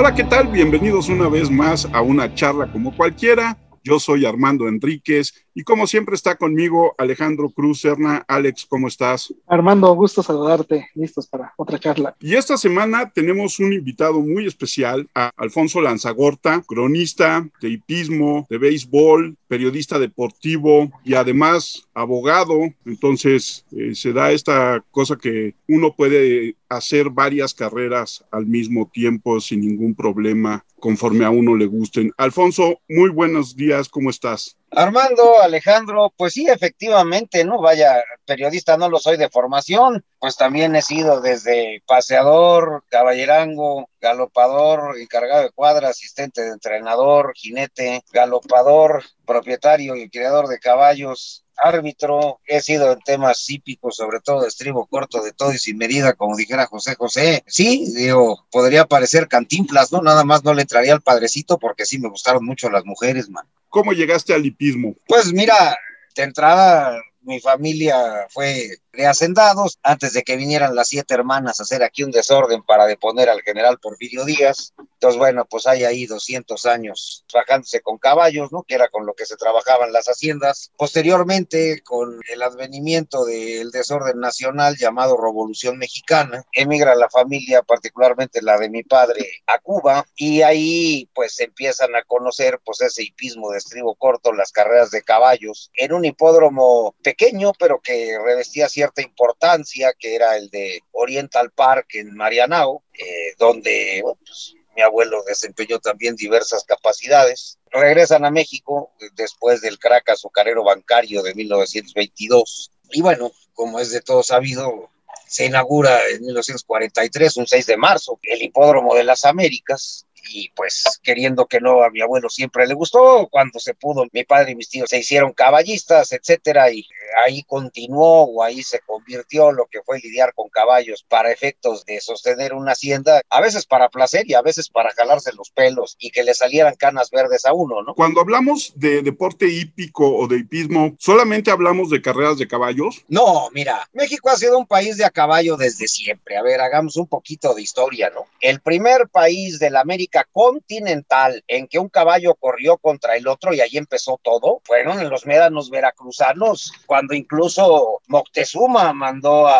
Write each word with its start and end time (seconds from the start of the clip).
Hola, 0.00 0.14
¿qué 0.14 0.22
tal? 0.22 0.46
Bienvenidos 0.46 1.08
una 1.08 1.28
vez 1.28 1.50
más 1.50 1.88
a 1.92 2.02
una 2.02 2.32
charla 2.32 2.70
como 2.70 2.94
cualquiera. 2.94 3.58
Yo 3.82 3.98
soy 3.98 4.26
Armando 4.26 4.68
Enríquez 4.68 5.47
y 5.58 5.64
como 5.64 5.88
siempre 5.88 6.14
está 6.14 6.36
conmigo 6.36 6.94
Alejandro 6.98 7.50
Cruz 7.50 7.80
Serna. 7.80 8.24
Alex, 8.28 8.64
¿cómo 8.64 8.86
estás? 8.86 9.34
Armando, 9.48 9.92
gusto 9.92 10.22
saludarte. 10.22 10.88
Listos 10.94 11.26
para 11.26 11.52
otra 11.56 11.80
charla. 11.80 12.14
Y 12.20 12.36
esta 12.36 12.56
semana 12.56 13.10
tenemos 13.10 13.58
un 13.58 13.72
invitado 13.72 14.20
muy 14.20 14.46
especial, 14.46 15.08
a 15.16 15.32
Alfonso 15.36 15.80
Lanzagorta, 15.80 16.62
cronista 16.64 17.44
de 17.60 17.70
hipismo, 17.70 18.46
de 18.48 18.58
béisbol, 18.58 19.36
periodista 19.48 19.98
deportivo 19.98 20.92
y 21.02 21.14
además 21.14 21.88
abogado. 21.92 22.60
Entonces 22.86 23.64
eh, 23.72 23.96
se 23.96 24.12
da 24.12 24.30
esta 24.30 24.84
cosa 24.92 25.16
que 25.16 25.56
uno 25.66 25.92
puede 25.92 26.54
hacer 26.68 27.10
varias 27.10 27.52
carreras 27.52 28.24
al 28.30 28.46
mismo 28.46 28.88
tiempo 28.92 29.40
sin 29.40 29.62
ningún 29.62 29.96
problema 29.96 30.64
conforme 30.78 31.24
a 31.24 31.30
uno 31.30 31.56
le 31.56 31.66
gusten. 31.66 32.12
Alfonso, 32.16 32.80
muy 32.88 33.10
buenos 33.10 33.56
días, 33.56 33.88
¿cómo 33.88 34.10
estás? 34.10 34.56
Armando, 34.70 35.40
Alejandro, 35.48 36.12
pues 36.16 36.34
sí, 36.34 36.46
efectivamente, 36.48 37.44
¿no? 37.44 37.60
Vaya, 37.60 38.02
periodista 38.24 38.76
no 38.76 38.88
lo 38.88 38.98
soy 38.98 39.16
de 39.16 39.28
formación, 39.28 40.04
pues 40.18 40.36
también 40.36 40.76
he 40.76 40.82
sido 40.82 41.20
desde 41.20 41.82
paseador, 41.86 42.84
caballerango, 42.88 43.88
galopador, 44.00 44.98
encargado 44.98 45.42
de 45.42 45.50
cuadra, 45.50 45.88
asistente 45.88 46.42
de 46.42 46.50
entrenador, 46.50 47.32
jinete, 47.34 48.02
galopador, 48.12 49.02
propietario 49.26 49.96
y 49.96 50.08
criador 50.08 50.48
de 50.48 50.58
caballos, 50.58 51.44
árbitro, 51.58 52.40
he 52.46 52.60
sido 52.60 52.92
en 52.92 53.00
temas 53.00 53.48
hípicos, 53.50 53.96
sobre 53.96 54.20
todo 54.20 54.42
de 54.42 54.48
estribo 54.48 54.86
corto, 54.86 55.22
de 55.22 55.32
todo 55.32 55.52
y 55.52 55.58
sin 55.58 55.76
medida, 55.76 56.14
como 56.14 56.36
dijera 56.36 56.66
José 56.66 56.94
José. 56.94 57.42
Sí, 57.46 57.92
digo, 57.94 58.46
podría 58.50 58.86
parecer 58.86 59.28
cantinflas, 59.28 59.92
¿no? 59.92 60.00
Nada 60.00 60.24
más 60.24 60.44
no 60.44 60.54
le 60.54 60.62
entraría 60.62 60.92
al 60.92 61.02
padrecito 61.02 61.58
porque 61.58 61.84
sí 61.84 61.98
me 61.98 62.08
gustaron 62.08 62.44
mucho 62.44 62.70
las 62.70 62.84
mujeres, 62.84 63.28
man. 63.28 63.46
¿Cómo 63.68 63.92
llegaste 63.92 64.32
al 64.32 64.46
hipismo? 64.46 64.94
Pues 65.06 65.32
mira, 65.32 65.76
de 66.14 66.22
entrada 66.22 66.98
mi 67.22 67.40
familia 67.40 68.26
fue 68.30 68.78
de 68.98 69.06
hacendados 69.06 69.78
antes 69.84 70.12
de 70.12 70.24
que 70.24 70.36
vinieran 70.36 70.74
las 70.74 70.88
siete 70.88 71.14
hermanas 71.14 71.60
a 71.60 71.62
hacer 71.62 71.84
aquí 71.84 72.02
un 72.02 72.10
desorden 72.10 72.64
para 72.64 72.84
deponer 72.84 73.28
al 73.28 73.42
general 73.42 73.78
Porfirio 73.78 74.24
Díaz. 74.24 74.74
Entonces, 74.76 75.16
bueno, 75.16 75.46
pues 75.48 75.68
hay 75.68 75.84
ahí 75.84 76.06
200 76.06 76.66
años 76.66 77.24
bajándose 77.32 77.80
con 77.80 77.98
caballos, 77.98 78.50
¿no? 78.50 78.64
Que 78.64 78.74
era 78.74 78.88
con 78.88 79.06
lo 79.06 79.14
que 79.14 79.24
se 79.24 79.36
trabajaban 79.36 79.92
las 79.92 80.06
haciendas. 80.06 80.72
Posteriormente, 80.76 81.80
con 81.84 82.18
el 82.28 82.42
advenimiento 82.42 83.24
del 83.24 83.70
desorden 83.70 84.18
nacional 84.18 84.76
llamado 84.76 85.16
Revolución 85.16 85.78
Mexicana, 85.78 86.44
emigra 86.50 86.96
la 86.96 87.08
familia, 87.08 87.62
particularmente 87.62 88.42
la 88.42 88.58
de 88.58 88.68
mi 88.68 88.82
padre, 88.82 89.30
a 89.46 89.60
Cuba 89.60 90.04
y 90.16 90.42
ahí 90.42 91.08
pues 91.14 91.38
empiezan 91.38 91.94
a 91.94 92.02
conocer 92.02 92.58
pues 92.64 92.80
ese 92.80 93.04
hipismo 93.04 93.52
de 93.52 93.58
estribo 93.58 93.94
corto, 93.94 94.32
las 94.32 94.50
carreras 94.50 94.90
de 94.90 95.02
caballos 95.02 95.70
en 95.74 95.92
un 95.92 96.04
hipódromo 96.04 96.96
pequeño, 97.00 97.52
pero 97.56 97.80
que 97.80 98.18
revestía 98.24 98.68
importancia, 98.96 99.92
que 99.98 100.14
era 100.14 100.36
el 100.36 100.48
de 100.50 100.82
Oriental 100.92 101.50
Park 101.50 101.86
en 101.94 102.14
Marianao, 102.14 102.82
eh, 102.92 103.34
donde 103.38 104.02
pues, 104.02 104.54
mi 104.76 104.82
abuelo 104.82 105.22
desempeñó 105.26 105.78
también 105.78 106.16
diversas 106.16 106.64
capacidades. 106.64 107.58
Regresan 107.70 108.24
a 108.24 108.30
México 108.30 108.92
después 109.14 109.60
del 109.60 109.78
crack 109.78 110.10
azucarero 110.10 110.64
bancario 110.64 111.22
de 111.22 111.34
1922. 111.34 112.70
Y 112.90 113.02
bueno, 113.02 113.32
como 113.54 113.80
es 113.80 113.90
de 113.90 114.00
todo 114.00 114.22
sabido, 114.22 114.90
se 115.26 115.46
inaugura 115.46 116.08
en 116.08 116.22
1943, 116.24 117.36
un 117.36 117.46
6 117.46 117.66
de 117.66 117.76
marzo, 117.76 118.18
el 118.22 118.42
Hipódromo 118.42 118.94
de 118.94 119.04
las 119.04 119.24
Américas, 119.24 120.06
y 120.30 120.50
pues 120.50 121.00
queriendo 121.02 121.46
que 121.46 121.60
no 121.60 121.82
a 121.82 121.90
mi 121.90 122.00
abuelo 122.00 122.28
siempre 122.28 122.66
le 122.66 122.74
gustó, 122.74 123.28
cuando 123.30 123.58
se 123.58 123.74
pudo, 123.74 124.06
mi 124.12 124.24
padre 124.24 124.52
y 124.52 124.54
mis 124.56 124.68
tíos 124.68 124.88
se 124.90 124.98
hicieron 124.98 125.32
caballistas, 125.32 126.12
etcétera, 126.12 126.70
y 126.70 126.86
ahí 127.24 127.42
continuó 127.42 128.24
o 128.24 128.42
ahí 128.42 128.62
se 128.62 128.80
convirtió 128.80 129.52
lo 129.52 129.66
que 129.66 129.82
fue 129.82 129.98
lidiar 130.00 130.32
con 130.34 130.48
caballos 130.48 131.04
para 131.08 131.32
efectos 131.32 131.84
de 131.84 132.00
sostener 132.00 132.52
una 132.54 132.72
hacienda, 132.72 133.22
a 133.30 133.40
veces 133.40 133.66
para 133.66 133.88
placer 133.88 134.24
y 134.28 134.34
a 134.34 134.42
veces 134.42 134.68
para 134.68 134.90
jalarse 134.90 135.32
los 135.32 135.50
pelos 135.50 135.96
y 135.98 136.10
que 136.10 136.22
le 136.22 136.34
salieran 136.34 136.74
canas 136.76 137.10
verdes 137.10 137.44
a 137.46 137.52
uno, 137.52 137.82
¿no? 137.82 137.94
Cuando 137.94 138.20
hablamos 138.20 138.72
de 138.76 139.02
deporte 139.02 139.46
hípico 139.46 140.16
o 140.16 140.26
de 140.26 140.38
hipismo, 140.38 140.94
¿solamente 140.98 141.50
hablamos 141.50 141.90
de 141.90 142.02
carreras 142.02 142.38
de 142.38 142.48
caballos? 142.48 143.04
No, 143.08 143.48
mira, 143.52 143.88
México 143.92 144.30
ha 144.30 144.36
sido 144.36 144.58
un 144.58 144.66
país 144.66 144.96
de 144.96 145.04
a 145.04 145.10
caballo 145.10 145.56
desde 145.56 145.88
siempre. 145.88 146.36
A 146.36 146.42
ver, 146.42 146.60
hagamos 146.60 146.96
un 146.96 147.06
poquito 147.06 147.54
de 147.54 147.62
historia, 147.62 148.10
¿no? 148.10 148.26
El 148.40 148.60
primer 148.60 149.08
país 149.08 149.58
de 149.58 149.70
la 149.70 149.80
América 149.80 150.17
continental 150.24 151.42
en 151.46 151.66
que 151.68 151.78
un 151.78 151.88
caballo 151.88 152.34
corrió 152.34 152.76
contra 152.78 153.16
el 153.16 153.26
otro 153.28 153.52
y 153.52 153.60
ahí 153.60 153.76
empezó 153.76 154.18
todo, 154.22 154.60
fueron 154.64 155.00
en 155.00 155.10
los 155.10 155.26
médanos 155.26 155.70
veracruzanos, 155.70 156.72
cuando 156.86 157.14
incluso 157.14 158.00
Moctezuma 158.06 158.92
mandó 158.92 159.46
a, 159.46 159.58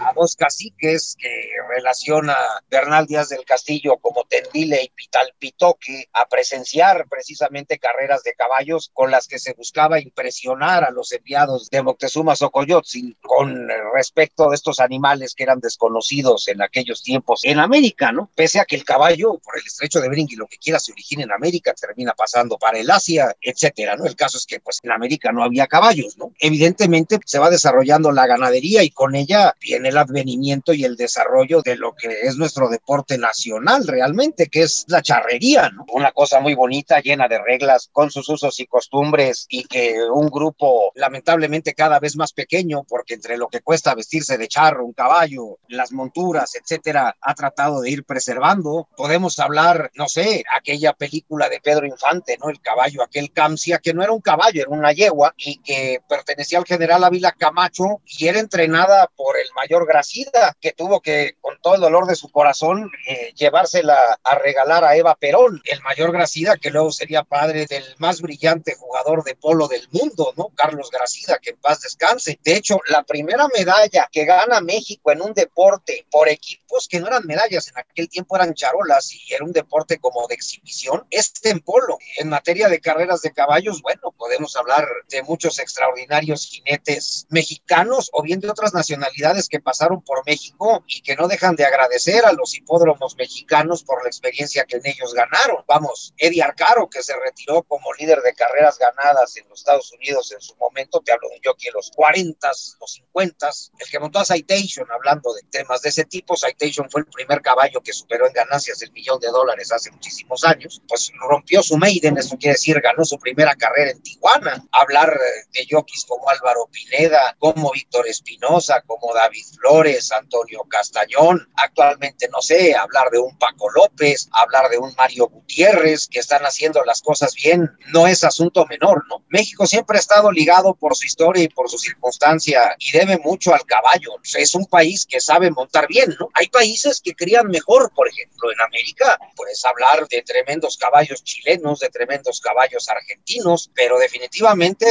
a 0.00 0.12
dos 0.14 0.36
caciques 0.36 1.16
que 1.18 1.50
relaciona 1.76 2.34
Bernal 2.70 3.06
Díaz 3.06 3.28
del 3.28 3.44
Castillo 3.44 3.98
como 3.98 4.24
Tendile 4.24 4.82
y 4.82 4.88
Pitalpitoque 4.88 6.08
a 6.14 6.26
presenciar 6.26 7.06
precisamente 7.08 7.78
carreras 7.78 8.22
de 8.22 8.32
caballos 8.32 8.90
con 8.94 9.10
las 9.10 9.28
que 9.28 9.38
se 9.38 9.52
buscaba 9.52 10.00
impresionar 10.00 10.84
a 10.84 10.90
los 10.90 11.12
enviados 11.12 11.68
de 11.68 11.82
Moctezuma 11.82 12.34
Xocoyotzin 12.34 13.18
con 13.20 13.68
respecto 13.94 14.48
de 14.48 14.56
estos 14.56 14.80
animales 14.80 15.34
que 15.34 15.42
eran 15.42 15.60
desconocidos 15.60 16.48
en 16.48 16.62
aquellos 16.62 17.02
tiempos 17.02 17.40
en 17.44 17.58
América, 17.58 18.10
¿no? 18.10 18.30
Pese 18.34 18.58
a 18.58 18.64
que 18.64 18.76
el 18.76 18.84
caballo, 18.84 19.38
por 19.38 19.58
el 19.58 19.66
estrecho 19.66 20.00
de 20.00 20.08
Bering 20.08 20.28
y 20.30 20.36
lo 20.36 20.46
que 20.46 20.56
quiera 20.56 20.78
se 20.78 20.92
origina 20.92 21.24
en 21.24 21.32
América, 21.32 21.74
termina 21.74 22.14
pasando 22.14 22.56
para 22.56 22.78
el 22.78 22.90
Asia, 22.90 23.36
etcétera, 23.42 23.96
¿no? 23.96 24.06
El 24.06 24.16
caso 24.16 24.38
es 24.38 24.46
que, 24.46 24.60
pues, 24.60 24.80
en 24.82 24.92
América 24.92 25.30
no 25.30 25.44
había 25.44 25.66
caballos, 25.66 26.16
¿no? 26.16 26.32
Evidentemente 26.38 27.18
se 27.26 27.38
va 27.38 27.50
desarrollando 27.50 28.12
la 28.12 28.26
ganadería 28.26 28.82
y 28.82 28.90
con 28.90 29.14
ella 29.14 29.54
viene 29.60 29.90
el 29.90 29.98
advenimiento 29.98 30.72
y 30.72 30.84
el 30.84 30.96
desarrollo 30.96 31.62
de 31.66 31.76
lo 31.76 31.94
que 31.94 32.20
es 32.22 32.36
nuestro 32.36 32.68
deporte 32.68 33.18
nacional 33.18 33.86
realmente, 33.86 34.46
que 34.46 34.62
es 34.62 34.84
la 34.86 35.02
charrería, 35.02 35.68
¿no? 35.70 35.84
Una 35.92 36.12
cosa 36.12 36.38
muy 36.38 36.54
bonita, 36.54 37.00
llena 37.00 37.26
de 37.26 37.38
reglas, 37.38 37.90
con 37.92 38.10
sus 38.10 38.28
usos 38.28 38.60
y 38.60 38.66
costumbres 38.66 39.46
y 39.48 39.64
que 39.64 39.96
un 40.12 40.28
grupo 40.28 40.92
lamentablemente 40.94 41.74
cada 41.74 41.98
vez 41.98 42.16
más 42.16 42.32
pequeño, 42.32 42.84
porque 42.88 43.14
entre 43.14 43.36
lo 43.36 43.48
que 43.48 43.62
cuesta 43.62 43.96
vestirse 43.96 44.38
de 44.38 44.46
charro, 44.46 44.86
un 44.86 44.92
caballo, 44.92 45.58
las 45.68 45.90
monturas, 45.90 46.54
etcétera, 46.54 47.16
ha 47.20 47.34
tratado 47.34 47.80
de 47.80 47.90
ir 47.90 48.04
preservando. 48.04 48.88
Podemos 48.96 49.40
hablar, 49.40 49.90
no 49.94 50.08
sé, 50.08 50.44
aquella 50.56 50.92
película 50.92 51.48
de 51.48 51.60
Pedro 51.60 51.86
Infante, 51.86 52.38
¿no? 52.40 52.48
El 52.48 52.60
caballo, 52.60 53.02
aquel 53.02 53.32
Camcia, 53.32 53.78
que 53.78 53.92
no 53.92 54.04
era 54.04 54.12
un 54.12 54.20
caballo, 54.20 54.62
era 54.62 54.70
una 54.70 54.92
yegua 54.92 55.34
y 55.36 55.58
que 55.58 56.00
pertenecía 56.08 56.58
al 56.58 56.64
general 56.64 57.02
Ávila 57.02 57.32
Camacho 57.32 58.02
y 58.06 58.28
era 58.28 58.38
entrenada 58.38 59.10
por 59.16 59.36
el 59.36 59.48
mayor 59.56 59.84
Gracida, 59.84 60.56
que 60.60 60.72
tuvo 60.72 61.00
que, 61.00 61.36
con 61.40 61.55
todo 61.60 61.74
el 61.74 61.80
dolor 61.80 62.06
de 62.06 62.16
su 62.16 62.30
corazón, 62.30 62.90
eh, 63.08 63.32
llevársela 63.34 64.18
a 64.22 64.34
regalar 64.36 64.84
a 64.84 64.96
Eva 64.96 65.14
Perón, 65.14 65.60
el 65.64 65.80
mayor 65.82 66.12
Gracida, 66.12 66.56
que 66.56 66.70
luego 66.70 66.90
sería 66.90 67.22
padre 67.22 67.66
del 67.66 67.84
más 67.98 68.20
brillante 68.20 68.74
jugador 68.74 69.24
de 69.24 69.34
polo 69.34 69.68
del 69.68 69.88
mundo, 69.90 70.32
¿no? 70.36 70.48
Carlos 70.54 70.90
Gracida, 70.90 71.38
que 71.38 71.50
en 71.50 71.56
paz 71.56 71.80
descanse. 71.82 72.38
De 72.42 72.56
hecho, 72.56 72.80
la 72.88 73.02
primera 73.02 73.48
medalla 73.54 74.08
que 74.10 74.24
gana 74.24 74.60
México 74.60 75.12
en 75.12 75.22
un 75.22 75.32
deporte 75.32 76.06
por 76.10 76.28
equipos 76.28 76.88
que 76.88 77.00
no 77.00 77.06
eran 77.06 77.26
medallas, 77.26 77.68
en 77.68 77.78
aquel 77.78 78.08
tiempo 78.08 78.36
eran 78.36 78.54
charolas 78.54 79.12
y 79.14 79.32
era 79.32 79.44
un 79.44 79.52
deporte 79.52 79.98
como 79.98 80.26
de 80.26 80.34
exhibición, 80.34 81.06
es 81.10 81.32
en 81.44 81.60
polo. 81.60 81.98
En 82.18 82.28
materia 82.28 82.68
de 82.68 82.80
carreras 82.80 83.22
de 83.22 83.32
caballos, 83.32 83.82
bueno, 83.82 84.05
podemos 84.26 84.56
hablar 84.56 84.88
de 85.08 85.22
muchos 85.22 85.60
extraordinarios 85.60 86.46
jinetes 86.46 87.26
mexicanos 87.30 88.10
o 88.12 88.22
bien 88.22 88.40
de 88.40 88.50
otras 88.50 88.74
nacionalidades 88.74 89.48
que 89.48 89.60
pasaron 89.60 90.02
por 90.02 90.26
México 90.26 90.82
y 90.88 91.00
que 91.02 91.14
no 91.14 91.28
dejan 91.28 91.54
de 91.54 91.64
agradecer 91.64 92.24
a 92.24 92.32
los 92.32 92.56
hipódromos 92.56 93.14
mexicanos 93.16 93.84
por 93.84 94.02
la 94.02 94.08
experiencia 94.08 94.64
que 94.64 94.78
en 94.78 94.86
ellos 94.86 95.14
ganaron. 95.14 95.64
Vamos, 95.68 96.12
Eddie 96.16 96.42
Arcaro, 96.42 96.90
que 96.90 97.04
se 97.04 97.14
retiró 97.24 97.62
como 97.62 97.94
líder 97.94 98.20
de 98.22 98.34
carreras 98.34 98.78
ganadas 98.80 99.36
en 99.36 99.48
los 99.48 99.60
Estados 99.60 99.92
Unidos 99.92 100.32
en 100.32 100.40
su 100.40 100.56
momento, 100.56 101.00
te 101.02 101.12
hablo 101.12 101.28
de 101.28 101.36
un 101.36 101.40
jockey 101.44 101.68
en 101.68 101.74
los 101.74 101.92
40, 101.92 102.48
los 102.48 102.92
50, 102.92 103.50
el 103.78 103.88
que 103.88 104.00
montó 104.00 104.18
a 104.18 104.24
Citation, 104.24 104.90
hablando 104.90 105.32
de 105.34 105.42
temas 105.50 105.82
de 105.82 105.90
ese 105.90 106.04
tipo, 106.04 106.36
Citation 106.36 106.90
fue 106.90 107.02
el 107.02 107.06
primer 107.06 107.42
caballo 107.42 107.80
que 107.80 107.92
superó 107.92 108.26
en 108.26 108.32
ganancias 108.32 108.82
el 108.82 108.90
millón 108.90 109.20
de 109.20 109.28
dólares 109.28 109.70
hace 109.70 109.92
muchísimos 109.92 110.42
años, 110.42 110.82
pues 110.88 111.12
rompió 111.20 111.62
su 111.62 111.76
maiden, 111.76 112.18
eso 112.18 112.36
quiere 112.36 112.54
decir, 112.54 112.80
ganó 112.80 113.04
su 113.04 113.18
primera 113.20 113.54
carrera 113.54 113.92
en 113.92 114.02
Tijuana. 114.16 114.64
Hablar 114.72 115.18
de 115.52 115.66
jockeys 115.70 116.04
como 116.06 116.28
Álvaro 116.28 116.68
Pineda, 116.70 117.36
como 117.38 117.70
Víctor 117.72 118.06
Espinosa, 118.08 118.82
como 118.86 119.12
David 119.14 119.44
Flores, 119.58 120.10
Antonio 120.12 120.62
Castañón, 120.68 121.48
actualmente 121.56 122.28
no 122.32 122.40
sé, 122.40 122.74
hablar 122.74 123.10
de 123.10 123.18
un 123.18 123.36
Paco 123.38 123.70
López, 123.70 124.28
hablar 124.32 124.70
de 124.70 124.78
un 124.78 124.94
Mario 124.96 125.28
Gutiérrez, 125.28 126.08
que 126.08 126.20
están 126.20 126.44
haciendo 126.44 126.82
las 126.84 127.02
cosas 127.02 127.34
bien, 127.34 127.70
no 127.88 128.06
es 128.06 128.24
asunto 128.24 128.66
menor, 128.66 129.04
¿no? 129.08 129.24
México 129.28 129.66
siempre 129.66 129.96
ha 129.96 130.00
estado 130.00 130.30
ligado 130.32 130.74
por 130.74 130.96
su 130.96 131.06
historia 131.06 131.44
y 131.44 131.48
por 131.48 131.70
su 131.70 131.78
circunstancia 131.78 132.74
y 132.78 132.92
debe 132.92 133.18
mucho 133.18 133.54
al 133.54 133.64
caballo. 133.64 134.16
Es 134.36 134.54
un 134.54 134.66
país 134.66 135.06
que 135.06 135.20
sabe 135.20 135.50
montar 135.50 135.86
bien, 135.88 136.14
¿no? 136.18 136.28
Hay 136.34 136.48
países 136.48 137.00
que 137.00 137.14
crían 137.14 137.48
mejor, 137.48 137.92
por 137.94 138.08
ejemplo, 138.08 138.50
en 138.52 138.60
América, 138.60 139.18
puedes 139.34 139.64
hablar 139.64 140.06
de 140.08 140.22
tremendos 140.22 140.76
caballos 140.76 141.22
chilenos, 141.22 141.80
de 141.80 141.88
tremendos 141.88 142.40
caballos 142.40 142.88
argentinos, 142.88 143.70
pero 143.74 143.98
definitivamente 144.06 144.86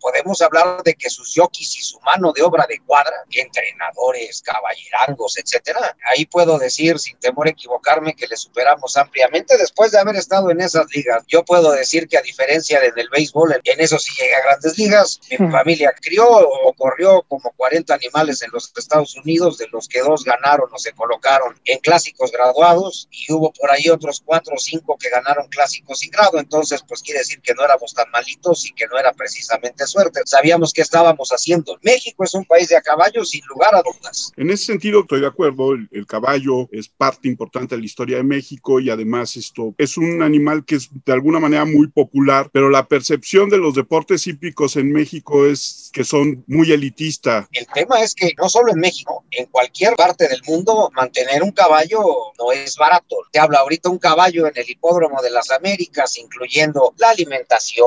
podemos 0.00 0.42
hablar 0.42 0.82
de 0.82 0.94
que 0.94 1.08
sus 1.08 1.32
jockeys 1.34 1.76
y 1.78 1.82
su 1.82 2.00
mano 2.00 2.32
de 2.32 2.42
obra 2.42 2.66
de 2.68 2.80
cuadra, 2.80 3.14
entrenadores, 3.30 4.42
caballerangos, 4.42 5.38
etcétera, 5.38 5.96
ahí 6.10 6.26
puedo 6.26 6.58
decir 6.58 6.98
sin 6.98 7.18
temor 7.18 7.46
a 7.46 7.50
equivocarme 7.50 8.14
que 8.14 8.26
le 8.26 8.36
superamos 8.36 8.96
ampliamente 8.96 9.56
después 9.56 9.92
de 9.92 9.98
haber 9.98 10.16
estado 10.16 10.50
en 10.50 10.60
esas 10.60 10.86
ligas. 10.94 11.24
Yo 11.28 11.44
puedo 11.44 11.72
decir 11.72 12.08
que 12.08 12.18
a 12.18 12.22
diferencia 12.22 12.80
del 12.80 13.08
béisbol, 13.08 13.60
en 13.62 13.80
eso 13.80 13.98
sí 13.98 14.12
llegué 14.18 14.34
a 14.34 14.42
grandes 14.42 14.78
ligas, 14.78 15.20
mi 15.30 15.50
familia 15.50 15.94
crió 16.00 16.26
o 16.28 16.72
corrió 16.74 17.22
como 17.22 17.52
40 17.56 17.94
animales 17.94 18.42
en 18.42 18.50
los 18.52 18.72
Estados 18.76 19.16
Unidos, 19.16 19.58
de 19.58 19.68
los 19.72 19.88
que 19.88 20.00
dos 20.00 20.24
ganaron 20.24 20.68
o 20.72 20.78
se 20.78 20.92
colocaron 20.92 21.60
en 21.64 21.78
clásicos 21.80 22.32
graduados 22.32 23.08
y 23.10 23.32
hubo 23.32 23.52
por 23.52 23.70
ahí 23.70 23.88
otros 23.88 24.22
cuatro 24.24 24.54
o 24.56 24.58
cinco 24.58 24.96
que 24.98 25.10
ganaron 25.10 25.48
clásicos 25.48 26.04
y 26.04 26.10
grado, 26.10 26.38
entonces 26.38 26.82
pues 26.86 27.02
quiere 27.02 27.20
decir 27.20 27.40
que 27.40 27.54
no 27.54 27.64
éramos 27.64 27.94
tan 27.94 28.10
malitos 28.10 28.55
y 28.64 28.72
que 28.72 28.86
no 28.86 28.98
era 28.98 29.12
precisamente 29.12 29.86
suerte, 29.86 30.20
sabíamos 30.24 30.72
que 30.72 30.82
estábamos 30.82 31.30
haciendo. 31.30 31.78
México 31.82 32.24
es 32.24 32.34
un 32.34 32.44
país 32.44 32.68
de 32.68 32.76
a 32.76 32.80
caballo 32.80 33.24
sin 33.24 33.44
lugar 33.46 33.74
a 33.74 33.82
dudas. 33.82 34.32
En 34.36 34.50
ese 34.50 34.66
sentido 34.66 35.00
estoy 35.00 35.20
de 35.20 35.26
acuerdo, 35.26 35.72
el, 35.72 35.88
el 35.92 36.06
caballo 36.06 36.68
es 36.72 36.88
parte 36.88 37.28
importante 37.28 37.74
de 37.74 37.80
la 37.80 37.86
historia 37.86 38.16
de 38.18 38.22
México 38.22 38.80
y 38.80 38.90
además 38.90 39.36
esto 39.36 39.74
es 39.78 39.96
un 39.96 40.22
animal 40.22 40.64
que 40.64 40.76
es 40.76 40.88
de 41.04 41.12
alguna 41.12 41.40
manera 41.40 41.64
muy 41.64 41.88
popular, 41.88 42.50
pero 42.52 42.70
la 42.70 42.86
percepción 42.86 43.48
de 43.50 43.58
los 43.58 43.74
deportes 43.74 44.26
hípicos 44.26 44.76
en 44.76 44.92
México 44.92 45.46
es 45.46 45.90
que 45.92 46.04
son 46.04 46.44
muy 46.46 46.72
elitista. 46.72 47.48
El 47.52 47.66
tema 47.66 48.00
es 48.00 48.14
que 48.14 48.32
no 48.38 48.48
solo 48.48 48.72
en 48.72 48.80
México, 48.80 49.24
en 49.30 49.46
cualquier 49.46 49.94
parte 49.94 50.28
del 50.28 50.42
mundo, 50.46 50.90
mantener 50.94 51.42
un 51.42 51.52
caballo 51.52 51.98
no 52.38 52.52
es 52.52 52.76
barato. 52.76 53.16
Te 53.32 53.38
habla 53.38 53.60
ahorita 53.60 53.88
un 53.88 53.98
caballo 53.98 54.46
en 54.46 54.52
el 54.56 54.68
hipódromo 54.68 55.20
de 55.22 55.30
las 55.30 55.50
Américas, 55.50 56.18
incluyendo 56.18 56.94
la 56.98 57.10
alimentación, 57.10 57.86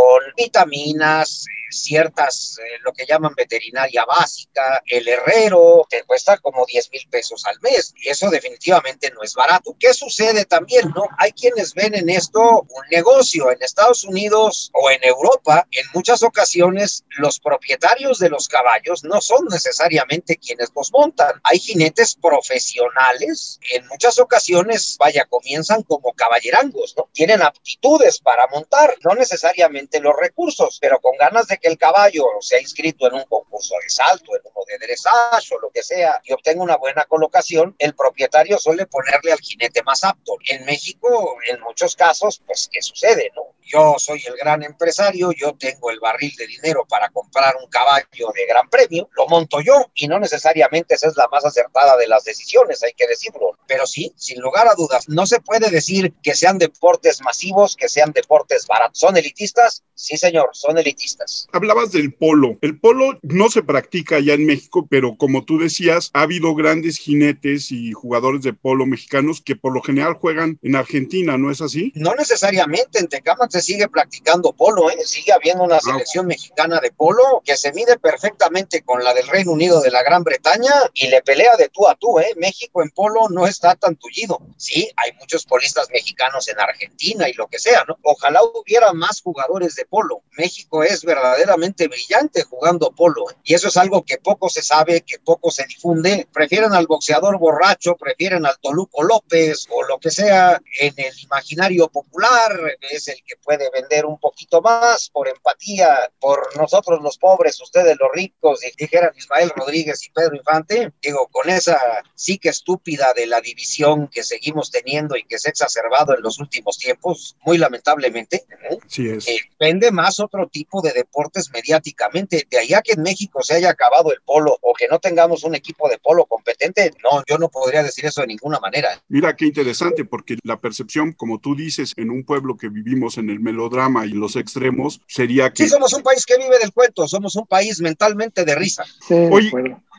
vitaminas, 0.65 1.45
ciertas, 1.71 2.57
eh, 2.59 2.79
lo 2.81 2.93
que 2.93 3.05
llaman 3.05 3.33
veterinaria 3.35 4.05
básica, 4.05 4.81
el 4.87 5.07
herrero, 5.07 5.85
te 5.89 6.03
cuesta 6.03 6.37
como 6.37 6.65
10 6.65 6.91
mil 6.91 7.07
pesos 7.09 7.45
al 7.45 7.59
mes 7.61 7.93
y 7.97 8.09
eso 8.09 8.29
definitivamente 8.29 9.11
no 9.11 9.21
es 9.23 9.33
barato. 9.33 9.75
¿Qué 9.79 9.93
sucede 9.93 10.45
también, 10.45 10.91
no? 10.95 11.07
Hay 11.17 11.31
quienes 11.31 11.73
ven 11.73 11.95
en 11.95 12.09
esto 12.09 12.39
un 12.39 12.83
negocio 12.91 13.51
en 13.51 13.61
Estados 13.61 14.03
Unidos 14.03 14.71
o 14.73 14.89
en 14.89 15.03
Europa. 15.03 15.67
En 15.71 15.85
muchas 15.93 16.23
ocasiones 16.23 17.03
los 17.17 17.39
propietarios 17.39 18.19
de 18.19 18.29
los 18.29 18.47
caballos 18.47 19.03
no 19.03 19.21
son 19.21 19.45
necesariamente 19.49 20.37
quienes 20.37 20.69
los 20.75 20.91
montan. 20.91 21.39
Hay 21.43 21.59
jinetes 21.59 22.15
profesionales. 22.15 23.59
En 23.71 23.87
muchas 23.87 24.19
ocasiones, 24.19 24.97
vaya, 24.99 25.25
comienzan 25.25 25.83
como 25.83 26.13
caballerangos, 26.13 26.95
¿no? 26.97 27.09
Tienen 27.13 27.41
aptitudes 27.41 28.19
para 28.19 28.47
montar, 28.47 28.95
no 29.03 29.13
necesariamente 29.15 29.99
los 29.99 30.15
recursos, 30.19 30.48
pero 30.79 30.99
con 30.99 31.15
ganas 31.17 31.47
de 31.47 31.57
que 31.57 31.69
el 31.69 31.77
caballo 31.77 32.25
se 32.41 32.57
ha 32.57 32.61
inscrito 32.61 33.07
en 33.07 33.15
un 33.15 33.23
concurso 33.25 33.75
de 33.81 33.89
salto, 33.89 34.35
en 34.35 34.41
uno 34.43 34.63
de 34.67 34.77
dressage 34.77 35.55
o 35.55 35.59
lo 35.59 35.69
que 35.71 35.83
sea, 35.83 36.21
y 36.23 36.33
obtenga 36.33 36.63
una 36.63 36.77
buena 36.77 37.05
colocación, 37.05 37.75
el 37.79 37.95
propietario 37.95 38.57
suele 38.57 38.85
ponerle 38.85 39.31
al 39.31 39.39
jinete 39.39 39.83
más 39.83 40.03
apto. 40.03 40.37
En 40.47 40.65
México, 40.65 41.37
en 41.47 41.59
muchos 41.61 41.95
casos, 41.95 42.41
pues, 42.45 42.69
¿qué 42.71 42.81
sucede, 42.81 43.31
no? 43.35 43.55
Yo 43.71 43.95
soy 43.99 44.23
el 44.25 44.35
gran 44.35 44.63
empresario, 44.63 45.31
yo 45.31 45.55
tengo 45.55 45.91
el 45.91 45.99
barril 45.99 46.33
de 46.35 46.47
dinero 46.47 46.85
para 46.89 47.09
comprar 47.09 47.55
un 47.57 47.69
caballo 47.69 48.31
de 48.33 48.45
gran 48.47 48.67
premio, 48.67 49.07
lo 49.11 49.27
monto 49.27 49.61
yo 49.61 49.91
y 49.93 50.07
no 50.07 50.19
necesariamente 50.19 50.95
esa 50.95 51.07
es 51.07 51.15
la 51.15 51.27
más 51.27 51.45
acertada 51.45 51.95
de 51.95 52.07
las 52.07 52.23
decisiones, 52.23 52.81
hay 52.81 52.93
que 52.93 53.05
decirlo. 53.05 53.59
Pero 53.67 53.85
sí, 53.85 54.11
sin 54.17 54.41
lugar 54.41 54.67
a 54.67 54.73
dudas, 54.73 55.07
no 55.07 55.27
se 55.27 55.39
puede 55.39 55.69
decir 55.69 56.15
que 56.23 56.33
sean 56.33 56.57
deportes 56.57 57.21
masivos, 57.21 57.75
que 57.75 57.89
sean 57.89 58.11
deportes 58.11 58.65
baratos. 58.65 58.97
¿Son 58.97 59.15
elitistas? 59.15 59.83
Sí, 59.93 60.17
señor, 60.17 60.28
son 60.53 60.77
elitistas. 60.77 61.47
Hablabas 61.51 61.91
del 61.91 62.13
polo. 62.13 62.57
El 62.61 62.79
polo 62.79 63.19
no 63.21 63.49
se 63.49 63.63
practica 63.63 64.19
ya 64.19 64.33
en 64.33 64.45
México, 64.45 64.87
pero 64.89 65.15
como 65.17 65.45
tú 65.45 65.59
decías, 65.59 66.09
ha 66.13 66.21
habido 66.21 66.55
grandes 66.55 66.97
jinetes 66.97 67.71
y 67.71 67.91
jugadores 67.93 68.41
de 68.41 68.53
polo 68.53 68.85
mexicanos 68.85 69.41
que 69.41 69.55
por 69.55 69.73
lo 69.73 69.81
general 69.81 70.13
juegan 70.13 70.59
en 70.61 70.75
Argentina, 70.75 71.37
¿no 71.37 71.51
es 71.51 71.61
así? 71.61 71.91
No 71.95 72.15
necesariamente, 72.15 72.99
en 72.99 73.07
Tecámac 73.07 73.51
se 73.51 73.61
sigue 73.61 73.87
practicando 73.87 74.53
polo, 74.53 74.89
¿eh? 74.89 74.97
sigue 75.05 75.31
habiendo 75.31 75.63
una 75.63 75.79
selección 75.79 76.27
mexicana 76.27 76.79
de 76.79 76.91
polo 76.91 77.41
que 77.45 77.57
se 77.57 77.73
mide 77.73 77.97
perfectamente 77.97 78.81
con 78.81 79.03
la 79.03 79.13
del 79.13 79.27
Reino 79.27 79.51
Unido 79.51 79.81
de 79.81 79.91
la 79.91 80.03
Gran 80.03 80.23
Bretaña 80.23 80.71
y 80.93 81.07
le 81.07 81.21
pelea 81.21 81.55
de 81.57 81.69
tú 81.69 81.87
a 81.87 81.95
tú, 81.95 82.19
¿eh? 82.19 82.33
México 82.37 82.81
en 82.81 82.89
polo 82.89 83.29
no 83.29 83.47
está 83.47 83.75
tan 83.75 83.95
tullido. 83.95 84.39
Sí, 84.57 84.89
hay 84.95 85.13
muchos 85.19 85.45
polistas 85.45 85.89
mexicanos 85.91 86.47
en 86.47 86.59
Argentina 86.59 87.29
y 87.29 87.33
lo 87.33 87.47
que 87.47 87.59
sea, 87.59 87.83
¿no? 87.87 87.97
Ojalá 88.03 88.41
hubiera 88.43 88.93
más 88.93 89.21
jugadores 89.21 89.75
de 89.75 89.85
polo. 89.85 90.18
México 90.37 90.83
es 90.83 91.03
verdaderamente 91.03 91.87
brillante 91.87 92.43
jugando 92.43 92.91
polo 92.91 93.25
y 93.43 93.53
eso 93.53 93.67
es 93.67 93.77
algo 93.77 94.03
que 94.03 94.17
poco 94.17 94.49
se 94.49 94.61
sabe, 94.61 95.01
que 95.01 95.19
poco 95.19 95.51
se 95.51 95.65
difunde. 95.65 96.27
Prefieren 96.31 96.73
al 96.73 96.87
boxeador 96.87 97.37
borracho, 97.37 97.95
prefieren 97.95 98.45
al 98.45 98.57
Toluco 98.61 99.03
López 99.03 99.67
o 99.69 99.83
lo 99.83 99.99
que 99.99 100.11
sea 100.11 100.61
en 100.79 100.93
el 100.97 101.19
imaginario 101.19 101.87
popular, 101.89 102.51
es 102.91 103.07
el 103.07 103.21
que 103.25 103.35
puede 103.37 103.69
vender 103.71 104.05
un 104.05 104.19
poquito 104.19 104.61
más 104.61 105.09
por 105.09 105.27
empatía, 105.27 106.09
por 106.19 106.55
nosotros 106.57 107.01
los 107.01 107.17
pobres, 107.17 107.59
ustedes 107.61 107.97
los 107.99 108.09
ricos, 108.13 108.63
y 108.63 108.71
dijeran 108.77 109.11
Ismael 109.17 109.51
Rodríguez 109.55 110.05
y 110.05 110.11
Pedro 110.11 110.35
Infante, 110.35 110.91
digo, 111.01 111.27
con 111.31 111.49
esa 111.49 111.79
psique 112.15 112.49
estúpida 112.49 113.13
de 113.13 113.27
la 113.27 113.41
división 113.41 114.07
que 114.07 114.23
seguimos 114.23 114.71
teniendo 114.71 115.15
y 115.15 115.23
que 115.23 115.37
se 115.37 115.49
ha 115.49 115.51
exacerbado 115.51 116.15
en 116.15 116.21
los 116.21 116.39
últimos 116.39 116.77
tiempos, 116.77 117.35
muy 117.43 117.57
lamentablemente, 117.57 118.45
¿eh? 118.69 118.77
Sí 118.87 119.09
es. 119.09 119.27
Eh, 119.27 119.39
vende 119.59 119.91
más 119.91 120.08
otro 120.19 120.47
tipo 120.47 120.81
de 120.81 120.93
deportes 120.93 121.51
mediáticamente. 121.51 122.47
De 122.49 122.57
allá 122.57 122.81
que 122.81 122.93
en 122.93 123.01
México 123.01 123.43
se 123.43 123.55
haya 123.55 123.69
acabado 123.69 124.13
el 124.13 124.21
polo 124.25 124.57
o 124.61 124.73
que 124.73 124.87
no 124.87 124.99
tengamos 124.99 125.43
un 125.43 125.55
equipo 125.55 125.89
de 125.89 125.99
polo 125.99 126.25
competente, 126.25 126.93
no, 127.03 127.21
yo 127.27 127.37
no 127.37 127.49
podría 127.49 127.83
decir 127.83 128.05
eso 128.05 128.21
de 128.21 128.27
ninguna 128.27 128.59
manera. 128.59 129.01
Mira 129.09 129.35
qué 129.35 129.45
interesante, 129.45 130.05
porque 130.05 130.37
la 130.43 130.59
percepción, 130.59 131.11
como 131.11 131.39
tú 131.39 131.55
dices, 131.55 131.93
en 131.97 132.09
un 132.09 132.23
pueblo 132.23 132.55
que 132.57 132.69
vivimos 132.69 133.17
en 133.17 133.29
el 133.29 133.39
melodrama 133.39 134.05
y 134.05 134.11
los 134.11 134.35
extremos, 134.35 135.01
sería 135.07 135.51
que... 135.51 135.63
Sí, 135.63 135.69
somos 135.69 135.93
un 135.93 136.03
país 136.03 136.25
que 136.25 136.37
vive 136.37 136.57
del 136.59 136.71
cuento, 136.71 137.07
somos 137.07 137.35
un 137.35 137.45
país 137.45 137.81
mentalmente 137.81 138.45
de 138.45 138.55
risa. 138.55 138.85
Sí, 139.07 139.15
Oye. 139.31 139.51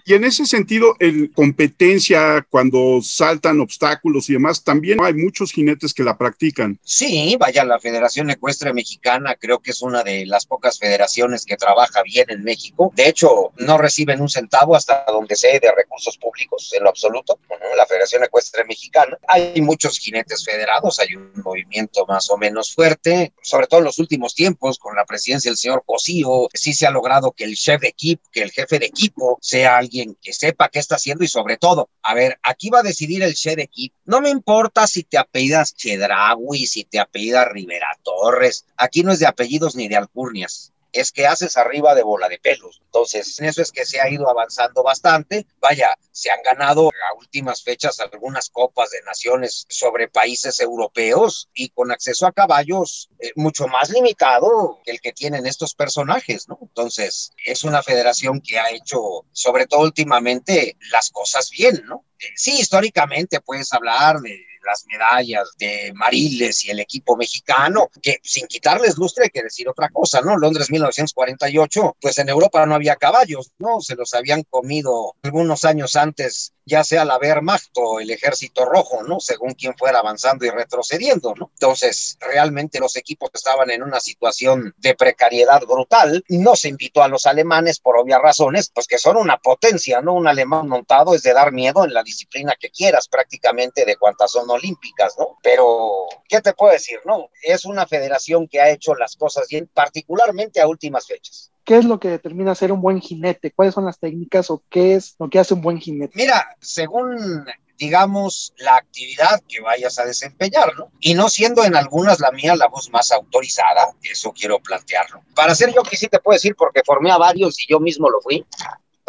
Y 0.04 0.14
en 0.14 0.24
ese 0.24 0.46
sentido, 0.46 0.96
el 0.98 1.32
competencia, 1.32 2.46
cuando 2.50 3.00
saltan 3.02 3.60
obstáculos 3.60 4.28
y 4.28 4.34
demás, 4.34 4.64
también 4.64 4.98
hay 5.02 5.14
muchos 5.14 5.52
jinetes 5.52 5.94
que 5.94 6.02
la 6.02 6.16
practican. 6.16 6.78
Sí, 6.82 7.36
vaya, 7.38 7.64
la 7.64 7.78
Federación 7.78 8.30
Ecuestre 8.30 8.72
Mexicana 8.72 9.36
creo 9.38 9.60
que 9.60 9.70
es 9.70 9.82
una 9.82 10.02
de 10.02 10.26
las 10.26 10.46
pocas 10.46 10.78
federaciones 10.78 11.44
que 11.44 11.56
trabaja 11.56 12.02
bien 12.02 12.26
en 12.28 12.42
México. 12.42 12.92
De 12.94 13.08
hecho, 13.08 13.52
no 13.56 13.78
reciben 13.78 14.20
un 14.20 14.28
centavo 14.28 14.76
hasta 14.76 15.04
donde 15.06 15.36
sé 15.36 15.60
de 15.60 15.72
recursos 15.76 16.16
públicos 16.18 16.72
en 16.76 16.84
lo 16.84 16.90
absoluto. 16.90 17.38
La 17.76 17.86
Federación 17.86 18.24
Ecuestre 18.24 18.64
Mexicana. 18.64 19.18
Hay 19.28 19.60
muchos 19.60 19.98
jinetes 19.98 20.44
federados, 20.44 20.98
hay 20.98 21.14
un 21.14 21.32
movimiento 21.44 22.06
más 22.06 22.30
o 22.30 22.36
menos 22.36 22.74
fuerte, 22.74 23.32
sobre 23.42 23.66
todo 23.66 23.80
en 23.80 23.86
los 23.86 23.98
últimos 23.98 24.34
tiempos 24.34 24.78
con 24.78 24.94
la 24.96 25.04
presidencia 25.04 25.50
del 25.50 25.58
señor 25.58 25.82
Cosío. 25.86 26.48
Sí 26.54 26.72
se 26.72 26.86
ha 26.86 26.90
logrado 26.90 27.32
que 27.32 27.44
el 27.44 27.54
chef 27.56 27.80
de 27.80 27.88
equipo, 27.88 28.22
que 28.32 28.42
el 28.42 28.50
jefe 28.50 28.78
de 28.78 28.86
equipo 28.86 29.38
sea 29.40 29.76
alguien 29.76 29.89
que 29.90 30.32
sepa 30.32 30.68
qué 30.68 30.78
está 30.78 30.96
haciendo 30.96 31.24
y 31.24 31.28
sobre 31.28 31.56
todo, 31.56 31.90
a 32.02 32.14
ver, 32.14 32.38
aquí 32.42 32.70
va 32.70 32.80
a 32.80 32.84
decidir 32.84 33.22
el 33.22 33.34
chef 33.34 33.56
de 33.56 33.64
equipo. 33.64 33.94
No 34.04 34.20
me 34.20 34.30
importa 34.30 34.86
si 34.86 35.02
te 35.02 35.18
apellidas 35.18 35.74
Chedraui, 35.74 36.66
si 36.66 36.84
te 36.84 36.98
apellidas 36.98 37.48
Rivera 37.48 37.98
Torres. 38.02 38.64
Aquí 38.76 39.02
no 39.02 39.12
es 39.12 39.18
de 39.18 39.26
apellidos 39.26 39.74
ni 39.76 39.88
de 39.88 39.96
alcurnias 39.96 40.72
es 40.92 41.12
que 41.12 41.26
haces 41.26 41.56
arriba 41.56 41.94
de 41.94 42.02
bola 42.02 42.28
de 42.28 42.38
pelos. 42.38 42.80
Entonces, 42.84 43.38
en 43.38 43.46
eso 43.46 43.62
es 43.62 43.72
que 43.72 43.84
se 43.84 44.00
ha 44.00 44.08
ido 44.08 44.28
avanzando 44.28 44.82
bastante. 44.82 45.46
Vaya, 45.60 45.96
se 46.12 46.30
han 46.30 46.42
ganado 46.42 46.88
a 46.88 47.18
últimas 47.18 47.62
fechas 47.62 48.00
algunas 48.00 48.50
copas 48.50 48.90
de 48.90 49.02
naciones 49.02 49.66
sobre 49.68 50.08
países 50.08 50.60
europeos 50.60 51.48
y 51.54 51.70
con 51.70 51.90
acceso 51.90 52.26
a 52.26 52.32
caballos 52.32 53.10
eh, 53.18 53.32
mucho 53.36 53.66
más 53.68 53.90
limitado 53.90 54.80
que 54.84 54.90
el 54.92 55.00
que 55.00 55.12
tienen 55.12 55.46
estos 55.46 55.74
personajes, 55.74 56.48
¿no? 56.48 56.58
Entonces, 56.62 57.32
es 57.44 57.64
una 57.64 57.82
federación 57.82 58.40
que 58.40 58.58
ha 58.58 58.70
hecho, 58.70 59.00
sobre 59.32 59.66
todo 59.66 59.82
últimamente, 59.82 60.76
las 60.90 61.10
cosas 61.10 61.50
bien, 61.50 61.82
¿no? 61.86 62.04
Eh, 62.18 62.26
Sí, 62.36 62.58
históricamente 62.58 63.40
puedes 63.40 63.72
hablar 63.72 64.20
de 64.20 64.46
las 64.64 64.84
medallas 64.86 65.50
de 65.58 65.92
Mariles 65.94 66.64
y 66.64 66.70
el 66.70 66.80
equipo 66.80 67.16
mexicano, 67.16 67.88
que 68.02 68.18
sin 68.22 68.46
quitarles 68.46 68.96
lustre 68.98 69.24
hay 69.24 69.30
que 69.30 69.42
decir 69.42 69.68
otra 69.68 69.88
cosa, 69.90 70.20
¿no? 70.20 70.36
Londres 70.36 70.70
1948, 70.70 71.96
pues 72.00 72.18
en 72.18 72.28
Europa 72.28 72.64
no 72.66 72.74
había 72.74 72.96
caballos, 72.96 73.52
¿no? 73.58 73.80
Se 73.80 73.96
los 73.96 74.14
habían 74.14 74.42
comido 74.44 75.14
algunos 75.22 75.64
años 75.64 75.96
antes 75.96 76.52
ya 76.70 76.84
sea 76.84 77.04
la 77.04 77.18
Wehrmacht 77.18 77.76
o 77.76 77.98
el 77.98 78.10
Ejército 78.10 78.64
Rojo, 78.64 79.02
¿no? 79.02 79.18
Según 79.18 79.54
quien 79.54 79.76
fuera 79.76 79.98
avanzando 79.98 80.46
y 80.46 80.50
retrocediendo, 80.50 81.34
¿no? 81.34 81.50
Entonces, 81.52 82.16
realmente 82.20 82.78
los 82.78 82.96
equipos 82.96 83.30
estaban 83.34 83.70
en 83.70 83.82
una 83.82 83.98
situación 83.98 84.72
de 84.78 84.94
precariedad 84.94 85.60
brutal. 85.66 86.24
No 86.28 86.54
se 86.54 86.68
invitó 86.68 87.02
a 87.02 87.08
los 87.08 87.26
alemanes 87.26 87.80
por 87.80 87.98
obvias 87.98 88.22
razones, 88.22 88.70
pues 88.72 88.86
que 88.86 88.98
son 88.98 89.16
una 89.16 89.38
potencia, 89.38 90.00
¿no? 90.00 90.14
Un 90.14 90.28
alemán 90.28 90.68
montado 90.68 91.14
es 91.14 91.24
de 91.24 91.32
dar 91.32 91.50
miedo 91.50 91.84
en 91.84 91.92
la 91.92 92.04
disciplina 92.04 92.54
que 92.58 92.70
quieras, 92.70 93.08
prácticamente 93.08 93.84
de 93.84 93.96
cuantas 93.96 94.30
son 94.30 94.48
olímpicas, 94.48 95.16
¿no? 95.18 95.38
Pero, 95.42 96.06
¿qué 96.28 96.40
te 96.40 96.52
puedo 96.52 96.72
decir, 96.72 97.00
no? 97.04 97.30
Es 97.42 97.64
una 97.64 97.84
federación 97.84 98.46
que 98.46 98.60
ha 98.60 98.70
hecho 98.70 98.94
las 98.94 99.16
cosas 99.16 99.48
bien, 99.48 99.68
particularmente 99.74 100.60
a 100.60 100.68
últimas 100.68 101.08
fechas. 101.08 101.49
¿Qué 101.70 101.76
es 101.76 101.84
lo 101.84 102.00
que 102.00 102.08
determina 102.08 102.52
ser 102.56 102.72
un 102.72 102.80
buen 102.80 103.00
jinete? 103.00 103.52
¿Cuáles 103.52 103.74
son 103.74 103.84
las 103.84 104.00
técnicas 104.00 104.50
o 104.50 104.60
qué 104.68 104.96
es 104.96 105.14
lo 105.20 105.30
que 105.30 105.38
hace 105.38 105.54
un 105.54 105.60
buen 105.60 105.78
jinete? 105.78 106.14
Mira, 106.16 106.56
según 106.58 107.46
digamos, 107.78 108.52
la 108.56 108.74
actividad 108.74 109.40
que 109.46 109.60
vayas 109.60 109.96
a 110.00 110.04
desempeñar, 110.04 110.76
¿no? 110.76 110.90
Y 110.98 111.14
no 111.14 111.28
siendo 111.28 111.62
en 111.62 111.76
algunas 111.76 112.18
la 112.18 112.32
mía 112.32 112.56
la 112.56 112.66
voz 112.66 112.90
más 112.90 113.12
autorizada, 113.12 113.94
eso 114.02 114.32
quiero 114.32 114.58
plantearlo. 114.58 115.22
Para 115.32 115.54
ser 115.54 115.72
yo 115.72 115.84
que 115.84 115.96
sí 115.96 116.08
te 116.08 116.18
puedo 116.18 116.34
decir, 116.34 116.56
porque 116.56 116.82
formé 116.84 117.12
a 117.12 117.18
varios 117.18 117.60
y 117.60 117.70
yo 117.70 117.78
mismo 117.78 118.10
lo 118.10 118.20
fui, 118.20 118.44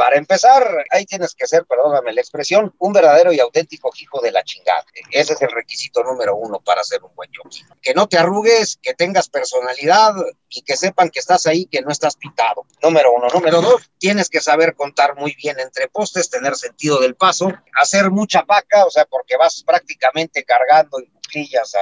para 0.01 0.17
empezar, 0.17 0.67
ahí 0.89 1.05
tienes 1.05 1.35
que 1.35 1.45
ser, 1.45 1.63
perdóname 1.67 2.11
la 2.11 2.21
expresión, 2.21 2.73
un 2.79 2.91
verdadero 2.91 3.31
y 3.33 3.39
auténtico 3.39 3.91
hijo 3.99 4.19
de 4.19 4.31
la 4.31 4.43
chingada. 4.43 4.83
Ese 5.11 5.33
es 5.33 5.41
el 5.43 5.51
requisito 5.51 6.03
número 6.03 6.35
uno 6.35 6.59
para 6.59 6.83
ser 6.83 7.03
un 7.03 7.13
buen 7.13 7.29
jockey. 7.31 7.61
Que 7.83 7.93
no 7.93 8.07
te 8.07 8.17
arrugues, 8.17 8.79
que 8.81 8.95
tengas 8.95 9.29
personalidad 9.29 10.15
y 10.49 10.63
que 10.63 10.75
sepan 10.75 11.11
que 11.11 11.19
estás 11.19 11.45
ahí, 11.45 11.67
que 11.67 11.83
no 11.83 11.91
estás 11.91 12.15
pintado. 12.15 12.65
Número 12.81 13.13
uno. 13.13 13.27
Número 13.31 13.61
dos, 13.61 13.91
tienes 13.99 14.27
que 14.27 14.41
saber 14.41 14.73
contar 14.73 15.15
muy 15.17 15.35
bien 15.35 15.59
entre 15.59 15.87
postes, 15.87 16.31
tener 16.31 16.55
sentido 16.55 16.99
del 16.99 17.13
paso, 17.13 17.53
hacer 17.79 18.09
mucha 18.09 18.43
paca, 18.43 18.85
o 18.87 18.89
sea, 18.89 19.05
porque 19.05 19.37
vas 19.37 19.63
prácticamente 19.63 20.43
cargando 20.43 20.97
en 20.97 21.11
cuclillas 21.11 21.73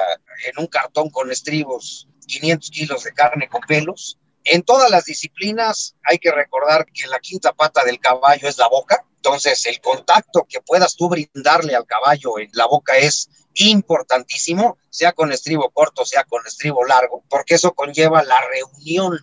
en 0.45 0.59
un 0.59 0.67
cartón 0.67 1.09
con 1.09 1.31
estribos 1.31 2.09
500 2.27 2.69
kilos 2.69 3.03
de 3.05 3.13
carne 3.13 3.47
con 3.47 3.61
pelos 3.61 4.19
en 4.50 4.63
todas 4.63 4.89
las 4.89 5.06
disciplinas 5.06 5.96
hay 6.03 6.18
que 6.18 6.32
recordar 6.32 6.86
que 6.86 7.08
la 7.08 7.20
quinta 7.20 7.53
pata 7.53 7.84
del 7.84 8.00
caballo 8.00 8.48
es 8.48 8.58
la 8.58 8.68
boca, 8.68 9.06
entonces 9.15 9.65
el 9.65 9.79
contacto 9.82 10.46
que 10.50 10.62
puedas 10.62 10.96
tú 10.96 11.10
brindarle 11.10 11.75
al 11.75 11.86
caballo 11.86 12.39
en 12.39 12.50
la 12.53 12.65
boca 12.65 12.98
es 12.98 13.29
importantísimo, 13.56 14.77
sea 14.89 15.12
con 15.12 15.32
estribo 15.32 15.70
corto, 15.72 16.06
sea 16.06 16.24
con 16.24 16.46
estribo 16.48 16.86
largo, 16.86 17.24
porque 17.29 17.56
eso 17.56 17.74
conlleva 17.74 18.24
la 18.24 18.41
reunión 18.41 19.20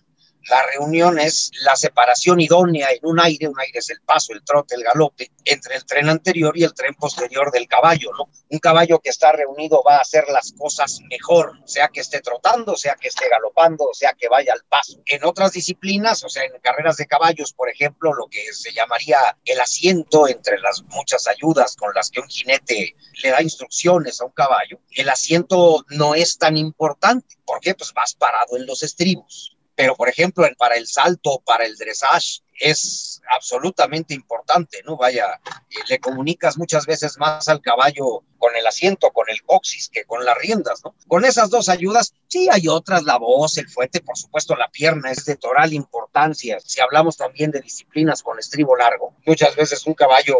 la 0.49 0.65
reunión 0.65 1.19
es 1.19 1.51
la 1.61 1.75
separación 1.75 2.39
idónea 2.39 2.91
en 2.91 2.99
un 3.01 3.19
aire, 3.19 3.47
un 3.47 3.59
aire 3.59 3.79
es 3.79 3.89
el 3.89 4.01
paso, 4.01 4.33
el 4.33 4.43
trote, 4.43 4.75
el 4.75 4.83
galope, 4.83 5.31
entre 5.43 5.75
el 5.75 5.85
tren 5.85 6.09
anterior 6.09 6.57
y 6.57 6.63
el 6.63 6.73
tren 6.73 6.93
posterior 6.95 7.51
del 7.51 7.67
caballo, 7.67 8.11
¿no? 8.17 8.29
Un 8.49 8.59
caballo 8.59 8.99
que 8.99 9.09
está 9.09 9.31
reunido 9.31 9.83
va 9.83 9.97
a 9.97 10.01
hacer 10.01 10.25
las 10.29 10.53
cosas 10.53 10.99
mejor, 11.09 11.59
sea 11.65 11.89
que 11.89 11.99
esté 11.99 12.21
trotando, 12.21 12.75
sea 12.77 12.95
que 12.95 13.09
esté 13.09 13.27
galopando, 13.27 13.89
sea 13.93 14.13
que 14.13 14.29
vaya 14.29 14.53
al 14.53 14.63
paso. 14.69 15.01
En 15.05 15.25
otras 15.25 15.51
disciplinas, 15.51 16.23
o 16.23 16.29
sea, 16.29 16.43
en 16.43 16.59
carreras 16.61 16.97
de 16.97 17.07
caballos, 17.07 17.53
por 17.53 17.69
ejemplo, 17.69 18.13
lo 18.13 18.27
que 18.27 18.53
se 18.53 18.71
llamaría 18.71 19.37
el 19.43 19.59
asiento 19.59 20.27
entre 20.27 20.59
las 20.59 20.83
muchas 20.83 21.27
ayudas 21.27 21.75
con 21.75 21.93
las 21.93 22.09
que 22.09 22.21
un 22.21 22.27
jinete 22.27 22.95
le 23.21 23.29
da 23.29 23.41
instrucciones 23.41 24.21
a 24.21 24.25
un 24.25 24.31
caballo, 24.31 24.79
el 24.91 25.09
asiento 25.09 25.85
no 25.89 26.15
es 26.15 26.37
tan 26.37 26.55
importante. 26.55 27.35
¿Por 27.45 27.59
qué? 27.59 27.75
Pues 27.75 27.93
vas 27.93 28.15
parado 28.15 28.55
en 28.55 28.65
los 28.65 28.83
estribos 28.83 29.56
pero 29.77 29.95
por 29.95 30.09
ejemplo 30.09 30.45
para 30.57 30.75
el 30.75 30.87
salto, 30.87 31.39
para 31.45 31.63
el 31.63 31.75
dressage, 31.77 32.41
es 32.59 33.21
absolutamente 33.29 34.13
importante, 34.13 34.81
¿no? 34.85 34.97
Vaya, 34.97 35.39
eh, 35.45 35.75
le 35.89 35.99
comunicas 35.99 36.57
muchas 36.57 36.85
veces 36.85 37.17
más 37.17 37.47
al 37.49 37.61
caballo 37.61 38.23
con 38.37 38.55
el 38.55 38.65
asiento, 38.67 39.11
con 39.11 39.29
el 39.29 39.41
coxis, 39.43 39.89
que 39.89 40.05
con 40.05 40.23
las 40.23 40.37
riendas, 40.37 40.81
¿no? 40.83 40.95
Con 41.07 41.25
esas 41.25 41.49
dos 41.49 41.69
ayudas, 41.69 42.13
sí 42.27 42.47
hay 42.51 42.67
otras, 42.67 43.03
la 43.03 43.17
voz, 43.17 43.57
el 43.57 43.67
fuete, 43.67 44.01
por 44.01 44.17
supuesto 44.17 44.55
la 44.55 44.69
pierna 44.69 45.11
es 45.11 45.25
de 45.25 45.35
toral 45.35 45.73
importancia. 45.73 46.59
Si 46.63 46.79
hablamos 46.79 47.17
también 47.17 47.51
de 47.51 47.61
disciplinas 47.61 48.21
con 48.21 48.39
estribo 48.39 48.75
largo, 48.75 49.15
muchas 49.25 49.55
veces 49.55 49.85
un 49.85 49.93
caballo, 49.93 50.37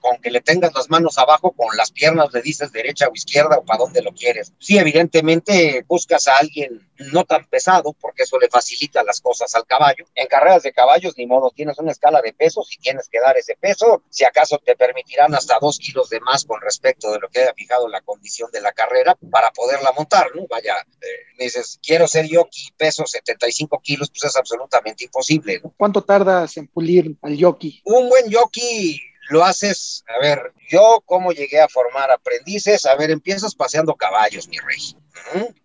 con 0.00 0.20
que 0.20 0.30
le 0.30 0.40
tengas 0.40 0.74
las 0.74 0.90
manos 0.90 1.18
abajo, 1.18 1.52
con 1.52 1.76
las 1.76 1.92
piernas 1.92 2.32
le 2.32 2.42
dices 2.42 2.72
derecha 2.72 3.08
o 3.08 3.12
izquierda 3.14 3.58
o 3.58 3.64
para 3.64 3.78
dónde 3.78 4.02
lo 4.02 4.12
quieres. 4.12 4.52
Sí, 4.58 4.78
evidentemente 4.78 5.84
buscas 5.86 6.28
a 6.28 6.38
alguien 6.38 6.88
no 7.12 7.24
tan 7.24 7.44
pesado, 7.46 7.92
porque 8.00 8.22
eso 8.22 8.38
le 8.38 8.48
facilita 8.48 9.02
las 9.02 9.20
cosas 9.20 9.54
al 9.54 9.66
caballo. 9.66 10.06
En 10.14 10.28
carreras 10.28 10.62
de 10.62 10.72
caballos, 10.72 11.14
ni 11.16 11.26
modo, 11.26 11.50
tienes 11.54 11.78
una 11.78 11.92
escala 11.92 12.20
de 12.20 12.32
pesos 12.32 12.68
y 12.72 12.80
tienes 12.80 13.08
que 13.08 13.20
dar 13.20 13.36
ese 13.36 13.56
peso. 13.56 14.02
Si 14.10 14.24
acaso 14.24 14.60
te 14.64 14.76
permitirán 14.76 15.34
hasta 15.34 15.58
dos 15.60 15.78
kilos 15.78 16.10
de 16.10 16.20
más 16.20 16.44
con 16.44 16.60
respecto 16.60 17.12
de 17.12 17.20
lo 17.20 17.28
que 17.28 17.40
haya 17.40 17.54
fijado 17.54 17.88
la 17.88 18.00
condición 18.02 18.50
de 18.52 18.60
la 18.60 18.72
carrera 18.72 19.16
para 19.30 19.50
poderla 19.50 19.92
montar, 19.92 20.26
¿no? 20.34 20.46
Vaya, 20.48 20.76
eh, 21.00 21.06
dices, 21.38 21.78
quiero 21.82 22.06
ser 22.06 22.26
yoki, 22.26 22.72
peso 22.76 23.06
75 23.06 23.80
kilos, 23.82 24.10
pues 24.10 24.24
es 24.24 24.36
absolutamente 24.36 25.04
imposible, 25.04 25.60
¿no? 25.62 25.72
¿Cuánto 25.76 26.02
tardas 26.02 26.56
en 26.56 26.66
pulir 26.68 27.16
al 27.22 27.36
yoki? 27.36 27.80
Un 27.84 28.08
buen 28.08 28.28
yoki 28.28 29.00
lo 29.28 29.44
haces, 29.44 30.04
a 30.14 30.18
ver, 30.20 30.52
yo 30.68 31.02
cómo 31.06 31.32
llegué 31.32 31.60
a 31.60 31.68
formar 31.68 32.10
aprendices, 32.10 32.86
a 32.86 32.94
ver, 32.96 33.10
empiezas 33.10 33.54
paseando 33.54 33.94
caballos, 33.94 34.48
mi 34.48 34.58
rey. 34.58 34.96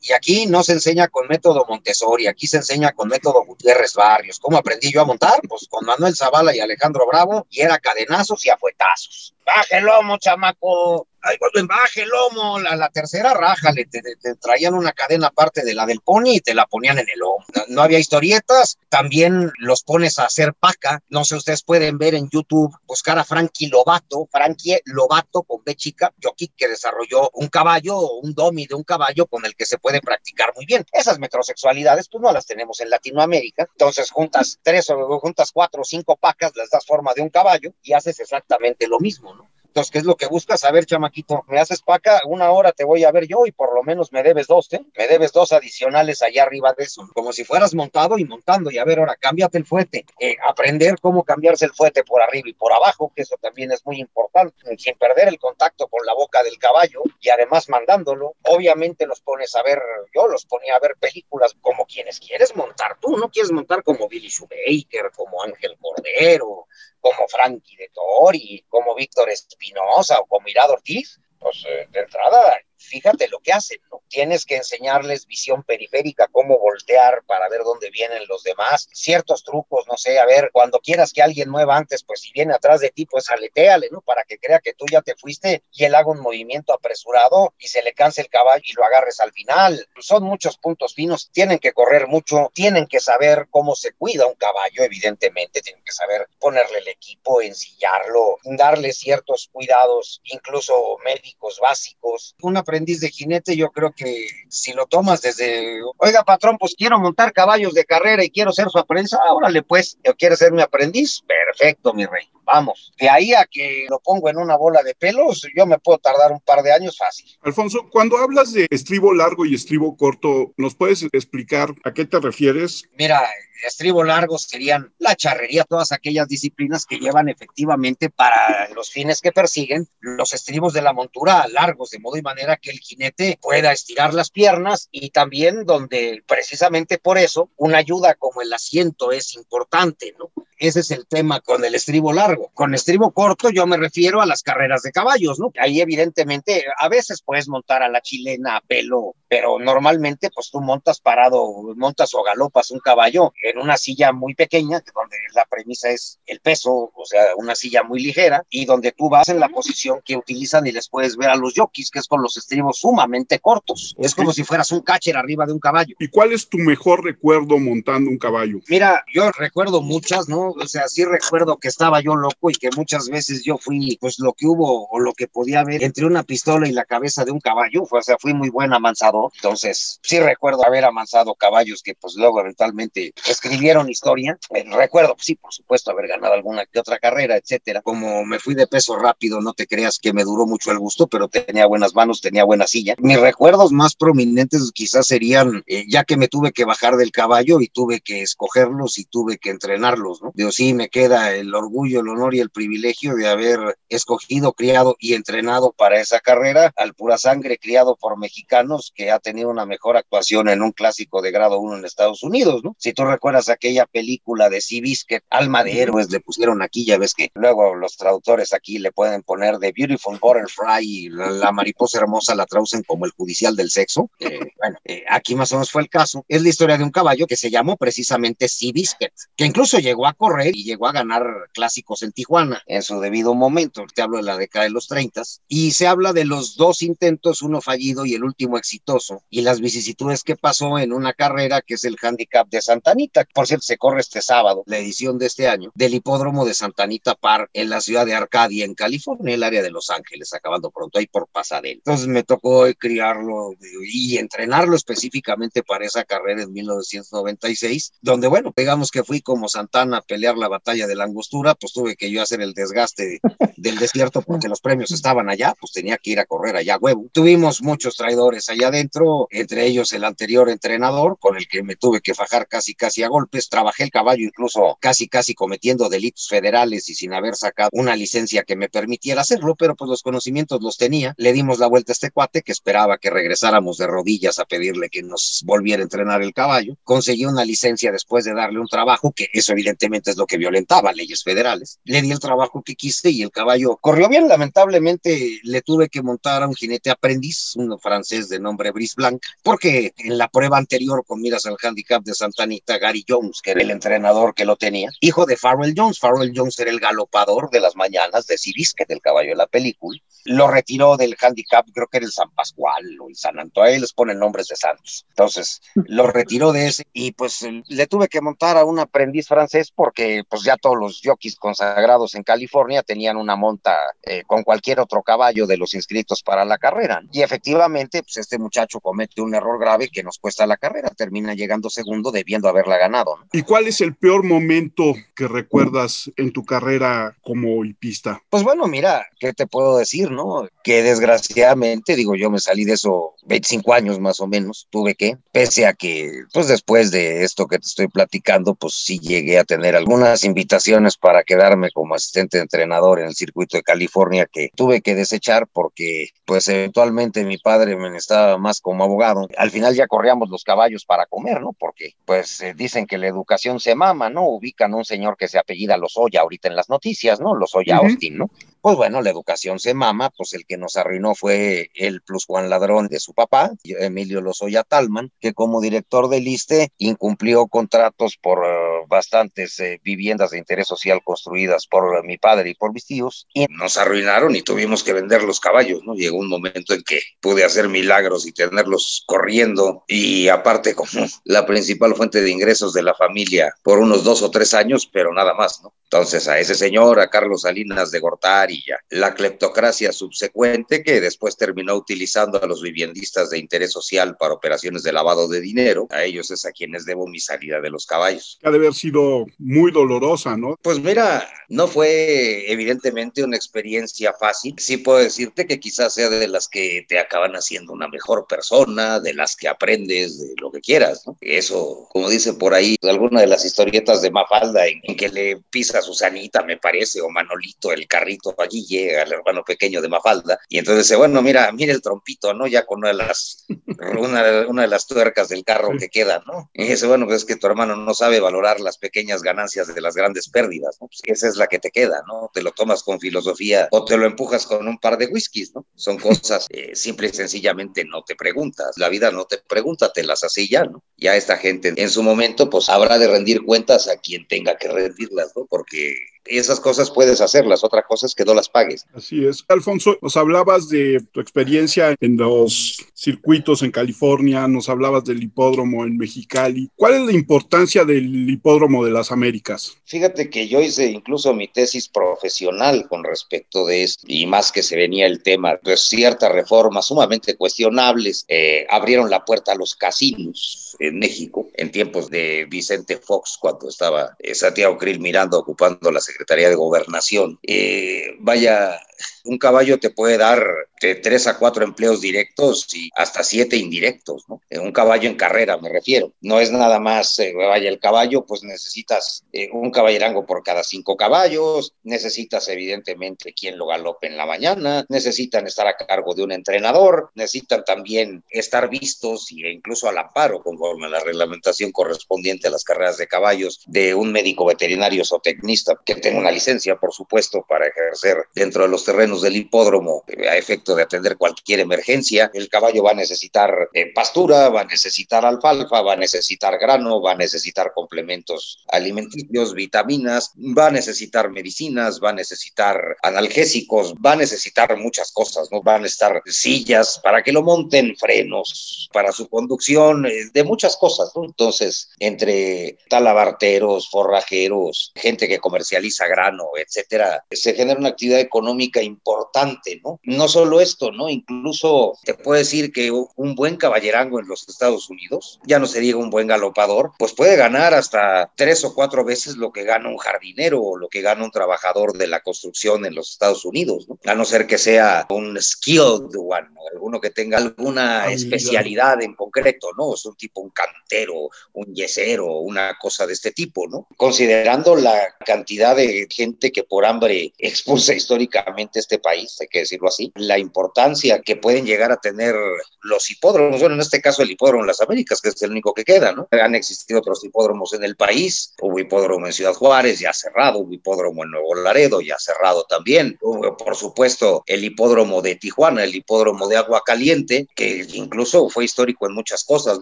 Y 0.02 0.14
aquí 0.14 0.46
no 0.46 0.64
se 0.64 0.74
enseña 0.74 1.08
con 1.08 1.28
método 1.28 1.66
Montessori, 1.68 2.28
aquí 2.28 2.48
se 2.48 2.58
enseña 2.58 2.92
con 2.94 3.10
método 3.10 3.44
Gutiérrez 3.46 3.94
Barrios. 3.94 4.40
¿Cómo 4.40 4.58
aprendí 4.58 4.92
yo 4.92 5.02
a 5.02 5.06
montar? 5.06 5.42
Pues 5.48 5.68
con 5.70 5.86
Manuel 5.86 6.16
Zavala 6.16 6.56
y 6.56 6.60
Alejandro 6.60 7.06
Bravo, 7.08 7.46
y 7.50 7.62
era 7.62 7.78
cadenazos 7.78 8.46
y 8.46 8.50
afuetazos. 8.50 9.36
Baje 9.46 9.78
el 9.78 9.86
lomo, 9.86 10.18
chamaco. 10.18 11.09
Ay, 11.22 11.38
en 11.56 11.68
baje 11.68 12.04
el 12.04 12.10
lomo. 12.10 12.60
La, 12.60 12.76
la 12.76 12.90
tercera 12.90 13.34
raja, 13.34 13.72
le 13.72 13.86
te, 13.86 14.02
traían 14.42 14.74
una 14.74 14.94
cadena 14.94 15.28
aparte 15.28 15.64
de 15.64 15.74
la 15.74 15.86
del 15.86 16.00
pony 16.00 16.36
y 16.36 16.40
te 16.40 16.54
la 16.54 16.66
ponían 16.66 17.00
en 17.00 17.08
el 17.14 17.20
lomo. 17.20 17.46
No, 17.68 17.82
había 17.82 18.00
historietas, 18.00 18.78
también 18.90 19.52
los 19.58 19.84
pones 19.84 20.20
a 20.20 20.26
hacer 20.26 20.54
paca. 20.54 21.02
No 21.10 21.26
sé, 21.26 21.36
ustedes 21.36 21.64
pueden 21.64 21.98
ver 21.98 22.16
en 22.16 22.30
YouTube, 22.30 22.76
buscar 22.86 23.20
a 23.20 23.24
Frankie 23.24 23.68
Lobato, 23.68 24.28
Frankie 24.32 24.80
Lobato 24.86 25.44
con 25.44 25.64
B 25.64 25.76
chica, 25.76 26.14
jockey 26.22 26.52
que 26.56 26.68
desarrolló 26.68 27.30
un 27.34 27.48
caballo 27.48 27.98
o 27.98 28.20
un 28.20 28.34
domi 28.34 28.66
de 28.66 28.76
un 28.76 28.84
caballo 28.84 29.26
con 29.26 29.46
el 29.46 29.56
que 29.56 29.66
se 29.66 29.78
puede 29.78 30.02
practicar 30.02 30.54
muy 30.56 30.66
bien. 30.66 30.86
Esas 30.92 31.20
metrosexualidades, 31.20 32.08
pues 32.10 32.22
no 32.22 32.32
las 32.32 32.46
tenemos 32.46 32.80
en 32.80 32.90
Latinoamérica. 32.90 33.68
Entonces 33.72 34.10
juntas 34.12 34.60
tres 34.64 34.90
o 34.90 35.20
juntas 35.20 35.52
cuatro 35.52 35.82
o 35.82 35.86
cinco 35.86 36.16
pacas, 36.16 36.54
les 36.56 36.70
das 36.70 36.86
forma 36.86 37.14
de 37.14 37.22
un 37.22 37.30
caballo 37.30 37.74
y 37.84 37.94
haces 37.94 38.20
exactamente 38.20 38.88
lo 38.88 39.00
mismo, 39.00 39.34
¿no? 39.36 39.50
Entonces, 39.70 39.92
¿qué 39.92 40.00
es 40.00 40.04
lo 40.04 40.16
que 40.16 40.26
buscas? 40.26 40.64
A 40.64 40.72
ver, 40.72 40.88
chamaquito, 40.88 41.46
me 41.48 41.60
haces 41.60 41.84
paca, 41.84 42.22
una 42.26 42.50
hora 42.50 42.72
te 42.72 42.84
voy 42.84 43.04
a 43.04 43.12
ver 43.12 43.28
yo 43.28 43.46
y 43.46 43.52
por 43.52 43.76
lo 43.76 43.84
menos 43.84 44.12
me 44.12 44.24
debes 44.24 44.48
dos, 44.48 44.74
¿eh? 44.74 44.82
Me 44.98 45.08
debes 45.08 45.32
dos 45.32 45.52
adicionales 45.52 46.24
allá 46.24 46.42
arriba 46.42 46.74
de 46.76 46.86
eso, 46.86 47.08
como 47.14 47.32
si 47.32 47.44
fueras 47.44 47.76
montado 47.76 48.18
y 48.18 48.26
montando. 48.26 48.72
Y 48.72 48.80
a 48.80 48.84
ver, 48.84 48.98
ahora, 48.98 49.16
cámbiate 49.16 49.60
el 49.60 49.66
fuete. 49.68 50.06
Eh, 50.20 50.36
aprender 50.44 50.96
cómo 51.00 51.24
cambiarse 51.24 51.66
el 51.66 51.72
fuete 51.72 52.04
por 52.04 52.20
arriba 52.20 52.50
y 52.50 52.54
por 52.54 52.74
abajo, 52.74 53.12
que 53.16 53.22
eso 53.22 53.36
también 53.40 53.72
es 53.72 53.86
muy 53.86 54.00
importante, 54.00 54.56
sin 54.76 54.98
perder 54.98 55.28
el 55.28 55.38
contacto 55.38 55.88
con 55.88 56.04
la 56.04 56.16
boca 56.16 56.42
del 56.42 56.58
caballo 56.58 57.04
y 57.20 57.30
además 57.30 57.70
mandándolo. 57.70 58.34
Obviamente 58.46 59.06
los 59.06 59.22
pones 59.22 59.56
a 59.56 59.62
ver, 59.62 59.80
yo 60.16 60.28
los 60.28 60.48
ponía 60.48 60.76
a 60.76 60.80
ver 60.80 60.96
películas 61.00 61.56
como 61.62 61.86
quienes 61.86 62.20
quieres 62.20 62.56
montar 62.56 62.98
tú, 63.00 63.18
no 63.18 63.30
quieres 63.30 63.52
montar 63.52 63.84
como 63.84 64.08
Billy 64.08 64.30
Shoemaker, 64.30 65.12
como 65.16 65.44
Ángel 65.44 65.78
Cordero, 65.80 66.66
como 67.00 67.28
Frankie 67.28 67.78
de 67.78 67.90
Tori, 67.90 68.66
como 68.68 68.96
Víctor 68.96 69.30
Espinosa 69.30 70.20
o 70.20 70.26
como 70.26 70.46
Mirado 70.46 70.74
Ortiz, 70.74 71.20
pues 71.40 71.64
eh, 71.68 71.88
de 71.92 72.00
entrada 72.02 72.60
fíjate 72.80 73.28
lo 73.28 73.40
que 73.40 73.54
hacen, 73.54 73.80
¿no? 73.92 74.02
Tienes 74.08 74.46
que 74.46 74.56
enseñarles 74.56 75.28
visión 75.28 75.64
periférica, 75.64 76.28
cómo 76.32 76.58
voltear 76.58 77.24
para 77.26 77.48
ver 77.50 77.62
dónde 77.64 77.90
vienen 77.92 78.28
los 78.28 78.44
demás, 78.44 78.90
ciertos 78.92 79.44
trucos, 79.44 79.86
no 79.88 79.98
sé, 79.98 80.20
a 80.20 80.26
ver, 80.26 80.50
cuando 80.52 80.80
quieras 80.80 81.14
que 81.14 81.22
alguien 81.22 81.50
mueva 81.50 81.78
antes, 81.78 82.04
pues 82.04 82.22
si 82.22 82.32
viene 82.32 82.54
atrás 82.54 82.80
de 82.82 82.90
ti, 82.90 83.06
pues 83.06 83.30
aleteale, 83.30 83.90
¿no? 83.92 84.02
Para 84.02 84.24
que 84.24 84.40
crea 84.40 84.60
que 84.60 84.74
tú 84.74 84.86
ya 84.92 85.02
te 85.02 85.16
fuiste 85.16 85.64
y 85.72 85.84
él 85.84 85.96
haga 85.96 86.12
un 86.12 86.22
movimiento 86.22 86.74
apresurado 86.74 87.54
y 87.60 87.68
se 87.68 87.84
le 87.84 87.94
canse 87.94 88.22
el 88.22 88.30
caballo 88.30 88.64
y 88.66 88.74
lo 88.74 88.84
agarres 88.84 89.20
al 89.20 89.32
final. 89.32 89.88
Son 90.00 90.24
muchos 90.24 90.58
puntos 90.58 90.94
finos, 90.94 91.30
tienen 91.32 91.60
que 91.60 91.74
correr 91.74 92.08
mucho, 92.08 92.50
tienen 92.54 92.88
que 92.88 93.00
saber 93.00 93.48
cómo 93.50 93.76
se 93.76 93.94
cuida 93.94 94.26
un 94.26 94.36
caballo, 94.36 94.84
evidentemente, 94.84 95.62
tienen 95.62 95.84
que 95.84 95.92
saber 95.92 96.28
ponerle 96.40 96.80
el 96.80 96.88
equipo, 96.88 97.42
ensillarlo, 97.42 98.38
darle 98.44 98.94
ciertos 98.94 99.50
cuidados, 99.52 100.22
incluso 100.24 100.98
médicos 101.04 101.60
básicos. 101.62 102.36
Aprendiz 102.70 103.00
de 103.00 103.10
jinete, 103.10 103.58
yo 103.58 103.72
creo 103.72 103.92
que 103.92 104.28
si 104.48 104.74
lo 104.74 104.86
tomas 104.86 105.22
desde, 105.22 105.82
oiga 105.98 106.24
patrón, 106.24 106.58
pues 106.60 106.76
quiero 106.78 107.00
montar 107.00 107.34
caballos 107.34 107.74
de 107.74 107.84
carrera 107.84 108.24
y 108.24 108.30
quiero 108.30 108.52
ser 108.52 108.70
su 108.70 108.78
aprendiz, 108.78 109.14
órale 109.30 109.64
pues, 109.64 109.98
yo 110.04 110.16
quiero 110.16 110.36
ser 110.36 110.52
mi 110.52 110.62
aprendiz, 110.62 111.24
Perfecto, 111.28 111.94
mi 111.94 112.06
rey. 112.06 112.30
Vamos, 112.52 112.92
de 113.00 113.08
ahí 113.08 113.34
a 113.34 113.46
que 113.46 113.86
lo 113.90 114.00
pongo 114.00 114.28
en 114.30 114.38
una 114.38 114.58
bola 114.58 114.82
de 114.82 114.96
pelos, 114.96 115.46
yo 115.56 115.68
me 115.68 115.78
puedo 115.78 116.00
tardar 116.00 116.32
un 116.32 116.40
par 116.40 116.64
de 116.64 116.74
años 116.74 116.98
fácil. 116.98 117.38
Alfonso, 117.42 117.88
cuando 117.92 118.18
hablas 118.18 118.54
de 118.54 118.66
estribo 118.72 119.14
largo 119.14 119.46
y 119.46 119.54
estribo 119.54 119.96
corto, 119.96 120.52
¿nos 120.58 120.74
puedes 120.74 121.04
explicar 121.12 121.70
a 121.84 121.94
qué 121.94 122.06
te 122.06 122.20
refieres? 122.20 122.86
Mira, 122.98 123.22
estribo 123.66 124.04
largo 124.04 124.38
serían 124.38 124.94
la 124.98 125.16
charrería, 125.16 125.64
todas 125.64 125.92
aquellas 125.92 126.28
disciplinas 126.28 126.86
que 126.86 126.98
llevan 126.98 127.30
efectivamente 127.30 128.10
para 128.10 128.70
los 128.70 128.90
fines 128.90 129.22
que 129.22 129.32
persiguen 129.32 129.88
los 130.00 130.34
estribos 130.34 130.74
de 130.74 130.82
la 130.82 130.94
montura 130.94 131.48
largos, 131.50 131.92
de 131.92 132.00
modo 132.00 132.18
y 132.18 132.22
manera 132.22 132.58
que 132.58 132.72
el 132.72 132.80
jinete 132.80 133.38
pueda 133.42 133.72
estirar 133.72 134.14
las 134.14 134.32
piernas 134.32 134.90
y 134.92 135.10
también 135.12 135.66
donde 135.66 136.24
precisamente 136.28 136.98
por 136.98 137.18
eso 137.18 137.50
una 137.58 137.78
ayuda 137.78 138.16
como 138.16 138.42
el 138.42 138.52
asiento 138.54 139.12
es 139.12 139.36
importante, 139.36 140.16
¿no? 140.18 140.32
Ese 140.58 140.82
es 140.82 140.92
el 140.92 141.08
tema 141.08 141.40
con 141.40 141.64
el 141.64 141.74
estribo 141.76 142.12
largo. 142.12 142.39
Con 142.54 142.74
estribo 142.74 143.12
corto 143.12 143.50
yo 143.50 143.66
me 143.68 143.78
refiero 143.78 144.22
a 144.22 144.26
las 144.26 144.44
carreras 144.44 144.82
de 144.82 144.92
caballos, 144.92 145.40
¿no? 145.40 145.52
Ahí 145.60 145.82
evidentemente 145.82 146.66
a 146.78 146.90
veces 146.90 147.22
puedes 147.24 147.48
montar 147.48 147.84
a 147.84 147.90
la 147.90 148.02
chilena 148.02 148.58
a 148.58 148.62
pelo, 148.62 149.16
pero 149.30 149.60
normalmente 149.60 150.30
pues 150.32 150.50
tú 150.50 150.60
montas 150.60 151.00
parado, 151.00 151.74
montas 151.76 152.14
o 152.16 152.24
galopas 152.24 152.72
un 152.72 152.80
caballo 152.80 153.32
en 153.44 153.60
una 153.60 153.78
silla 153.78 154.12
muy 154.12 154.34
pequeña, 154.34 154.84
donde 154.94 155.18
la 155.36 155.46
premisa 155.46 155.90
es 155.90 156.20
el 156.26 156.40
peso, 156.40 156.92
o 156.94 157.06
sea, 157.06 157.22
una 157.38 157.56
silla 157.56 157.84
muy 157.84 158.02
ligera, 158.02 158.44
y 158.50 158.66
donde 158.66 158.92
tú 158.92 159.10
vas 159.10 159.30
en 159.30 159.40
la 159.40 159.50
posición 159.50 160.02
que 160.04 160.18
utilizan 160.18 160.66
y 160.66 160.72
les 160.72 160.90
puedes 160.90 161.16
ver 161.16 161.30
a 161.30 161.36
los 161.36 161.54
jockeys, 161.56 161.92
que 161.92 162.00
es 162.00 162.08
con 162.08 162.22
los 162.22 162.38
estribos 162.38 162.80
sumamente 162.80 163.40
cortos. 163.40 163.96
Es 164.00 164.16
como 164.16 164.34
si 164.34 164.44
fueras 164.44 164.72
un 164.72 164.82
catcher 164.82 165.16
arriba 165.16 165.46
de 165.46 165.54
un 165.54 165.60
caballo. 165.60 165.96
¿Y 166.00 166.08
cuál 166.08 166.34
es 166.34 166.50
tu 166.50 166.58
mejor 166.58 167.04
recuerdo 167.04 167.60
montando 167.60 168.10
un 168.10 168.18
caballo? 168.18 168.60
Mira, 168.68 169.04
yo 169.14 169.30
recuerdo 169.32 169.82
muchas, 169.82 170.28
¿no? 170.28 170.50
O 170.50 170.68
sea, 170.68 170.88
sí 170.88 171.06
recuerdo 171.06 171.58
que 171.58 171.68
estaba 171.68 172.02
yo 172.02 172.16
loco 172.16 172.50
y 172.50 172.54
que 172.54 172.70
muchas 172.76 173.10
veces 173.10 173.44
yo 173.44 173.58
fui, 173.58 173.98
pues 174.02 174.20
lo 174.20 174.34
que 174.34 174.48
hubo 174.48 174.88
o 174.88 175.00
lo 175.00 175.14
que 175.14 175.28
podía 175.28 175.64
ver 175.64 175.84
entre 175.84 176.06
una 176.06 176.24
pistola 176.24 176.68
y 176.68 176.72
la 176.72 176.86
cabeza 176.86 177.26
de 177.26 177.32
un 177.32 177.40
caballo, 177.40 177.84
o 177.90 178.02
sea, 178.02 178.18
fui 178.20 178.34
muy 178.34 178.50
buen 178.50 178.74
amansador. 179.20 179.32
Entonces, 179.36 180.00
sí 180.04 180.20
recuerdo 180.20 180.66
haber 180.66 180.86
amansado 180.86 181.36
caballos 181.36 181.82
que 181.84 181.96
pues 181.96 182.16
luego 182.16 182.42
eventualmente 182.42 183.14
escribieron 183.28 183.90
historia. 183.90 184.38
Eh, 184.54 184.66
recuerdo, 184.72 185.16
sí, 185.20 185.36
por 185.36 185.54
supuesto, 185.54 185.92
haber 185.92 186.08
ganado 186.08 186.34
alguna 186.34 186.66
que 186.66 186.80
otra 186.80 187.00
carrera, 187.00 187.38
etcétera. 187.38 187.82
Como 187.82 188.26
me 188.26 188.40
fui 188.40 188.56
de 188.56 188.68
peso 188.68 188.98
rápido, 188.98 189.42
no 189.42 189.54
te 189.54 189.68
creas 189.68 190.00
que 190.00 190.14
me 190.14 190.24
duró 190.24 190.46
mucho 190.46 190.72
el 190.72 190.80
gusto, 190.80 191.08
pero 191.08 191.28
tenía 191.28 191.66
buenas 191.66 191.94
manos, 191.94 192.22
tenía 192.22 192.44
buena 192.44 192.68
silla. 192.68 192.96
Mis 193.00 193.20
recuerdos 193.20 193.72
más 193.72 193.96
prominentes 193.96 194.72
quizás 194.74 195.08
serían, 195.08 195.64
eh, 195.68 195.86
ya 195.88 196.04
que 196.04 196.18
me 196.18 196.28
tuve 196.28 196.52
que 196.52 196.66
bajar 196.66 196.96
del 196.98 197.12
caballo 197.12 197.62
y 197.62 197.68
tuve 197.68 198.02
que 198.02 198.22
escogerlos 198.22 198.98
y 198.98 199.06
tuve 199.06 199.38
que 199.38 199.50
entrenarlos, 199.50 200.22
¿no? 200.22 200.32
Digo, 200.36 200.52
sí, 200.52 200.74
me 200.74 200.90
queda 200.90 201.36
el 201.36 201.54
orgullo, 201.54 202.02
el 202.02 202.10
honor 202.10 202.36
y 202.36 202.40
el 202.40 202.50
privilegio 202.50 203.16
de 203.16 203.28
haber 203.28 203.78
escogido, 203.90 204.54
criado 204.54 204.96
y 205.00 205.14
entrenado 205.14 205.72
para 205.72 206.00
esa 206.00 206.20
carrera 206.20 206.74
al 206.76 206.94
pura 206.94 207.18
sangre 207.18 207.58
criado 207.58 207.96
por 207.96 208.18
mexicanos 208.18 208.92
que 208.96 209.09
ha 209.12 209.20
tenido 209.20 209.50
una 209.50 209.66
mejor 209.66 209.98
actuación 209.98 210.50
en 210.50 210.62
un 210.62 210.72
clásico 210.72 211.22
de 211.22 211.32
grado 211.32 211.60
1 211.60 211.78
en 211.78 211.86
Estados 211.86 212.24
Unidos, 212.24 212.64
¿no? 212.64 212.76
Si 212.80 212.94
tú 212.94 213.06
recuerdas 213.06 213.50
aquella 213.50 213.86
película 213.86 214.50
de 214.50 214.62
Seabiscuit, 214.62 215.24
Alma 215.30 215.64
de 215.64 215.82
Héroes, 215.82 216.10
le 216.12 216.20
pusieron 216.20 216.62
aquí, 216.62 216.86
ya 216.86 216.98
ves 216.98 217.14
que 217.14 217.30
luego 217.34 217.76
los 217.76 217.98
traductores 217.98 218.54
aquí 218.54 218.80
le 218.80 218.92
pueden 218.92 219.24
poner 219.24 219.58
The 219.60 219.74
Beautiful 219.76 220.20
Butterfly 220.20 220.86
y 220.86 221.10
la, 221.10 221.30
la 221.30 221.52
mariposa 221.52 222.00
hermosa 222.00 222.36
la 222.36 222.46
traducen 222.46 222.84
como 222.84 223.06
el 223.06 223.12
judicial 223.12 223.56
del 223.56 223.70
sexo. 223.70 224.10
Eh, 224.20 224.40
bueno, 224.58 224.78
eh, 224.86 225.04
aquí 225.10 225.36
más 225.36 225.52
o 225.52 225.56
menos 225.56 225.72
fue 225.72 225.82
el 225.82 225.90
caso. 225.90 226.26
Es 226.28 226.42
la 226.42 226.50
historia 226.50 226.78
de 226.78 226.84
un 226.84 226.92
caballo 226.92 227.28
que 227.28 227.36
se 227.36 227.50
llamó 227.50 227.78
precisamente 227.78 228.48
Seabiscuit, 228.48 229.12
que 229.36 229.46
incluso 229.46 229.80
llegó 229.80 230.08
a 230.08 230.14
correr 230.14 230.56
y 230.56 230.64
llegó 230.64 230.88
a 230.88 230.92
ganar 230.92 231.24
clásicos 231.54 232.04
en 232.04 232.12
Tijuana 232.12 232.62
en 232.68 232.84
su 232.84 233.00
debido 233.00 233.34
momento. 233.36 233.86
Te 233.94 234.02
hablo 234.02 234.18
de 234.18 234.24
la 234.24 234.38
década 234.38 234.66
de 234.66 234.72
los 234.72 234.88
30 234.88 235.10
y 235.48 235.72
se 235.72 235.88
habla 235.88 236.14
de 236.14 236.26
los 236.26 236.56
dos 236.56 236.82
intentos, 236.82 237.42
uno 237.42 237.62
fallido 237.62 238.06
y 238.06 238.14
el 238.14 238.24
último 238.24 238.58
exitoso, 238.58 238.99
y 239.30 239.42
las 239.42 239.62
vicisitudes 239.62 240.24
que 240.24 240.36
pasó 240.36 240.80
en 240.80 240.94
una 240.94 241.14
carrera 241.14 241.62
que 241.62 241.76
es 241.76 241.84
el 241.84 241.98
Handicap 242.02 242.48
de 242.50 242.62
Santanita. 242.62 243.26
Por 243.34 243.48
cierto, 243.48 243.64
se 243.64 243.78
corre 243.78 244.02
este 244.02 244.22
sábado, 244.22 244.64
la 244.66 244.78
edición 244.78 245.18
de 245.18 245.28
este 245.28 245.48
año, 245.48 245.72
del 245.76 245.94
hipódromo 245.94 246.46
de 246.46 246.54
Santanita 246.54 247.16
Park 247.16 247.50
en 247.54 247.70
la 247.70 247.82
ciudad 247.82 248.06
de 248.06 248.16
Arcadia, 248.16 248.66
en 248.66 248.76
California, 248.76 249.36
el 249.36 249.44
área 249.44 249.62
de 249.62 249.72
Los 249.72 249.90
Ángeles, 249.90 250.34
acabando 250.34 250.72
pronto 250.72 251.00
ahí 251.00 251.08
por 251.08 251.28
Pasadena. 251.28 251.80
Entonces 251.86 252.08
me 252.08 252.24
tocó 252.24 252.66
criarlo 252.78 253.52
y 253.84 254.18
entrenarlo 254.18 254.76
específicamente 254.76 255.64
para 255.64 255.86
esa 255.86 256.04
carrera 256.04 256.44
en 256.44 256.54
1996, 256.54 257.94
donde, 258.02 258.28
bueno, 258.28 258.54
digamos 258.56 258.92
que 258.92 259.04
fui 259.04 259.22
como 259.22 259.48
Santana 259.48 259.98
a 259.98 260.02
pelear 260.02 260.38
la 260.38 260.48
batalla 260.48 260.88
de 260.88 260.96
la 260.96 261.06
angostura, 261.06 261.56
pues 261.56 261.74
tuve 261.74 261.96
que 261.96 262.12
yo 262.12 262.22
hacer 262.22 262.42
el 262.42 262.54
desgaste 262.54 263.20
del 263.58 263.78
desierto 263.78 264.22
porque 264.22 264.48
los 264.48 264.62
premios 264.62 264.92
estaban 264.92 265.30
allá, 265.30 265.56
pues 265.60 265.72
tenía 265.74 265.98
que 265.98 266.12
ir 266.12 266.20
a 266.20 266.26
correr 266.26 266.56
allá 266.56 266.78
huevo. 266.78 267.08
Tuvimos 267.12 267.62
muchos 267.62 267.96
traidores 267.96 268.50
allá 268.50 268.68
adentro, 268.68 268.89
entre 269.30 269.66
ellos 269.66 269.94
el 269.94 270.04
anterior 270.04 270.50
entrenador 270.50 271.18
con 271.20 271.38
el 271.38 271.48
que 271.48 271.64
me 271.64 271.76
tuve 271.76 272.02
que 272.02 272.14
fajar 272.14 272.48
casi 272.48 272.76
casi 272.76 273.04
a 273.04 273.08
golpes, 273.08 273.50
trabajé 273.50 273.84
el 273.84 273.92
caballo 273.92 274.26
incluso 274.26 274.78
casi 274.80 275.08
casi 275.08 275.34
cometiendo 275.34 275.90
delitos 275.90 276.28
federales 276.28 276.90
y 276.90 276.96
sin 276.96 277.14
haber 277.14 277.36
sacado 277.36 277.70
una 277.74 277.96
licencia 277.96 278.44
que 278.44 278.56
me 278.56 278.70
permitiera 278.70 279.22
hacerlo, 279.22 279.56
pero 279.56 279.76
pues 279.76 279.90
los 279.90 280.02
conocimientos 280.02 280.62
los 280.62 280.78
tenía. 280.78 281.14
Le 281.18 281.34
dimos 281.34 281.60
la 281.60 281.68
vuelta 281.68 281.92
a 281.92 281.94
este 281.94 282.12
cuate 282.12 282.42
que 282.42 282.52
esperaba 282.52 282.98
que 282.98 283.10
regresáramos 283.10 283.78
de 283.78 283.88
rodillas 283.88 284.40
a 284.40 284.46
pedirle 284.46 284.90
que 284.90 285.04
nos 285.04 285.44
volviera 285.46 285.82
a 285.82 285.84
entrenar 285.84 286.22
el 286.22 286.34
caballo. 286.34 286.76
Conseguí 286.84 287.26
una 287.26 287.46
licencia 287.46 287.92
después 287.92 288.26
de 288.26 288.34
darle 288.34 288.60
un 288.60 288.68
trabajo, 288.68 289.12
que 289.16 289.28
eso 289.34 289.54
evidentemente 289.54 290.12
es 290.12 290.18
lo 290.18 290.26
que 290.26 290.38
violentaba 290.38 290.94
leyes 290.94 291.24
federales. 291.24 291.80
Le 291.84 292.02
di 292.02 292.12
el 292.12 292.20
trabajo 292.20 292.62
que 292.64 292.76
quise 292.76 293.10
y 293.10 293.22
el 293.22 293.32
caballo 293.32 293.78
corrió 293.78 294.10
bien. 294.10 294.28
Lamentablemente 294.28 295.40
le 295.44 295.62
tuve 295.62 295.90
que 295.90 296.02
montar 296.02 296.44
a 296.44 296.48
un 296.48 296.56
jinete 296.56 296.90
aprendiz, 296.90 297.56
un 297.56 297.80
francés 297.80 298.30
de 298.30 298.40
nombre 298.40 298.72
Brice 298.80 298.94
Blanc, 298.96 299.22
porque 299.44 299.94
en 299.98 300.18
la 300.18 300.30
prueba 300.30 300.58
anterior 300.58 301.04
con 301.06 301.20
miras 301.20 301.46
al 301.46 301.58
handicap 301.62 302.02
de 302.04 302.14
Santanita, 302.14 302.78
Gary 302.78 303.04
Jones, 303.06 303.42
que 303.44 303.52
era 303.52 303.62
el 303.62 303.72
entrenador 303.72 304.34
que 304.34 304.46
lo 304.46 304.56
tenía, 304.56 304.90
hijo 305.02 305.26
de 305.26 305.36
Farrell 305.36 305.74
Jones. 305.76 306.00
Farrell 306.00 306.32
Jones 306.34 306.58
era 306.60 306.72
el 306.72 306.80
galopador 306.80 307.50
de 307.50 307.60
las 307.60 307.76
mañanas 307.76 308.26
de 308.28 308.38
Cirisque, 308.38 308.86
del 308.88 309.02
caballo 309.02 309.32
de 309.32 309.36
la 309.36 309.48
película. 309.48 310.00
Lo 310.26 310.48
retiró 310.48 310.98
del 310.98 311.16
handicap, 311.20 311.66
creo 311.74 311.88
que 311.88 311.98
era 311.98 312.06
el 312.06 312.12
San 312.12 312.30
Pascual 312.32 312.86
o 313.02 313.10
el 313.10 313.16
San 313.16 313.40
Antonio, 313.40 313.72
ahí 313.72 313.80
les 313.80 313.94
ponen 313.94 314.20
nombres 314.20 314.48
de 314.48 314.56
santos. 314.56 315.06
Entonces, 315.10 315.62
lo 315.76 316.08
retiró 316.08 316.52
de 316.52 316.68
ese 316.68 316.84
y 316.94 317.12
pues 317.12 317.46
le 317.68 317.88
tuve 317.88 318.08
que 318.08 318.22
montar 318.22 318.58
a 318.58 318.66
un 318.66 318.80
aprendiz 318.80 319.28
francés 319.28 319.72
porque 319.74 320.24
pues 320.30 320.44
ya 320.44 320.58
todos 320.58 320.78
los 320.78 321.02
jockeys 321.04 321.36
consagrados 321.36 322.16
en 322.16 322.24
California 322.24 322.84
tenían 322.84 323.18
una 323.18 323.36
monta 323.36 323.78
eh, 324.04 324.24
con 324.26 324.44
cualquier 324.44 324.80
otro 324.80 325.04
caballo 325.04 325.48
de 325.48 325.58
los 325.58 325.74
inscritos 325.74 326.24
para 326.24 326.46
la 326.46 326.58
carrera. 326.58 327.02
Y 327.12 327.22
efectivamente, 327.22 328.04
pues 328.04 328.18
este 328.18 328.38
muchacho 328.38 328.80
comete 328.80 329.22
un 329.22 329.36
error 329.36 329.60
grave 329.60 329.90
que 329.90 330.04
nos 330.04 330.20
cuesta 330.20 330.46
la 330.46 330.58
carrera, 330.58 330.90
termina 330.90 331.34
llegando 331.34 331.70
segundo 331.70 332.12
debiendo 332.12 332.48
haberla 332.48 332.78
ganado. 332.78 333.18
¿no? 333.18 333.28
¿Y 333.32 333.44
cuál 333.44 333.68
es 333.68 333.82
el 333.82 333.96
peor 333.96 334.24
momento 334.24 334.94
que 335.16 335.28
recuerdas 335.28 336.12
en 336.18 336.32
tu 336.32 336.46
carrera 336.46 337.16
como 337.22 337.64
hipista? 337.66 338.22
Pues 338.30 338.44
bueno, 338.44 338.68
mira, 338.68 339.08
¿qué 339.20 339.34
te 339.34 339.48
puedo 339.48 339.78
decir, 339.78 340.09
no? 340.10 340.48
Que 340.64 340.84
desgraciadamente, 340.84 341.96
digo, 341.96 342.16
yo 342.16 342.30
me 342.30 342.40
salí 342.40 342.66
de 342.66 342.74
eso 342.74 343.16
25 343.24 343.74
años 343.74 344.00
más 344.00 344.20
o 344.20 344.28
menos, 344.28 344.68
tuve 344.70 344.96
que, 344.96 345.18
pese 345.32 345.66
a 345.66 345.74
que, 345.74 346.24
pues 346.34 346.48
después 346.48 346.92
de 346.92 347.24
esto 347.24 347.48
que 347.48 347.60
te 347.60 347.66
estoy 347.66 347.88
platicando, 347.88 348.56
pues 348.56 348.74
sí 348.74 349.00
llegué 349.00 349.40
a 349.40 349.44
tener 349.44 349.76
algunas 349.76 350.24
invitaciones 350.24 350.98
para 350.98 351.24
quedarme 351.24 351.72
como 351.72 351.96
asistente 351.96 352.38
de 352.38 352.44
entrenador 352.44 353.00
en 353.00 353.08
el 353.08 353.16
circuito 353.16 353.58
de 353.58 353.64
California 353.64 354.28
que 354.32 354.50
tuve 354.56 354.82
que 354.82 354.96
desechar 354.96 355.48
porque, 355.48 356.10
pues 356.26 356.48
eventualmente 356.48 357.24
mi 357.24 357.38
padre 357.38 357.76
me 357.76 357.96
estaba 357.98 358.38
más 358.38 358.62
como 358.62 358.84
abogado. 358.84 359.28
Al 359.38 359.52
final 359.52 359.76
ya 359.76 359.88
corríamos 359.88 360.30
los 360.30 360.44
caballos 360.44 360.86
para 360.86 361.06
comer, 361.06 361.42
¿no? 361.42 361.54
Porque, 361.58 361.94
pues 362.06 362.42
eh, 362.42 362.54
dicen 362.56 362.86
que 362.86 362.98
la 362.98 363.08
educación 363.08 363.60
se 363.60 363.76
mama, 363.76 364.10
¿no? 364.10 364.28
Ubican 364.28 364.74
a 364.74 364.78
un 364.78 364.86
señor 364.86 365.18
que 365.18 365.28
se 365.28 365.38
apellida 365.38 365.78
Lozoya 365.78 366.22
ahorita 366.22 366.48
en 366.48 366.56
las 366.56 366.70
noticias, 366.70 367.20
¿no? 367.20 367.36
Lozoya. 367.36 367.78
Austin, 367.78 368.18
¿no? 368.18 368.30
Pues 368.62 368.76
bueno, 368.76 369.02
la 369.02 369.10
educación 369.10 369.58
se 369.58 369.74
mama, 369.74 370.10
pues 370.10 370.34
el 370.34 370.46
que 370.46 370.58
nos 370.58 370.76
arruinó 370.76 371.16
fue 371.16 371.72
el 371.76 372.02
plus 372.02 372.26
Juan 372.26 372.50
Ladrón 372.50 372.90
de 372.90 373.00
su 373.00 373.14
papá, 373.14 373.52
Emilio 373.64 374.20
Lozoya 374.20 374.64
Talman, 374.64 375.14
que 375.22 375.34
como 375.34 375.62
director 375.62 376.10
del 376.10 376.28
ISTE 376.28 376.74
incumplió 376.78 377.48
contratos 377.48 378.18
por 378.22 378.46
eh, 378.46 378.86
bastantes 378.90 379.58
eh, 379.62 379.80
viviendas 379.82 380.32
de 380.32 380.40
interés 380.40 380.68
social 380.68 381.02
construidas 381.06 381.68
por 381.68 381.96
eh, 381.96 382.02
mi 382.04 382.18
padre 382.18 382.50
y 382.50 382.56
por 382.56 382.74
mis 382.74 382.86
tíos, 382.86 383.28
y 383.34 383.46
nos 383.50 383.78
arruinaron 383.78 384.36
y 384.36 384.42
tuvimos 384.42 384.84
que 384.84 384.92
vender 384.92 385.24
los 385.24 385.40
caballos, 385.40 385.80
¿no? 385.86 385.94
Llegó 385.94 386.18
un 386.18 386.28
momento 386.28 386.74
en 386.74 386.84
que 386.84 387.00
pude 387.22 387.46
hacer 387.46 387.70
milagros 387.70 388.28
y 388.28 388.34
tenerlos 388.34 389.04
corriendo, 389.08 389.86
y 389.88 390.28
aparte 390.28 390.76
como 390.76 391.08
la 391.24 391.46
principal 391.46 391.96
fuente 391.96 392.22
de 392.22 392.30
ingresos 392.30 392.74
de 392.74 392.84
la 392.84 392.94
familia 392.94 393.54
por 393.64 393.80
unos 393.80 394.04
dos 394.04 394.22
o 394.22 394.30
tres 394.30 394.54
años, 394.54 394.86
pero 394.92 395.14
nada 395.14 395.34
más, 395.34 395.62
¿no? 395.64 395.74
Entonces 395.92 396.28
a 396.28 396.38
ese 396.38 396.54
señor, 396.54 397.00
a 397.00 397.10
Carlos 397.10 397.42
Salinas 397.42 397.90
de 397.90 398.00
Gortari, 398.00 398.64
ya 398.68 398.78
la 398.92 399.16
cleptocracia 399.16 399.92
subsecuente 399.92 400.84
que 400.84 401.02
después 401.02 401.36
terminó 401.36 401.74
utilizando 401.74 402.40
a 402.42 402.46
los 402.46 402.62
viviendistas 402.62 403.32
de 403.32 403.40
interés 403.40 403.72
social 403.72 404.16
para 404.16 404.36
operaciones 404.36 404.84
de 404.84 404.94
lavado 404.94 405.28
de 405.28 405.42
dinero, 405.42 405.88
a 405.90 406.04
ellos 406.04 406.30
es 406.30 406.46
a 406.46 406.52
quienes 406.52 406.86
debo 406.86 407.08
mi 407.08 407.20
salida 407.20 407.60
de 407.60 407.72
los 407.72 407.88
caballos. 407.88 408.38
Ha 408.44 408.52
de 408.52 408.58
haber 408.58 408.76
sido 408.76 409.26
muy 409.40 409.72
dolorosa, 409.72 410.38
¿no? 410.38 410.60
Pues 410.62 410.80
mira, 410.80 411.28
No 411.50 411.68
fue 411.68 412.52
evidentemente 412.52 413.24
una 413.24 413.36
experiencia 413.36 414.14
fácil. 414.14 414.54
Sí 414.60 414.78
puedo 414.78 415.00
decirte 415.00 415.48
que 415.48 415.60
quizás 415.60 415.96
sea 415.96 416.10
de 416.10 416.28
las 416.28 416.48
que 416.48 416.86
te 416.88 417.00
acaban 417.00 417.34
haciendo 417.34 417.74
una 417.74 417.88
mejor 417.88 418.28
persona, 418.28 419.00
de 419.00 419.16
las 419.16 419.36
que 419.36 419.48
aprendes, 419.48 420.20
de 420.20 420.36
lo 420.40 420.52
que 420.52 420.62
quieras, 420.62 421.08
¿no? 421.08 421.18
Eso, 421.22 421.88
como 421.90 422.08
dice 422.10 422.34
por 422.34 422.54
ahí, 422.54 422.76
alguna 422.84 423.22
de 423.22 423.28
las 423.28 423.46
historietas 423.46 424.04
de 424.04 424.12
Mafalda 424.12 424.68
en, 424.68 424.96
que 424.96 425.10
le 425.10 425.38
pisa 425.50 425.79
a 425.80 425.82
Susanita, 425.82 426.44
me 426.44 426.58
parece, 426.58 427.02
o 427.02 427.10
Manolito, 427.10 427.72
el 427.72 427.88
carrito, 427.88 428.36
allí 428.38 428.66
llega 428.66 429.04
el 429.04 429.14
hermano 429.14 429.44
pequeño 429.44 429.82
de 429.82 429.90
Mafalda, 429.90 430.40
y 430.48 430.60
entonces 430.60 430.86
dice, 430.86 430.96
bueno, 430.96 431.22
mira, 431.22 431.52
mira 431.52 431.74
el 431.74 431.82
trompito, 431.82 432.34
¿no? 432.34 432.48
Ya 432.48 432.66
con 432.66 432.80
una 432.80 432.90
de 432.90 432.94
las, 432.96 433.46
una, 434.48 434.62
de 434.62 434.68
las 434.68 434.88
tuercas 434.88 435.30
del 435.30 435.44
carro 435.44 435.72
que 435.78 435.90
queda, 435.90 436.24
¿no? 436.26 436.50
Y 436.54 436.66
dice, 436.66 436.88
bueno, 436.88 437.06
pues 437.06 437.18
es 437.18 437.26
que 437.26 437.36
tu 437.36 437.48
hermano 437.48 437.76
no 437.76 437.94
sabe 437.94 438.20
valorar 438.20 438.60
las 438.60 438.78
pequeñas 438.78 439.22
ganancias 439.22 439.74
de 439.74 439.82
las 439.82 439.96
grandes 439.96 440.30
pérdidas, 440.30 440.78
¿no? 440.80 440.88
Pues 440.88 441.02
esa 441.04 441.28
es 441.28 441.36
la 441.36 441.48
que 441.48 441.60
te 441.60 441.72
queda, 441.72 442.04
¿no? 442.08 442.30
Te 442.34 442.42
lo 442.42 442.52
tomas 442.52 442.84
con 442.84 443.00
filosofía 443.00 443.68
o 443.72 443.86
te 443.86 443.98
lo 443.98 444.06
empujas 444.06 444.46
con 444.46 444.68
un 444.68 444.78
par 444.78 444.98
de 444.98 445.08
whiskies, 445.08 445.54
¿no? 445.56 445.66
Son 445.76 445.98
cosas 445.98 446.48
eh, 446.50 446.76
simple 446.76 447.08
y 447.08 447.14
sencillamente 447.14 447.86
no 447.86 448.04
te 448.04 448.16
preguntas. 448.16 448.78
La 448.78 448.90
vida 448.90 449.12
no 449.12 449.26
te 449.26 449.38
pregunta, 449.38 449.92
te 449.92 450.04
las 450.04 450.24
hace 450.24 450.48
ya, 450.48 450.64
¿no? 450.64 450.84
Ya 450.98 451.16
esta 451.16 451.38
gente 451.38 451.74
en 451.76 451.90
su 451.90 452.04
momento, 452.04 452.50
pues 452.50 452.70
habrá 452.70 452.98
de 452.98 453.08
rendir 453.08 453.44
cuentas 453.44 453.88
a 453.88 453.98
quien 453.98 454.28
tenga 454.28 454.58
que 454.58 454.68
rendirlas, 454.68 455.32
¿no? 455.36 455.46
Porque 455.46 455.69
porque 455.70 455.96
esas 456.30 456.60
cosas 456.60 456.92
puedes 456.92 457.22
hacerlas, 457.22 457.64
otra 457.64 457.84
cosa 457.84 458.06
es 458.06 458.16
que 458.16 458.26
no 458.26 458.34
las 458.34 458.50
pagues. 458.50 458.86
Así 458.94 459.26
es. 459.26 459.44
Alfonso, 459.48 459.98
nos 460.02 460.16
hablabas 460.16 460.70
de 460.70 461.02
tu 461.12 461.20
experiencia 461.20 461.96
en 462.00 462.18
los 462.18 462.78
circuitos 462.94 463.62
en 463.64 463.72
California, 463.72 464.48
nos 464.48 464.70
hablabas 464.70 465.04
del 465.06 465.24
hipódromo 465.24 465.86
en 465.86 465.98
Mexicali. 465.98 466.70
¿Cuál 466.76 466.96
es 466.96 467.02
la 467.02 467.14
importancia 467.14 467.86
del 467.86 468.30
hipódromo 468.30 468.86
de 468.86 468.92
las 468.92 469.12
Américas? 469.12 469.78
Fíjate 469.86 470.30
que 470.30 470.48
yo 470.48 470.62
hice 470.62 470.86
incluso 470.92 471.34
mi 471.34 471.48
tesis 471.48 471.88
profesional 471.88 472.88
con 472.88 473.04
respecto 473.04 473.66
de 473.66 473.84
esto, 473.84 474.06
y 474.08 474.26
más 474.26 474.52
que 474.52 474.64
se 474.64 474.76
venía 474.76 475.08
el 475.08 475.24
tema, 475.24 475.60
pues 475.64 475.82
ciertas 475.82 476.32
reformas 476.32 476.88
sumamente 476.88 477.36
cuestionables 477.36 478.26
eh, 478.28 478.68
abrieron 478.70 479.10
la 479.10 479.26
puerta 479.26 479.54
a 479.54 479.56
los 479.56 479.76
casinos 479.76 480.76
en 480.80 481.00
México 481.00 481.50
en 481.56 481.72
tiempos 481.72 482.10
de 482.10 482.46
Vicente 482.50 482.98
Fox, 482.98 483.38
cuando 483.40 483.70
estaba 483.70 484.16
eh, 484.20 484.36
Santiago 484.36 484.78
Krill 484.78 485.00
mirando 485.00 485.40
ocupando 485.40 485.92
la 485.92 486.00
Secretaría 486.00 486.19
de 486.50 486.56
Gobernación. 486.56 487.40
Eh, 487.44 488.16
vaya, 488.20 488.80
un 489.24 489.38
caballo 489.38 489.80
te 489.80 489.90
puede 489.90 490.18
dar 490.18 490.44
de 490.82 490.96
tres 490.96 491.28
a 491.28 491.38
cuatro 491.38 491.64
empleos 491.64 492.02
directos 492.02 492.68
y 492.74 492.90
hasta 492.96 493.24
siete 493.24 493.58
indirectos, 493.58 494.26
¿no? 494.28 494.42
Eh, 494.50 494.60
un 494.60 494.72
caballo 494.72 495.10
en 495.10 495.16
carrera, 495.16 495.58
me 495.58 495.70
refiero. 495.70 496.14
No 496.22 496.40
es 496.40 496.52
nada 496.52 496.80
más, 496.80 497.18
eh, 497.20 497.34
vaya, 497.34 497.70
el 497.70 497.80
caballo, 497.80 498.26
pues 498.26 498.44
necesitas 498.44 499.24
eh, 499.34 499.50
un 499.52 499.72
caballerango 499.72 500.26
por 500.26 500.44
cada 500.44 500.64
cinco 500.64 500.96
caballos, 500.98 501.74
necesitas 501.84 502.48
evidentemente 502.50 503.34
quien 503.34 503.58
lo 503.58 503.68
galope 503.68 504.08
en 504.08 504.18
la 504.18 504.26
mañana, 504.26 504.86
necesitan 504.90 505.48
estar 505.48 505.68
a 505.68 505.76
cargo 505.76 506.14
de 506.14 506.24
un 506.24 506.32
entrenador, 506.32 507.12
necesitan 507.16 507.64
también 507.66 508.24
estar 508.30 508.70
vistos 508.70 509.32
e 509.32 509.52
incluso 509.52 509.88
al 509.90 509.98
amparo, 509.98 510.42
conforme 510.42 510.88
a 510.88 510.90
la 510.90 511.00
reglamentación 511.00 511.72
correspondiente 511.72 512.48
a 512.48 512.52
las 512.52 512.64
carreras 512.64 512.98
de 512.98 513.08
caballos, 513.08 513.62
de 513.68 513.94
un 513.94 514.12
médico 514.12 514.46
veterinario 514.46 515.04
o 515.10 515.20
tecnista 515.20 515.80
que 515.86 515.96
tenga 515.96 516.20
una 516.20 516.32
licencia, 516.32 516.76
por 516.76 516.94
supuesto, 516.94 517.46
para 517.48 517.68
ejercer 517.68 518.18
dentro 518.36 518.64
de 518.64 518.70
los 518.70 518.86
terrenos 518.86 519.22
del 519.22 519.36
hipódromo 519.36 520.04
a 520.30 520.38
de 520.76 520.84
atender 520.84 521.18
cualquier 521.18 521.60
emergencia. 521.60 522.30
El 522.34 522.50
caballo 522.50 522.84
va 522.84 522.92
a 522.92 522.96
necesitar 522.96 523.70
eh, 523.74 523.92
pastura, 523.94 524.50
va 524.50 524.62
a 524.62 524.66
necesitar 524.66 525.26
alfalfa, 525.26 525.82
va 525.82 525.94
a 525.94 525.98
necesitar 525.98 526.58
grano, 526.58 527.02
va 527.02 527.14
a 527.14 527.16
necesitar 527.16 527.72
complementos 527.74 528.64
alimenticios, 528.72 529.54
vitaminas, 529.54 530.34
va 530.38 530.68
a 530.68 530.72
necesitar 530.72 531.30
medicinas, 531.30 532.00
va 532.04 532.10
a 532.10 532.14
necesitar 532.14 532.98
analgésicos, 533.02 533.94
va 533.96 534.14
a 534.14 534.18
necesitar 534.18 534.78
muchas 534.78 535.12
cosas, 535.12 535.50
¿no? 535.52 535.62
Van 535.62 535.84
a 535.84 535.88
estar 535.88 536.22
sillas 536.26 537.00
para 537.04 537.24
que 537.24 537.32
lo 537.32 537.44
monten, 537.44 537.96
frenos 537.98 538.90
para 538.92 539.12
su 539.12 539.28
conducción, 539.30 540.06
eh, 540.06 540.30
de 540.34 540.44
muchas 540.44 540.78
cosas, 540.78 541.12
¿no? 541.16 541.26
Entonces, 541.26 541.90
entre 542.00 542.78
talabarteros, 542.90 543.90
forrajeros, 543.90 544.92
gente 544.96 545.28
que 545.28 545.40
comercializa 545.40 546.08
grano, 546.08 546.50
etcétera, 546.56 547.24
se 547.32 547.54
genera 547.54 547.80
una 547.80 547.90
actividad 547.90 548.20
económica 548.20 548.82
importante, 548.82 549.80
¿no? 549.84 550.00
No 550.04 550.28
solo 550.28 550.59
esto, 550.60 550.92
¿no? 550.92 551.10
Incluso 551.10 551.98
te 552.04 552.14
puedo 552.14 552.38
decir 552.38 552.72
que 552.72 552.92
un 552.92 553.36
buen 553.36 553.58
caballerango 553.58 554.20
en 554.20 554.28
los 554.28 554.48
Estados 554.48 554.90
Unidos, 554.90 555.40
ya 555.46 555.60
no 555.60 555.66
se 555.66 555.80
diga 555.80 555.98
un 555.98 556.10
buen 556.10 556.28
galopador, 556.28 556.92
pues 556.98 557.14
puede 557.14 557.36
ganar 557.36 557.74
hasta 557.74 558.32
tres 558.36 558.64
o 558.64 558.74
cuatro 558.74 559.04
veces 559.04 559.38
lo 559.38 559.52
que 559.52 559.64
gana 559.64 559.90
un 559.90 559.98
jardinero 559.98 560.62
o 560.62 560.78
lo 560.78 560.88
que 560.88 561.02
gana 561.02 561.24
un 561.24 561.32
trabajador 561.32 561.98
de 561.98 562.08
la 562.08 562.22
construcción 562.22 562.86
en 562.86 562.96
los 562.96 563.12
Estados 563.12 563.46
Unidos, 563.46 563.88
¿no? 563.88 564.00
A 564.06 564.16
no 564.16 564.26
ser 564.26 564.48
que 564.48 564.58
sea 564.58 565.06
un 565.10 565.40
skilled 565.42 566.16
one, 566.16 566.50
alguno 566.74 567.00
que 567.00 567.10
tenga 567.10 567.38
alguna 567.38 568.12
especialidad 568.12 569.02
en 569.02 569.16
concreto, 569.16 569.70
¿no? 569.78 569.94
Es 569.94 570.06
un 570.06 570.16
tipo, 570.16 570.42
un 570.42 570.52
cantero, 570.52 571.30
un 571.54 571.74
yesero, 571.74 572.40
una 572.40 572.78
cosa 572.80 573.06
de 573.06 573.14
este 573.14 573.32
tipo, 573.32 573.68
¿no? 573.68 573.88
Considerando 573.98 574.76
la 574.76 575.16
cantidad 575.26 575.76
de 575.76 576.08
gente 576.10 576.52
que 576.52 576.64
por 576.64 576.86
hambre 576.86 577.34
expulsa 577.38 577.94
históricamente 577.94 578.80
este 578.80 579.00
país, 579.00 579.38
hay 579.42 579.48
que 579.48 579.60
decirlo 579.60 579.88
así, 579.88 580.12
la 580.16 580.38
importancia 580.50 581.22
que 581.22 581.36
pueden 581.36 581.66
llegar 581.66 581.92
a 581.92 581.98
tener 581.98 582.36
los 582.82 583.12
hipódromos, 583.12 583.60
bueno, 583.60 583.76
en 583.76 583.82
este 583.82 584.02
caso 584.02 584.24
el 584.24 584.32
hipódromo 584.32 584.64
en 584.64 584.68
las 584.68 584.82
Américas, 584.82 585.22
que 585.22 585.30
es 585.30 585.42
el 585.44 585.52
único 585.52 585.74
que 585.74 585.84
queda, 585.84 586.12
¿no? 586.12 586.28
Han 586.32 586.56
existido 586.56 587.00
otros 587.00 587.24
hipódromos 587.24 587.74
en 587.74 587.84
el 587.84 587.96
país, 587.96 588.54
hubo 588.62 588.80
hipódromo 588.80 589.28
en 589.28 589.34
Ciudad 589.34 589.54
Juárez, 589.54 590.00
ya 590.00 590.14
cerrado, 590.14 590.60
hubo 590.60 590.74
hipódromo 590.74 591.24
en 591.24 591.32
Nuevo 591.32 591.56
Laredo, 591.56 592.02
ya 592.02 592.18
cerrado 592.18 592.66
también, 592.68 593.18
hubo, 593.22 593.56
por 593.58 593.76
supuesto, 593.76 594.44
el 594.46 594.64
hipódromo 594.64 595.22
de 595.22 595.36
Tijuana, 595.36 595.84
el 595.84 595.96
hipódromo 595.96 596.48
de 596.48 596.58
Agua 596.58 596.82
Caliente, 596.86 597.48
que 597.56 597.86
incluso 597.94 598.50
fue 598.50 598.66
histórico 598.66 599.08
en 599.08 599.14
muchas 599.14 599.44
cosas, 599.44 599.82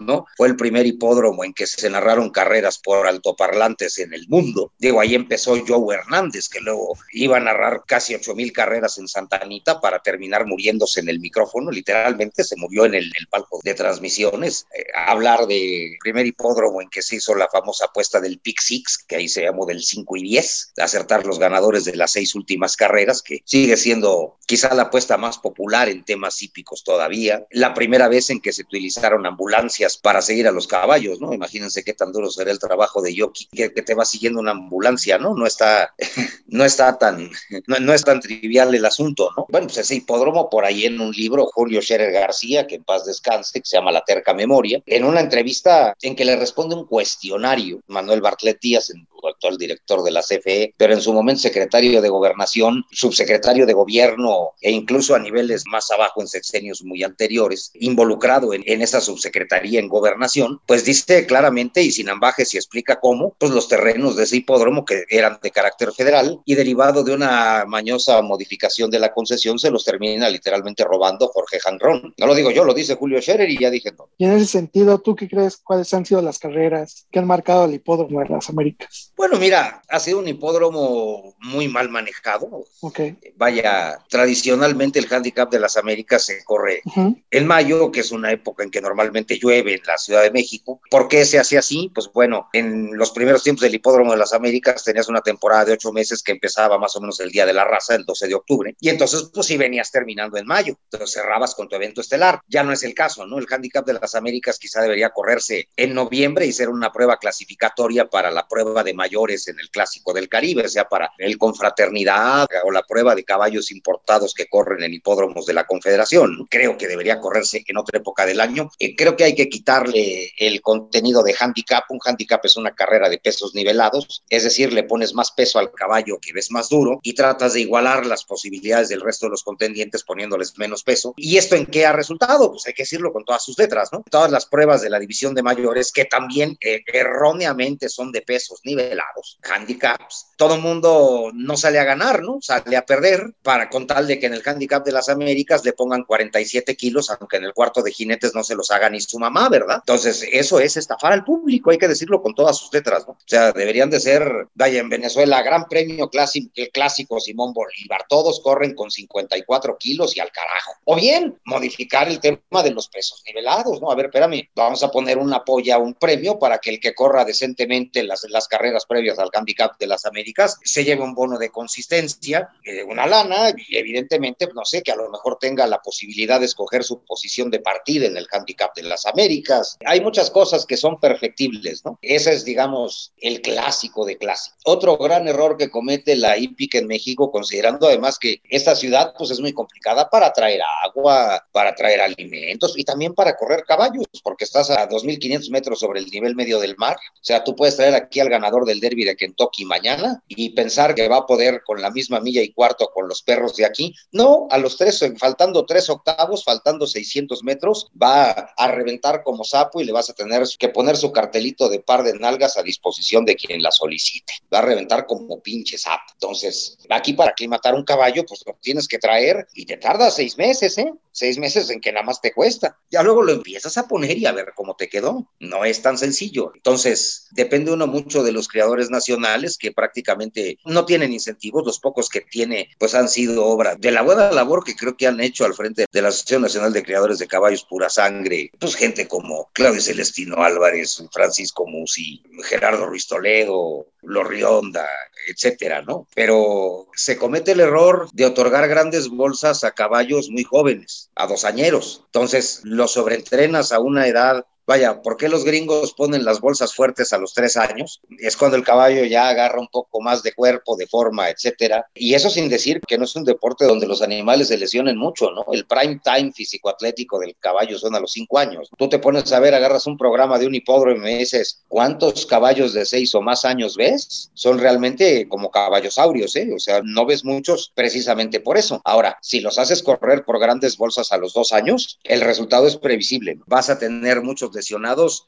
¿no? 0.00 0.26
Fue 0.36 0.48
el 0.48 0.56
primer 0.56 0.86
hipódromo 0.86 1.44
en 1.44 1.54
que 1.54 1.66
se 1.66 1.88
narraron 1.88 2.30
carreras 2.30 2.78
por 2.78 3.06
altoparlantes 3.06 3.98
en 3.98 4.12
el 4.12 4.26
mundo. 4.28 4.72
Digo, 4.78 5.00
ahí 5.00 5.14
empezó 5.14 5.56
Joe 5.66 5.94
Hernández, 5.94 6.48
que 6.48 6.60
luego 6.60 6.96
iba 7.12 7.36
a 7.36 7.40
narrar 7.40 7.82
casi 7.86 8.14
ocho 8.14 8.34
mil 8.34 8.52
carreras 8.52 8.98
en 8.98 9.08
Santa 9.08 9.36
Anita 9.36 9.80
para 9.80 10.00
terminar 10.00 10.46
muriéndose 10.58 11.00
en 11.00 11.08
el 11.08 11.20
micrófono, 11.20 11.70
literalmente 11.70 12.42
se 12.42 12.56
murió 12.56 12.84
en 12.84 12.94
el, 12.94 13.12
palco 13.30 13.60
de 13.62 13.74
transmisiones. 13.74 14.66
Eh, 14.76 14.84
hablar 14.94 15.46
de 15.46 15.96
primer 16.00 16.26
hipódromo 16.26 16.82
en 16.82 16.88
que 16.88 17.00
se 17.00 17.16
hizo 17.16 17.34
la 17.34 17.48
famosa 17.48 17.86
apuesta 17.86 18.20
del 18.20 18.40
Pick 18.40 18.60
Six, 18.60 19.04
que 19.06 19.16
ahí 19.16 19.28
se 19.28 19.42
llamó 19.42 19.66
del 19.66 19.82
5 19.82 20.16
y 20.16 20.22
10, 20.22 20.72
acertar 20.78 21.26
los 21.26 21.38
ganadores 21.38 21.84
de 21.84 21.94
las 21.94 22.12
seis 22.12 22.34
últimas 22.34 22.76
carreras, 22.76 23.22
que 23.22 23.42
sigue 23.44 23.76
siendo 23.76 24.36
quizá 24.46 24.74
la 24.74 24.84
apuesta 24.84 25.16
más 25.16 25.38
popular 25.38 25.88
en 25.88 26.04
temas 26.04 26.42
hípicos 26.42 26.82
todavía. 26.82 27.46
La 27.50 27.74
primera 27.74 28.08
vez 28.08 28.30
en 28.30 28.40
que 28.40 28.52
se 28.52 28.62
utilizaron 28.62 29.26
ambulancias 29.26 29.98
para 29.98 30.22
seguir 30.22 30.48
a 30.48 30.52
los 30.52 30.66
caballos, 30.66 31.20
¿no? 31.20 31.34
Imagínense 31.34 31.84
qué 31.84 31.92
tan 31.92 32.12
duro 32.12 32.30
será 32.30 32.50
el 32.50 32.58
trabajo 32.58 33.02
de 33.02 33.14
Yoki, 33.14 33.46
que, 33.52 33.68
te 33.68 33.94
va 33.94 34.04
siguiendo 34.04 34.40
una 34.40 34.52
ambulancia, 34.52 35.18
¿no? 35.18 35.34
No 35.34 35.46
está, 35.46 35.94
no 36.46 36.64
está 36.64 36.98
tan, 36.98 37.30
no, 37.66 37.92
es 37.92 38.04
tan 38.04 38.20
trivial 38.20 38.74
el 38.74 38.84
asunto, 38.84 39.30
¿no? 39.36 39.46
Bueno, 39.48 39.66
pues 39.66 39.78
ese 39.78 39.96
hipódromo 39.96 40.47
por 40.48 40.64
ahí 40.64 40.84
en 40.84 41.00
un 41.00 41.12
libro, 41.12 41.46
Julio 41.46 41.80
Scherer 41.80 42.12
García, 42.12 42.66
que 42.66 42.76
en 42.76 42.84
paz 42.84 43.04
descanse, 43.04 43.60
que 43.60 43.66
se 43.66 43.76
llama 43.76 43.92
La 43.92 44.04
Terca 44.04 44.34
Memoria, 44.34 44.82
en 44.86 45.04
una 45.04 45.20
entrevista 45.20 45.94
en 46.02 46.16
que 46.16 46.24
le 46.24 46.36
responde 46.36 46.74
un 46.74 46.86
cuestionario, 46.86 47.80
Manuel 47.86 48.20
Bartlett 48.20 48.60
Díaz, 48.60 48.90
el 48.90 49.06
actual 49.26 49.56
director 49.58 50.02
de 50.02 50.10
la 50.10 50.22
CFE, 50.22 50.74
pero 50.76 50.94
en 50.94 51.00
su 51.00 51.12
momento 51.12 51.40
secretario 51.40 52.00
de 52.00 52.08
gobernación, 52.08 52.84
subsecretario 52.90 53.66
de 53.66 53.72
gobierno 53.72 54.50
e 54.60 54.70
incluso 54.70 55.14
a 55.14 55.18
niveles 55.18 55.64
más 55.66 55.90
abajo 55.90 56.20
en 56.20 56.28
sexenios 56.28 56.82
muy 56.84 57.02
anteriores, 57.02 57.70
involucrado 57.74 58.52
en, 58.54 58.62
en 58.66 58.82
esa 58.82 59.00
subsecretaría 59.00 59.80
en 59.80 59.88
gobernación, 59.88 60.60
pues 60.66 60.84
dice 60.84 61.26
claramente 61.26 61.82
y 61.82 61.90
sin 61.90 62.08
ambajes 62.08 62.52
y 62.54 62.56
explica 62.56 63.00
cómo, 63.00 63.34
pues 63.38 63.52
los 63.52 63.68
terrenos 63.68 64.16
de 64.16 64.24
ese 64.24 64.36
hipódromo 64.36 64.84
que 64.84 65.04
eran 65.08 65.38
de 65.42 65.50
carácter 65.50 65.92
federal 65.92 66.40
y 66.44 66.54
derivado 66.54 67.02
de 67.02 67.14
una 67.14 67.64
mañosa 67.66 68.20
modificación 68.22 68.90
de 68.90 68.98
la 68.98 69.12
concesión 69.12 69.58
se 69.58 69.70
los 69.70 69.84
termina 69.84 70.28
literalmente 70.28 70.84
robando 70.84 71.28
Jorge 71.28 71.60
Janrón. 71.60 72.14
No 72.16 72.26
lo 72.26 72.34
digo 72.34 72.50
yo, 72.50 72.64
lo 72.64 72.74
dice 72.74 72.94
Julio 72.94 73.20
Scherer 73.20 73.48
y 73.50 73.58
ya 73.58 73.70
dije 73.70 73.92
no. 73.96 74.08
Y 74.18 74.24
en 74.24 74.32
ese 74.32 74.46
sentido, 74.46 74.98
¿tú 74.98 75.14
qué 75.14 75.28
crees 75.28 75.56
cuáles 75.56 75.92
han 75.94 76.04
sido 76.04 76.22
las 76.22 76.38
carreras 76.38 77.06
que 77.10 77.18
han 77.18 77.26
marcado 77.26 77.64
el 77.64 77.74
hipódromo 77.74 78.22
en 78.22 78.32
las 78.32 78.48
Américas? 78.48 79.07
Bueno, 79.18 79.36
mira, 79.36 79.82
ha 79.88 79.98
sido 79.98 80.20
un 80.20 80.28
hipódromo 80.28 81.34
muy 81.40 81.66
mal 81.66 81.88
manejado. 81.88 82.64
Okay. 82.80 83.18
Vaya, 83.34 83.98
tradicionalmente 84.08 85.00
el 85.00 85.12
handicap 85.12 85.50
de 85.50 85.58
las 85.58 85.76
Américas 85.76 86.24
se 86.24 86.44
corre 86.44 86.82
uh 86.84 86.90
-huh. 86.92 87.22
en 87.28 87.46
mayo, 87.48 87.90
que 87.90 87.98
es 87.98 88.12
una 88.12 88.30
época 88.30 88.62
en 88.62 88.70
que 88.70 88.80
normalmente 88.80 89.36
llueve 89.36 89.74
en 89.74 89.82
la 89.84 89.98
Ciudad 89.98 90.22
de 90.22 90.30
México. 90.30 90.80
¿Por 90.88 91.08
qué 91.08 91.24
se 91.24 91.40
hace 91.40 91.58
así? 91.58 91.90
Pues 91.92 92.08
bueno, 92.14 92.48
en 92.52 92.96
los 92.96 93.10
primeros 93.10 93.42
tiempos 93.42 93.62
del 93.62 93.74
hipódromo 93.74 94.12
de 94.12 94.18
las 94.18 94.32
Américas 94.32 94.84
tenías 94.84 95.08
una 95.08 95.20
temporada 95.20 95.64
de 95.64 95.72
ocho 95.72 95.92
meses 95.92 96.22
que 96.22 96.30
empezaba 96.30 96.78
más 96.78 96.94
o 96.94 97.00
menos 97.00 97.18
el 97.18 97.32
día 97.32 97.44
de 97.44 97.54
la 97.54 97.64
raza, 97.64 97.96
el 97.96 98.04
12 98.04 98.28
de 98.28 98.34
octubre, 98.36 98.76
y 98.80 98.88
entonces 98.88 99.30
pues 99.34 99.48
sí 99.48 99.56
venías 99.56 99.90
terminando 99.90 100.36
en 100.36 100.46
mayo, 100.46 100.78
entonces 100.84 101.10
cerrabas 101.10 101.56
con 101.56 101.68
tu 101.68 101.74
evento 101.74 102.02
estelar. 102.02 102.40
Ya 102.46 102.62
no 102.62 102.72
es 102.72 102.84
el 102.84 102.94
caso, 102.94 103.26
¿no? 103.26 103.38
El 103.38 103.46
handicap 103.50 103.84
de 103.84 103.94
las 103.94 104.14
Américas 104.14 104.60
quizá 104.60 104.80
debería 104.80 105.10
correrse 105.10 105.68
en 105.76 105.92
noviembre 105.92 106.46
y 106.46 106.52
ser 106.52 106.68
una 106.68 106.92
prueba 106.92 107.16
clasificatoria 107.16 108.08
para 108.08 108.30
la 108.30 108.46
prueba 108.46 108.84
de 108.84 108.94
mayor 108.94 109.07
mayores 109.08 109.48
en 109.48 109.58
el 109.58 109.70
Clásico 109.70 110.12
del 110.12 110.28
Caribe, 110.28 110.68
sea 110.68 110.86
para 110.86 111.10
el 111.16 111.38
Confraternidad 111.38 112.46
o 112.64 112.70
la 112.70 112.82
prueba 112.82 113.14
de 113.14 113.24
caballos 113.24 113.70
importados 113.70 114.34
que 114.34 114.48
corren 114.48 114.82
en 114.82 114.92
hipódromos 114.92 115.46
de 115.46 115.54
la 115.54 115.64
Confederación. 115.64 116.46
Creo 116.50 116.76
que 116.76 116.88
debería 116.88 117.20
correrse 117.20 117.64
en 117.66 117.78
otra 117.78 117.98
época 117.98 118.26
del 118.26 118.40
año. 118.40 118.70
Eh, 118.78 118.94
creo 118.94 119.16
que 119.16 119.24
hay 119.24 119.34
que 119.34 119.48
quitarle 119.48 120.32
el 120.36 120.60
contenido 120.60 121.22
de 121.22 121.34
handicap. 121.38 121.84
Un 121.88 122.00
handicap 122.04 122.44
es 122.44 122.56
una 122.56 122.74
carrera 122.74 123.08
de 123.08 123.18
pesos 123.18 123.54
nivelados, 123.54 124.22
es 124.28 124.44
decir, 124.44 124.72
le 124.74 124.84
pones 124.84 125.14
más 125.14 125.30
peso 125.32 125.58
al 125.58 125.72
caballo 125.72 126.18
que 126.20 126.32
ves 126.34 126.50
más 126.50 126.68
duro 126.68 127.00
y 127.02 127.14
tratas 127.14 127.54
de 127.54 127.60
igualar 127.60 128.04
las 128.04 128.24
posibilidades 128.24 128.90
del 128.90 129.00
resto 129.00 129.26
de 129.26 129.30
los 129.30 129.42
contendientes 129.42 130.04
poniéndoles 130.04 130.58
menos 130.58 130.82
peso. 130.82 131.14
¿Y 131.16 131.38
esto 131.38 131.56
en 131.56 131.64
qué 131.64 131.86
ha 131.86 131.92
resultado? 131.92 132.50
Pues 132.50 132.66
hay 132.66 132.74
que 132.74 132.82
decirlo 132.82 133.12
con 133.12 133.24
todas 133.24 133.42
sus 133.42 133.58
letras, 133.58 133.88
¿no? 133.90 134.04
Todas 134.10 134.30
las 134.30 134.44
pruebas 134.44 134.82
de 134.82 134.90
la 134.90 134.98
división 134.98 135.34
de 135.34 135.42
mayores 135.42 135.92
que 135.92 136.04
también 136.04 136.58
eh, 136.60 136.82
erróneamente 136.86 137.88
son 137.88 138.12
de 138.12 138.22
pesos 138.22 138.60
nivelados, 138.64 138.97
handicaps. 139.42 140.32
Todo 140.36 140.58
mundo 140.58 141.30
no 141.34 141.56
sale 141.56 141.78
a 141.78 141.84
ganar, 141.84 142.22
¿no? 142.22 142.38
Sale 142.40 142.76
a 142.76 142.86
perder 142.86 143.34
para 143.42 143.68
con 143.68 143.86
tal 143.86 144.06
de 144.06 144.18
que 144.18 144.26
en 144.26 144.34
el 144.34 144.42
handicap 144.44 144.84
de 144.84 144.92
las 144.92 145.08
Américas 145.08 145.64
le 145.64 145.72
pongan 145.72 146.04
47 146.04 146.76
kilos, 146.76 147.10
aunque 147.10 147.36
en 147.36 147.44
el 147.44 147.54
cuarto 147.54 147.82
de 147.82 147.92
jinetes 147.92 148.34
no 148.34 148.44
se 148.44 148.54
los 148.54 148.70
haga 148.70 148.90
ni 148.90 149.00
su 149.00 149.18
mamá, 149.18 149.48
¿verdad? 149.48 149.78
Entonces, 149.80 150.26
eso 150.30 150.60
es 150.60 150.76
estafar 150.76 151.12
al 151.12 151.24
público, 151.24 151.70
hay 151.70 151.78
que 151.78 151.88
decirlo 151.88 152.22
con 152.22 152.34
todas 152.34 152.56
sus 152.56 152.72
letras, 152.72 153.06
¿no? 153.06 153.14
O 153.14 153.18
sea, 153.26 153.52
deberían 153.52 153.90
de 153.90 154.00
ser, 154.00 154.48
vaya, 154.54 154.80
en 154.80 154.88
Venezuela, 154.88 155.42
Gran 155.42 155.66
Premio 155.68 156.08
clásico, 156.08 156.52
clásico 156.72 157.20
Simón 157.20 157.52
Bolívar, 157.52 158.04
todos 158.08 158.40
corren 158.40 158.74
con 158.74 158.90
54 158.90 159.76
kilos 159.78 160.16
y 160.16 160.20
al 160.20 160.30
carajo. 160.30 160.72
O 160.84 160.96
bien, 160.96 161.38
modificar 161.44 162.08
el 162.08 162.20
tema 162.20 162.62
de 162.62 162.70
los 162.70 162.88
pesos 162.88 163.22
nivelados, 163.26 163.80
¿no? 163.80 163.90
A 163.90 163.94
ver, 163.94 164.06
espérame, 164.06 164.48
vamos 164.54 164.82
a 164.82 164.90
poner 164.90 165.18
una 165.18 165.44
polla, 165.44 165.78
un 165.78 165.94
premio 165.94 166.38
para 166.38 166.58
que 166.58 166.70
el 166.70 166.80
que 166.80 166.94
corra 166.94 167.24
decentemente 167.24 168.02
las, 168.02 168.24
las 168.28 168.48
carreras 168.48 168.86
previas 168.88 169.18
al 169.18 169.30
handicap 169.32 169.78
de 169.78 169.86
las 169.86 170.06
Américas 170.06 170.58
se 170.64 170.84
lleve 170.84 171.02
un 171.02 171.14
bono 171.14 171.38
de 171.38 171.50
consistencia, 171.50 172.48
eh, 172.64 172.82
una 172.82 173.06
lana, 173.06 173.50
y 173.56 173.76
evidentemente, 173.76 174.48
no 174.54 174.64
sé, 174.64 174.82
que 174.82 174.92
a 174.92 174.96
lo 174.96 175.10
mejor 175.10 175.38
tenga 175.38 175.66
la 175.66 175.78
posibilidad 175.80 176.40
de 176.40 176.46
escoger 176.46 176.82
su 176.82 177.04
posición 177.04 177.50
de 177.50 177.60
partida 177.60 178.06
en 178.06 178.16
el 178.16 178.26
handicap 178.30 178.74
de 178.74 178.82
las 178.82 179.06
Américas. 179.06 179.76
Hay 179.84 180.00
muchas 180.00 180.30
cosas 180.30 180.66
que 180.66 180.76
son 180.76 180.98
perfectibles, 180.98 181.84
¿no? 181.84 181.98
Ese 182.02 182.32
es, 182.32 182.44
digamos, 182.44 183.12
el 183.18 183.40
clásico 183.42 184.04
de 184.04 184.16
clásico. 184.16 184.56
Otro 184.64 184.96
gran 184.96 185.28
error 185.28 185.56
que 185.56 185.70
comete 185.70 186.16
la 186.16 186.36
IPIC 186.38 186.76
en 186.76 186.86
México, 186.86 187.30
considerando 187.30 187.86
además 187.86 188.18
que 188.18 188.40
esta 188.48 188.74
ciudad, 188.74 189.14
pues 189.16 189.30
es 189.30 189.40
muy 189.40 189.52
complicada 189.52 190.08
para 190.10 190.32
traer 190.32 190.60
agua, 190.84 191.46
para 191.52 191.74
traer 191.74 192.00
alimentos 192.00 192.78
y 192.78 192.84
también 192.84 193.14
para 193.14 193.36
correr 193.36 193.64
caballos, 193.66 194.06
porque 194.22 194.44
estás 194.44 194.70
a 194.70 194.88
2.500 194.88 195.50
metros 195.50 195.80
sobre 195.80 196.00
el 196.00 196.06
nivel 196.06 196.34
medio 196.34 196.58
del 196.58 196.76
mar. 196.76 196.96
O 196.96 197.24
sea, 197.24 197.44
tú 197.44 197.54
puedes 197.54 197.76
traer 197.76 197.94
aquí 197.94 198.20
al 198.20 198.28
ganador 198.28 198.64
del 198.68 198.80
derby 198.80 199.04
de 199.04 199.16
Kentucky 199.16 199.64
mañana 199.64 200.22
y 200.28 200.50
pensar 200.50 200.94
que 200.94 201.08
va 201.08 201.18
a 201.18 201.26
poder 201.26 201.62
con 201.64 201.82
la 201.82 201.90
misma 201.90 202.20
milla 202.20 202.42
y 202.42 202.52
cuarto 202.52 202.90
con 202.94 203.08
los 203.08 203.22
perros 203.22 203.56
de 203.56 203.64
aquí. 203.64 203.94
No, 204.12 204.46
a 204.50 204.58
los 204.58 204.76
tres, 204.76 205.04
faltando 205.18 205.66
tres 205.66 205.90
octavos, 205.90 206.44
faltando 206.44 206.86
600 206.86 207.42
metros, 207.42 207.90
va 208.00 208.30
a 208.30 208.68
reventar 208.68 209.22
como 209.22 209.44
sapo 209.44 209.80
y 209.80 209.84
le 209.84 209.92
vas 209.92 210.10
a 210.10 210.14
tener 210.14 210.42
que 210.58 210.68
poner 210.68 210.96
su 210.96 211.12
cartelito 211.12 211.68
de 211.68 211.80
par 211.80 212.02
de 212.02 212.14
nalgas 212.14 212.56
a 212.56 212.62
disposición 212.62 213.24
de 213.24 213.36
quien 213.36 213.62
la 213.62 213.72
solicite. 213.72 214.34
Va 214.52 214.58
a 214.58 214.62
reventar 214.62 215.06
como 215.06 215.40
pinche 215.40 215.78
sapo. 215.78 216.12
Entonces, 216.12 216.78
aquí 216.90 217.12
para 217.12 217.30
aclimatar 217.30 217.74
un 217.74 217.84
caballo, 217.84 218.24
pues 218.26 218.42
lo 218.46 218.56
tienes 218.60 218.86
que 218.86 218.98
traer 218.98 219.46
y 219.54 219.66
te 219.66 219.76
tarda 219.76 220.10
seis 220.10 220.36
meses, 220.36 220.78
¿eh? 220.78 220.92
Seis 221.12 221.38
meses 221.38 221.70
en 221.70 221.80
que 221.80 221.92
nada 221.92 222.06
más 222.06 222.20
te 222.20 222.32
cuesta. 222.32 222.78
Ya 222.90 223.02
luego 223.02 223.22
lo 223.22 223.32
empiezas 223.32 223.76
a 223.76 223.88
poner 223.88 224.16
y 224.18 224.26
a 224.26 224.32
ver 224.32 224.52
cómo 224.54 224.76
te 224.76 224.88
quedó. 224.88 225.28
No 225.40 225.64
es 225.64 225.82
tan 225.82 225.98
sencillo. 225.98 226.52
Entonces, 226.54 227.26
depende 227.32 227.72
uno 227.72 227.86
mucho 227.86 228.22
de 228.22 228.32
los 228.32 228.48
creadores 228.58 228.90
nacionales 228.90 229.56
que 229.56 229.70
prácticamente 229.70 230.58
no 230.64 230.84
tienen 230.84 231.12
incentivos. 231.12 231.64
Los 231.64 231.78
pocos 231.78 232.08
que 232.08 232.22
tiene, 232.22 232.70
pues 232.76 232.96
han 232.96 233.08
sido 233.08 233.46
obra 233.46 233.76
de 233.76 233.92
la 233.92 234.02
buena 234.02 234.32
labor 234.32 234.64
que 234.64 234.74
creo 234.74 234.96
que 234.96 235.06
han 235.06 235.20
hecho 235.20 235.44
al 235.44 235.54
frente 235.54 235.86
de 235.90 236.02
la 236.02 236.08
Asociación 236.08 236.42
Nacional 236.42 236.72
de 236.72 236.82
Creadores 236.82 237.20
de 237.20 237.28
Caballos 237.28 237.64
Pura 237.64 237.88
Sangre. 237.88 238.50
Pues 238.58 238.74
gente 238.74 239.06
como 239.06 239.48
Claudio 239.52 239.80
Celestino 239.80 240.42
Álvarez, 240.42 241.00
Francisco 241.12 241.66
Musi, 241.68 242.20
Gerardo 242.42 242.86
Ruiz 242.86 243.06
Toledo, 243.06 243.86
Lorrionda, 244.02 244.88
etcétera, 245.28 245.82
¿no? 245.82 246.08
Pero 246.16 246.88
se 246.94 247.16
comete 247.16 247.52
el 247.52 247.60
error 247.60 248.08
de 248.12 248.26
otorgar 248.26 248.66
grandes 248.66 249.08
bolsas 249.08 249.62
a 249.62 249.70
caballos 249.70 250.30
muy 250.30 250.42
jóvenes, 250.42 251.10
a 251.14 251.28
dos 251.28 251.44
añeros. 251.44 252.02
Entonces, 252.06 252.62
los 252.64 252.92
sobreentrenas 252.92 253.70
a 253.70 253.78
una 253.78 254.08
edad 254.08 254.46
Vaya, 254.68 255.00
¿por 255.00 255.16
qué 255.16 255.30
los 255.30 255.46
gringos 255.46 255.94
ponen 255.94 256.26
las 256.26 256.42
bolsas 256.42 256.74
fuertes 256.74 257.14
a 257.14 257.18
los 257.18 257.32
tres 257.32 257.56
años? 257.56 258.02
Es 258.18 258.36
cuando 258.36 258.54
el 258.58 258.62
caballo 258.62 259.02
ya 259.06 259.30
agarra 259.30 259.58
un 259.58 259.68
poco 259.68 260.02
más 260.02 260.22
de 260.22 260.34
cuerpo, 260.34 260.76
de 260.76 260.86
forma, 260.86 261.30
etcétera. 261.30 261.86
Y 261.94 262.12
eso 262.12 262.28
sin 262.28 262.50
decir 262.50 262.82
que 262.86 262.98
no 262.98 263.04
es 263.04 263.16
un 263.16 263.24
deporte 263.24 263.64
donde 263.64 263.86
los 263.86 264.02
animales 264.02 264.48
se 264.48 264.58
lesionen 264.58 264.98
mucho, 264.98 265.30
¿no? 265.30 265.46
El 265.54 265.64
prime 265.64 266.02
time 266.04 266.32
físico-atlético 266.32 267.18
del 267.18 267.34
caballo 267.40 267.78
son 267.78 267.94
a 267.94 268.00
los 268.00 268.12
cinco 268.12 268.36
años. 268.38 268.68
Tú 268.76 268.90
te 268.90 268.98
pones 268.98 269.32
a 269.32 269.40
ver, 269.40 269.54
agarras 269.54 269.86
un 269.86 269.96
programa 269.96 270.38
de 270.38 270.46
un 270.46 270.54
hipódromo 270.54 270.98
y 270.98 271.00
me 271.00 271.18
dices, 271.18 271.64
¿cuántos 271.66 272.26
caballos 272.26 272.74
de 272.74 272.84
seis 272.84 273.14
o 273.14 273.22
más 273.22 273.46
años 273.46 273.74
ves? 273.74 274.30
Son 274.34 274.58
realmente 274.58 275.28
como 275.30 275.50
caballosaurios, 275.50 276.36
¿eh? 276.36 276.50
O 276.54 276.58
sea, 276.58 276.82
no 276.84 277.06
ves 277.06 277.24
muchos 277.24 277.72
precisamente 277.74 278.40
por 278.40 278.58
eso. 278.58 278.82
Ahora, 278.84 279.16
si 279.22 279.40
los 279.40 279.58
haces 279.58 279.82
correr 279.82 280.26
por 280.26 280.38
grandes 280.38 280.76
bolsas 280.76 281.10
a 281.10 281.16
los 281.16 281.32
dos 281.32 281.52
años, 281.52 281.98
el 282.04 282.20
resultado 282.20 282.66
es 282.66 282.76
previsible. 282.76 283.38
Vas 283.46 283.70
a 283.70 283.78
tener 283.78 284.20
muchos 284.20 284.57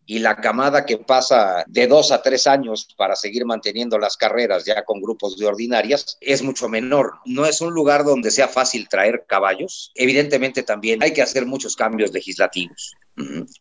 y 0.06 0.18
la 0.18 0.36
camada 0.36 0.84
que 0.84 0.98
pasa 0.98 1.64
de 1.66 1.86
dos 1.86 2.12
a 2.12 2.22
tres 2.22 2.46
años 2.46 2.88
para 2.96 3.16
seguir 3.16 3.44
manteniendo 3.44 3.98
las 3.98 4.16
carreras 4.16 4.64
ya 4.64 4.84
con 4.84 5.00
grupos 5.00 5.36
de 5.36 5.46
ordinarias 5.46 6.16
es 6.20 6.42
mucho 6.42 6.68
menor. 6.68 7.14
No 7.24 7.46
es 7.46 7.60
un 7.60 7.72
lugar 7.72 8.04
donde 8.04 8.30
sea 8.30 8.48
fácil 8.48 8.88
traer 8.88 9.24
caballos. 9.26 9.92
Evidentemente 9.94 10.62
también 10.62 11.02
hay 11.02 11.12
que 11.12 11.22
hacer 11.22 11.46
muchos 11.46 11.76
cambios 11.76 12.12
legislativos. 12.12 12.94